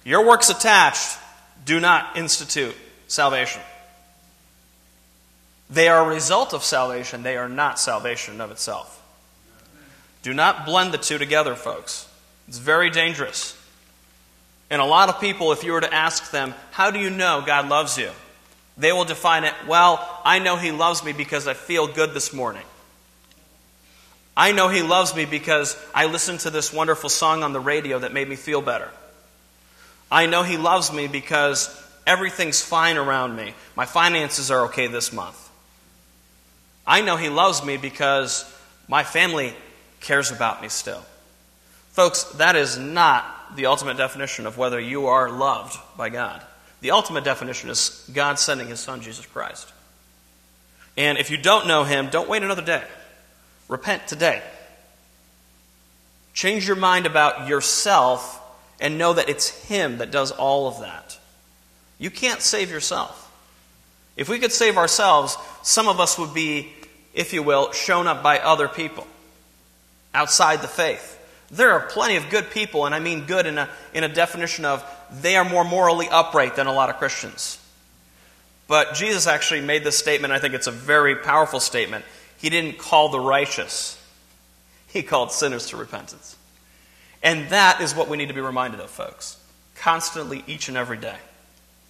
Your 0.06 0.26
works 0.26 0.50
attached 0.50 1.18
do 1.66 1.80
not 1.80 2.18
institute 2.18 2.76
salvation. 3.08 3.62
They 5.70 5.88
are 5.88 6.06
a 6.06 6.14
result 6.14 6.54
of 6.54 6.64
salvation, 6.64 7.24
they 7.24 7.36
are 7.36 7.50
not 7.50 7.80
salvation 7.80 8.42
of 8.42 8.52
itself. 8.52 9.02
Do 10.22 10.34
not 10.34 10.66
blend 10.66 10.94
the 10.94 10.98
two 10.98 11.18
together, 11.18 11.56
folks. 11.56 12.08
It's 12.48 12.58
very 12.58 12.90
dangerous. 12.90 13.58
And 14.70 14.82
a 14.82 14.86
lot 14.86 15.10
of 15.10 15.20
people, 15.20 15.52
if 15.52 15.64
you 15.64 15.72
were 15.72 15.82
to 15.82 15.94
ask 15.94 16.32
them, 16.32 16.54
How 16.72 16.92
do 16.92 17.00
you 17.00 17.10
know 17.10 17.44
God 17.46 17.70
loves 17.70 17.98
you? 17.98 18.10
They 18.78 18.92
will 18.92 19.06
define 19.06 19.44
it, 19.44 19.54
well, 19.68 20.22
I 20.26 20.40
know 20.40 20.56
He 20.56 20.72
loves 20.72 21.04
me 21.04 21.14
because 21.14 21.48
I 21.48 21.54
feel 21.54 21.88
good 21.88 22.14
this 22.14 22.34
morning. 22.34 22.64
I 24.36 24.52
know 24.52 24.70
He 24.70 24.82
loves 24.82 25.16
me 25.16 25.26
because 25.26 25.78
I 25.94 26.08
listened 26.08 26.40
to 26.42 26.50
this 26.50 26.74
wonderful 26.74 27.10
song 27.10 27.44
on 27.44 27.54
the 27.54 27.60
radio 27.60 28.00
that 28.00 28.14
made 28.14 28.28
me 28.28 28.36
feel 28.36 28.62
better. 28.62 28.90
I 30.12 30.26
know 30.26 30.42
He 30.42 30.58
loves 30.58 30.92
me 30.92 31.08
because 31.08 31.70
everything's 32.08 32.62
fine 32.62 32.98
around 32.98 33.36
me. 33.36 33.54
My 33.76 33.86
finances 33.86 34.50
are 34.50 34.66
okay 34.66 34.88
this 34.88 35.14
month. 35.14 35.40
I 36.86 37.02
know 37.02 37.16
He 37.16 37.30
loves 37.30 37.64
me 37.64 37.78
because 37.78 38.52
my 38.88 39.04
family 39.04 39.54
cares 40.00 40.32
about 40.32 40.62
me 40.64 40.70
still. 40.70 41.04
Folks, 41.94 42.24
that 42.36 42.56
is 42.56 42.78
not 42.78 43.56
the 43.56 43.68
ultimate 43.68 43.98
definition 43.98 44.48
of 44.48 44.58
whether 44.58 44.80
you 44.80 45.08
are 45.08 45.30
loved 45.30 45.78
by 45.96 46.10
God. 46.10 46.42
The 46.82 46.92
ultimate 46.92 47.24
definition 47.24 47.70
is 47.70 48.10
God 48.14 48.40
sending 48.40 48.68
his 48.68 48.80
son, 48.80 49.02
Jesus 49.02 49.26
Christ. 49.26 49.72
And 50.98 51.18
if 51.18 51.32
you 51.32 51.38
don't 51.38 51.68
know 51.68 51.84
him, 51.84 52.10
don't 52.10 52.28
wait 52.28 52.44
another 52.44 52.64
day. 52.64 52.84
Repent 53.68 54.08
today. 54.08 54.42
Change 56.34 56.68
your 56.68 56.76
mind 56.76 57.06
about 57.06 57.48
yourself 57.48 58.42
and 58.80 58.98
know 58.98 59.14
that 59.14 59.30
it's 59.30 59.50
him 59.66 60.00
that 60.00 60.12
does 60.12 60.32
all 60.32 60.68
of 60.68 60.82
that. 60.82 61.18
You 62.00 62.10
can't 62.10 62.42
save 62.42 62.72
yourself. 62.72 63.32
If 64.18 64.30
we 64.30 64.40
could 64.40 64.52
save 64.52 64.78
ourselves, 64.78 65.38
some 65.62 65.88
of 65.88 66.00
us 66.00 66.18
would 66.18 66.34
be, 66.34 66.74
if 67.14 67.34
you 67.34 67.44
will, 67.44 67.72
shown 67.72 68.08
up 68.08 68.24
by 68.24 68.40
other 68.40 68.68
people 68.68 69.08
outside 70.14 70.62
the 70.62 70.68
faith. 70.68 71.13
There 71.54 71.72
are 71.74 71.82
plenty 71.82 72.16
of 72.16 72.32
good 72.32 72.50
people, 72.50 72.88
and 72.88 72.96
I 72.96 73.00
mean 73.00 73.28
good 73.28 73.46
in 73.46 73.60
a, 73.60 73.70
in 73.94 74.04
a 74.04 74.10
definition 74.10 74.66
of 74.66 74.84
they 75.22 75.36
are 75.36 75.48
more 75.48 75.64
morally 75.64 76.10
upright 76.10 76.56
than 76.56 76.66
a 76.66 76.74
lot 76.74 76.90
of 76.90 76.98
Christians. 76.98 77.60
But 78.68 78.96
Jesus 78.96 79.28
actually 79.28 79.62
made 79.62 79.84
this 79.84 79.96
statement. 79.96 80.34
I 80.34 80.40
think 80.40 80.56
it's 80.56 80.66
a 80.66 80.72
very 80.72 81.16
powerful 81.16 81.60
statement. 81.60 82.06
He 82.40 82.50
didn't 82.50 82.80
call 82.80 83.10
the 83.10 83.20
righteous, 83.20 84.02
he 84.88 85.04
called 85.04 85.32
sinners 85.32 85.68
to 85.68 85.78
repentance. 85.78 86.36
And 87.22 87.50
that 87.50 87.82
is 87.82 87.96
what 87.96 88.10
we 88.10 88.18
need 88.18 88.30
to 88.30 88.34
be 88.34 88.42
reminded 88.42 88.80
of, 88.80 88.90
folks, 88.90 89.40
constantly, 89.76 90.44
each 90.48 90.70
and 90.70 90.76
every 90.76 90.98
day. 90.98 91.16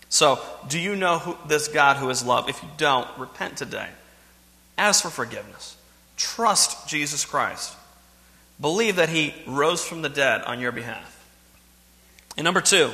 So, 0.10 0.40
do 0.68 0.78
you 0.78 0.96
know 0.96 1.20
who, 1.20 1.38
this 1.48 1.70
God 1.70 1.98
who 1.98 2.10
is 2.10 2.24
love? 2.24 2.50
If 2.50 2.62
you 2.62 2.70
don't, 2.78 3.08
repent 3.18 3.58
today. 3.58 3.88
Ask 4.78 5.04
for 5.04 5.10
forgiveness. 5.10 5.78
Trust 6.18 6.88
Jesus 6.88 7.26
Christ. 7.26 7.76
Believe 8.64 8.96
that 8.96 9.10
he 9.10 9.36
rose 9.46 9.86
from 9.86 10.04
the 10.04 10.08
dead 10.08 10.42
on 10.44 10.62
your 10.62 10.72
behalf. 10.72 11.22
And 12.38 12.46
number 12.46 12.62
two, 12.62 12.94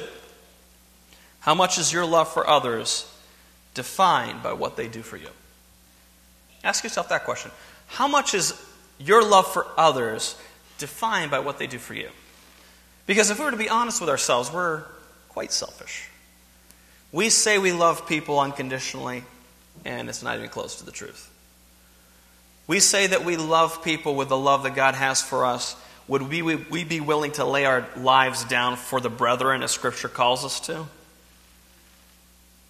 how 1.42 1.54
much 1.54 1.78
is 1.78 1.94
your 1.94 2.08
love 2.08 2.34
for 2.34 2.50
others 2.50 3.08
defined 3.76 4.42
by 4.42 4.54
what 4.54 4.78
they 4.78 4.88
do 4.88 5.04
for 5.04 5.16
you? 5.16 5.30
Ask 6.64 6.84
yourself 6.84 7.10
that 7.10 7.24
question. 7.24 7.52
How 7.86 8.08
much 8.08 8.34
is 8.34 8.60
your 8.98 9.24
love 9.24 9.54
for 9.54 9.68
others 9.78 10.36
defined 10.80 11.30
by 11.30 11.38
what 11.38 11.60
they 11.60 11.68
do 11.68 11.78
for 11.78 11.94
you? 11.94 12.10
Because 13.06 13.30
if 13.30 13.38
we 13.38 13.46
were 13.46 13.52
to 13.52 13.58
be 13.58 13.70
honest 13.70 14.02
with 14.02 14.10
ourselves, 14.10 14.52
we're 14.52 14.82
quite 15.28 15.52
selfish. 15.52 16.10
We 17.12 17.30
say 17.30 17.60
we 17.60 17.74
love 17.74 18.08
people 18.08 18.40
unconditionally, 18.40 19.24
and 19.86 20.10
it's 20.10 20.24
not 20.24 20.36
even 20.36 20.50
close 20.50 20.78
to 20.78 20.84
the 20.84 20.92
truth. 20.92 21.30
We 22.70 22.80
say 22.80 23.08
that 23.08 23.26
we 23.26 23.36
love 23.36 23.84
people 23.84 24.14
with 24.14 24.30
the 24.30 24.38
love 24.38 24.62
that 24.62 24.76
God 24.76 24.94
has 24.94 25.24
for 25.24 25.44
us. 25.44 25.76
Would 26.08 26.22
we, 26.22 26.44
we 26.44 26.84
be 26.84 27.00
willing 27.00 27.32
to 27.32 27.44
lay 27.44 27.66
our 27.66 27.88
lives 27.98 28.44
down 28.44 28.76
for 28.76 29.02
the 29.02 29.10
brethren, 29.10 29.64
as 29.64 29.72
Scripture 29.72 30.08
calls 30.08 30.46
us 30.46 30.60
to? 30.68 30.86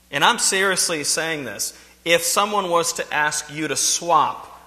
And 0.10 0.24
I'm 0.24 0.40
seriously 0.40 1.04
saying 1.04 1.44
this. 1.44 1.78
If 2.06 2.24
someone 2.24 2.70
was 2.70 2.94
to 2.94 3.14
ask 3.14 3.54
you 3.54 3.68
to 3.68 3.76
swap 3.76 4.62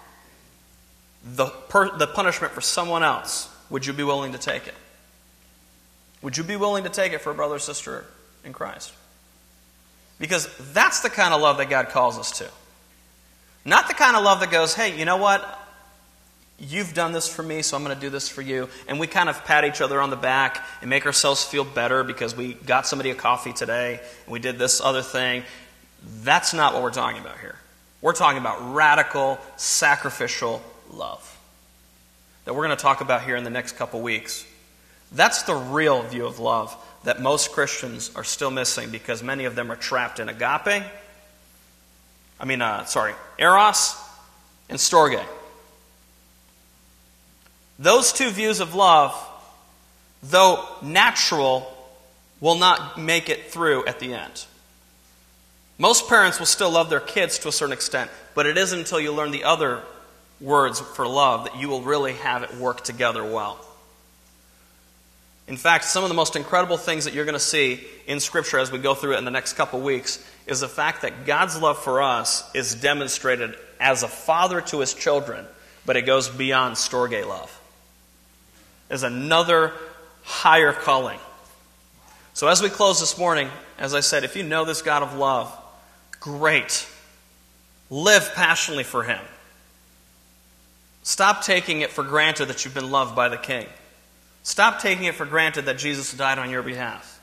the, 1.24 1.46
per, 1.46 1.96
the 1.96 2.06
punishment 2.06 2.52
for 2.52 2.60
someone 2.60 3.02
else, 3.02 3.48
would 3.70 3.86
you 3.86 3.94
be 3.94 4.02
willing 4.02 4.32
to 4.32 4.38
take 4.38 4.66
it? 4.66 4.74
Would 6.20 6.36
you 6.36 6.44
be 6.44 6.56
willing 6.56 6.84
to 6.84 6.90
take 6.90 7.14
it 7.14 7.22
for 7.22 7.30
a 7.30 7.34
brother 7.34 7.54
or 7.54 7.58
sister 7.58 8.04
in 8.44 8.52
Christ? 8.52 8.92
Because 10.20 10.46
that's 10.74 11.00
the 11.00 11.08
kind 11.08 11.32
of 11.32 11.40
love 11.40 11.56
that 11.56 11.70
God 11.70 11.88
calls 11.88 12.18
us 12.18 12.36
to. 12.36 12.50
Not 13.64 13.88
the 13.88 13.94
kind 13.94 14.16
of 14.16 14.24
love 14.24 14.40
that 14.40 14.50
goes, 14.50 14.74
hey, 14.74 14.98
you 14.98 15.04
know 15.04 15.16
what? 15.16 15.58
You've 16.58 16.94
done 16.94 17.12
this 17.12 17.28
for 17.28 17.42
me, 17.42 17.62
so 17.62 17.76
I'm 17.76 17.82
going 17.82 17.94
to 17.94 18.00
do 18.00 18.10
this 18.10 18.28
for 18.28 18.42
you. 18.42 18.68
And 18.86 19.00
we 19.00 19.06
kind 19.06 19.28
of 19.28 19.44
pat 19.44 19.64
each 19.64 19.80
other 19.80 20.00
on 20.00 20.10
the 20.10 20.16
back 20.16 20.64
and 20.80 20.90
make 20.90 21.06
ourselves 21.06 21.44
feel 21.44 21.64
better 21.64 22.04
because 22.04 22.36
we 22.36 22.54
got 22.54 22.86
somebody 22.86 23.10
a 23.10 23.14
coffee 23.14 23.52
today 23.52 24.00
and 24.24 24.32
we 24.32 24.38
did 24.38 24.58
this 24.58 24.80
other 24.80 25.02
thing. 25.02 25.42
That's 26.22 26.54
not 26.54 26.74
what 26.74 26.82
we're 26.82 26.90
talking 26.90 27.20
about 27.20 27.38
here. 27.38 27.56
We're 28.00 28.12
talking 28.12 28.38
about 28.38 28.74
radical, 28.74 29.38
sacrificial 29.56 30.62
love 30.90 31.28
that 32.44 32.54
we're 32.54 32.66
going 32.66 32.76
to 32.76 32.82
talk 32.82 33.00
about 33.00 33.22
here 33.22 33.36
in 33.36 33.44
the 33.44 33.50
next 33.50 33.76
couple 33.76 34.00
weeks. 34.00 34.44
That's 35.12 35.42
the 35.42 35.54
real 35.54 36.02
view 36.02 36.26
of 36.26 36.38
love 36.38 36.76
that 37.04 37.20
most 37.20 37.52
Christians 37.52 38.10
are 38.14 38.24
still 38.24 38.50
missing 38.50 38.90
because 38.90 39.22
many 39.22 39.44
of 39.44 39.54
them 39.54 39.70
are 39.70 39.76
trapped 39.76 40.20
in 40.20 40.28
agape. 40.28 40.84
I 42.42 42.44
mean, 42.44 42.60
uh, 42.60 42.84
sorry, 42.86 43.14
eros 43.38 43.96
and 44.68 44.76
storge. 44.76 45.24
Those 47.78 48.12
two 48.12 48.30
views 48.30 48.58
of 48.58 48.74
love, 48.74 49.16
though 50.24 50.66
natural, 50.82 51.72
will 52.40 52.56
not 52.56 53.00
make 53.00 53.28
it 53.28 53.52
through 53.52 53.86
at 53.86 54.00
the 54.00 54.14
end. 54.14 54.46
Most 55.78 56.08
parents 56.08 56.40
will 56.40 56.46
still 56.46 56.70
love 56.70 56.90
their 56.90 57.00
kids 57.00 57.38
to 57.40 57.48
a 57.48 57.52
certain 57.52 57.72
extent, 57.72 58.10
but 58.34 58.46
it 58.46 58.58
isn't 58.58 58.80
until 58.80 59.00
you 59.00 59.12
learn 59.12 59.30
the 59.30 59.44
other 59.44 59.82
words 60.40 60.80
for 60.80 61.06
love 61.06 61.44
that 61.44 61.56
you 61.56 61.68
will 61.68 61.82
really 61.82 62.14
have 62.14 62.42
it 62.42 62.54
work 62.56 62.82
together 62.82 63.24
well. 63.24 63.64
In 65.52 65.58
fact, 65.58 65.84
some 65.84 66.02
of 66.02 66.08
the 66.08 66.14
most 66.14 66.34
incredible 66.34 66.78
things 66.78 67.04
that 67.04 67.12
you're 67.12 67.26
going 67.26 67.34
to 67.34 67.38
see 67.38 67.84
in 68.06 68.20
Scripture 68.20 68.58
as 68.58 68.72
we 68.72 68.78
go 68.78 68.94
through 68.94 69.16
it 69.16 69.18
in 69.18 69.26
the 69.26 69.30
next 69.30 69.52
couple 69.52 69.82
weeks 69.82 70.18
is 70.46 70.60
the 70.60 70.68
fact 70.68 71.02
that 71.02 71.26
God's 71.26 71.60
love 71.60 71.78
for 71.78 72.00
us 72.00 72.50
is 72.54 72.74
demonstrated 72.74 73.54
as 73.78 74.02
a 74.02 74.08
father 74.08 74.62
to 74.62 74.80
his 74.80 74.94
children, 74.94 75.44
but 75.84 75.98
it 75.98 76.06
goes 76.06 76.30
beyond 76.30 76.76
Storge 76.76 77.28
love. 77.28 77.60
There's 78.88 79.02
another 79.02 79.74
higher 80.22 80.72
calling. 80.72 81.18
So, 82.32 82.48
as 82.48 82.62
we 82.62 82.70
close 82.70 82.98
this 82.98 83.18
morning, 83.18 83.50
as 83.78 83.92
I 83.92 84.00
said, 84.00 84.24
if 84.24 84.36
you 84.36 84.44
know 84.44 84.64
this 84.64 84.80
God 84.80 85.02
of 85.02 85.18
love, 85.18 85.54
great. 86.18 86.88
Live 87.90 88.32
passionately 88.34 88.84
for 88.84 89.02
him. 89.02 89.20
Stop 91.02 91.42
taking 91.42 91.82
it 91.82 91.90
for 91.90 92.02
granted 92.02 92.46
that 92.46 92.64
you've 92.64 92.72
been 92.72 92.90
loved 92.90 93.14
by 93.14 93.28
the 93.28 93.36
King. 93.36 93.66
Stop 94.42 94.80
taking 94.80 95.04
it 95.04 95.14
for 95.14 95.24
granted 95.24 95.66
that 95.66 95.78
Jesus 95.78 96.12
died 96.12 96.38
on 96.38 96.50
your 96.50 96.62
behalf. 96.62 97.20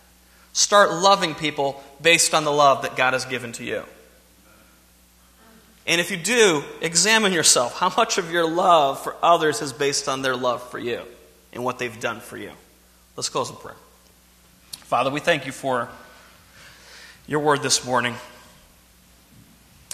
Start 0.53 0.91
loving 0.91 1.36
people 1.36 1.82
based 2.01 2.34
on 2.34 2.43
the 2.43 2.51
love 2.51 2.84
that 2.84 2.95
God 2.95 3.13
has 3.13 3.26
given 3.26 3.51
to 3.53 3.63
you. 3.63 3.84
And 5.86 5.99
if 5.99 6.11
you 6.11 6.17
do, 6.17 6.63
examine 6.82 7.34
yourself. 7.34 7.78
How 7.78 7.91
much 7.97 8.17
of 8.17 8.32
your 8.32 8.47
love 8.47 9.01
for 9.01 9.15
others 9.24 9.61
is 9.61 9.74
based 9.74 10.07
on 10.07 10.22
their 10.22 10.36
love 10.36 10.61
for 10.70 10.78
you 10.78 11.01
and 11.51 11.63
what 11.63 11.80
they've 11.80 11.99
done 11.99 12.20
for 12.20 12.38
you? 12.38 12.51
Let's 13.15 13.30
close 13.30 13.49
in 13.49 13.55
prayer. 13.55 13.76
Father, 14.72 15.09
we 15.09 15.20
thank 15.20 15.45
you 15.45 15.51
for 15.51 15.89
your 17.28 17.39
word 17.39 17.61
this 17.61 17.86
morning. 17.86 18.15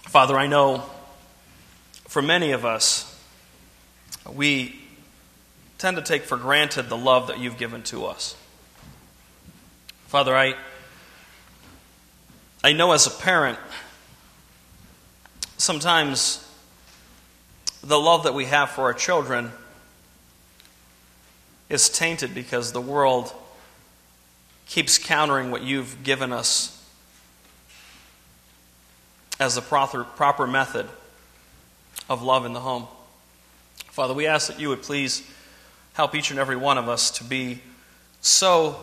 Father, 0.03 0.37
I 0.37 0.47
know 0.47 0.83
for 2.07 2.21
many 2.21 2.51
of 2.51 2.65
us, 2.65 3.11
we 4.31 4.84
tend 5.77 5.97
to 5.97 6.03
take 6.03 6.23
for 6.23 6.37
granted 6.37 6.89
the 6.89 6.97
love 6.97 7.27
that 7.27 7.39
you've 7.39 7.57
given 7.57 7.83
to 7.83 8.05
us. 8.05 8.35
Father, 10.07 10.35
I, 10.35 10.55
I 12.63 12.73
know 12.73 12.93
as 12.93 13.07
a 13.07 13.11
parent, 13.11 13.59
sometimes 15.57 16.41
the 17.83 17.99
love 17.99 18.23
that 18.23 18.33
we 18.33 18.45
have 18.45 18.69
for 18.69 18.83
our 18.83 18.93
children 18.93 19.51
is 21.69 21.89
tainted 21.89 22.33
because 22.33 22.71
the 22.71 22.81
world 22.81 23.33
keeps 24.67 24.97
countering 24.97 25.51
what 25.51 25.63
you've 25.63 26.03
given 26.03 26.31
us 26.31 26.71
as 29.39 29.55
the 29.55 29.61
proper, 29.61 30.03
proper 30.03 30.47
method 30.47 30.87
of 32.09 32.21
love 32.21 32.45
in 32.45 32.53
the 32.53 32.59
home. 32.59 32.87
Father, 33.91 34.13
we 34.13 34.27
ask 34.27 34.47
that 34.47 34.59
you 34.59 34.69
would 34.69 34.81
please 34.81 35.29
help 35.95 36.13
each 36.15 36.29
and 36.29 36.39
every 36.39 36.55
one 36.55 36.77
of 36.77 36.87
us 36.87 37.11
to 37.11 37.23
be 37.23 37.59
so 38.21 38.79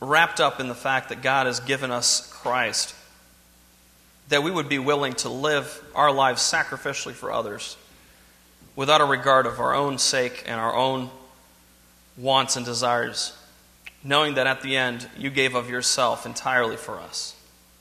wrapped 0.00 0.40
up 0.40 0.60
in 0.60 0.68
the 0.68 0.74
fact 0.74 1.10
that 1.10 1.22
God 1.22 1.46
has 1.46 1.60
given 1.60 1.90
us 1.90 2.26
Christ 2.32 2.94
that 4.30 4.42
we 4.42 4.50
would 4.50 4.68
be 4.68 4.78
willing 4.78 5.12
to 5.12 5.28
live 5.28 5.82
our 5.94 6.12
lives 6.12 6.40
sacrificially 6.40 7.12
for 7.12 7.30
others 7.30 7.76
without 8.76 9.00
a 9.00 9.04
regard 9.04 9.44
of 9.44 9.58
our 9.60 9.74
own 9.74 9.98
sake 9.98 10.44
and 10.46 10.58
our 10.58 10.74
own 10.74 11.10
wants 12.16 12.56
and 12.56 12.64
desires, 12.64 13.36
knowing 14.04 14.34
that 14.34 14.46
at 14.46 14.62
the 14.62 14.76
end 14.76 15.06
you 15.18 15.30
gave 15.30 15.54
of 15.54 15.68
yourself 15.68 16.24
entirely 16.24 16.76
for 16.76 16.98
us. 16.98 17.34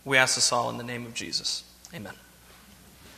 We 0.04 0.18
ask 0.18 0.36
this 0.36 0.52
all 0.52 0.70
in 0.70 0.78
the 0.78 0.84
name 0.84 1.06
of 1.06 1.14
Jesus. 1.14 1.64
Amen. 1.94 2.14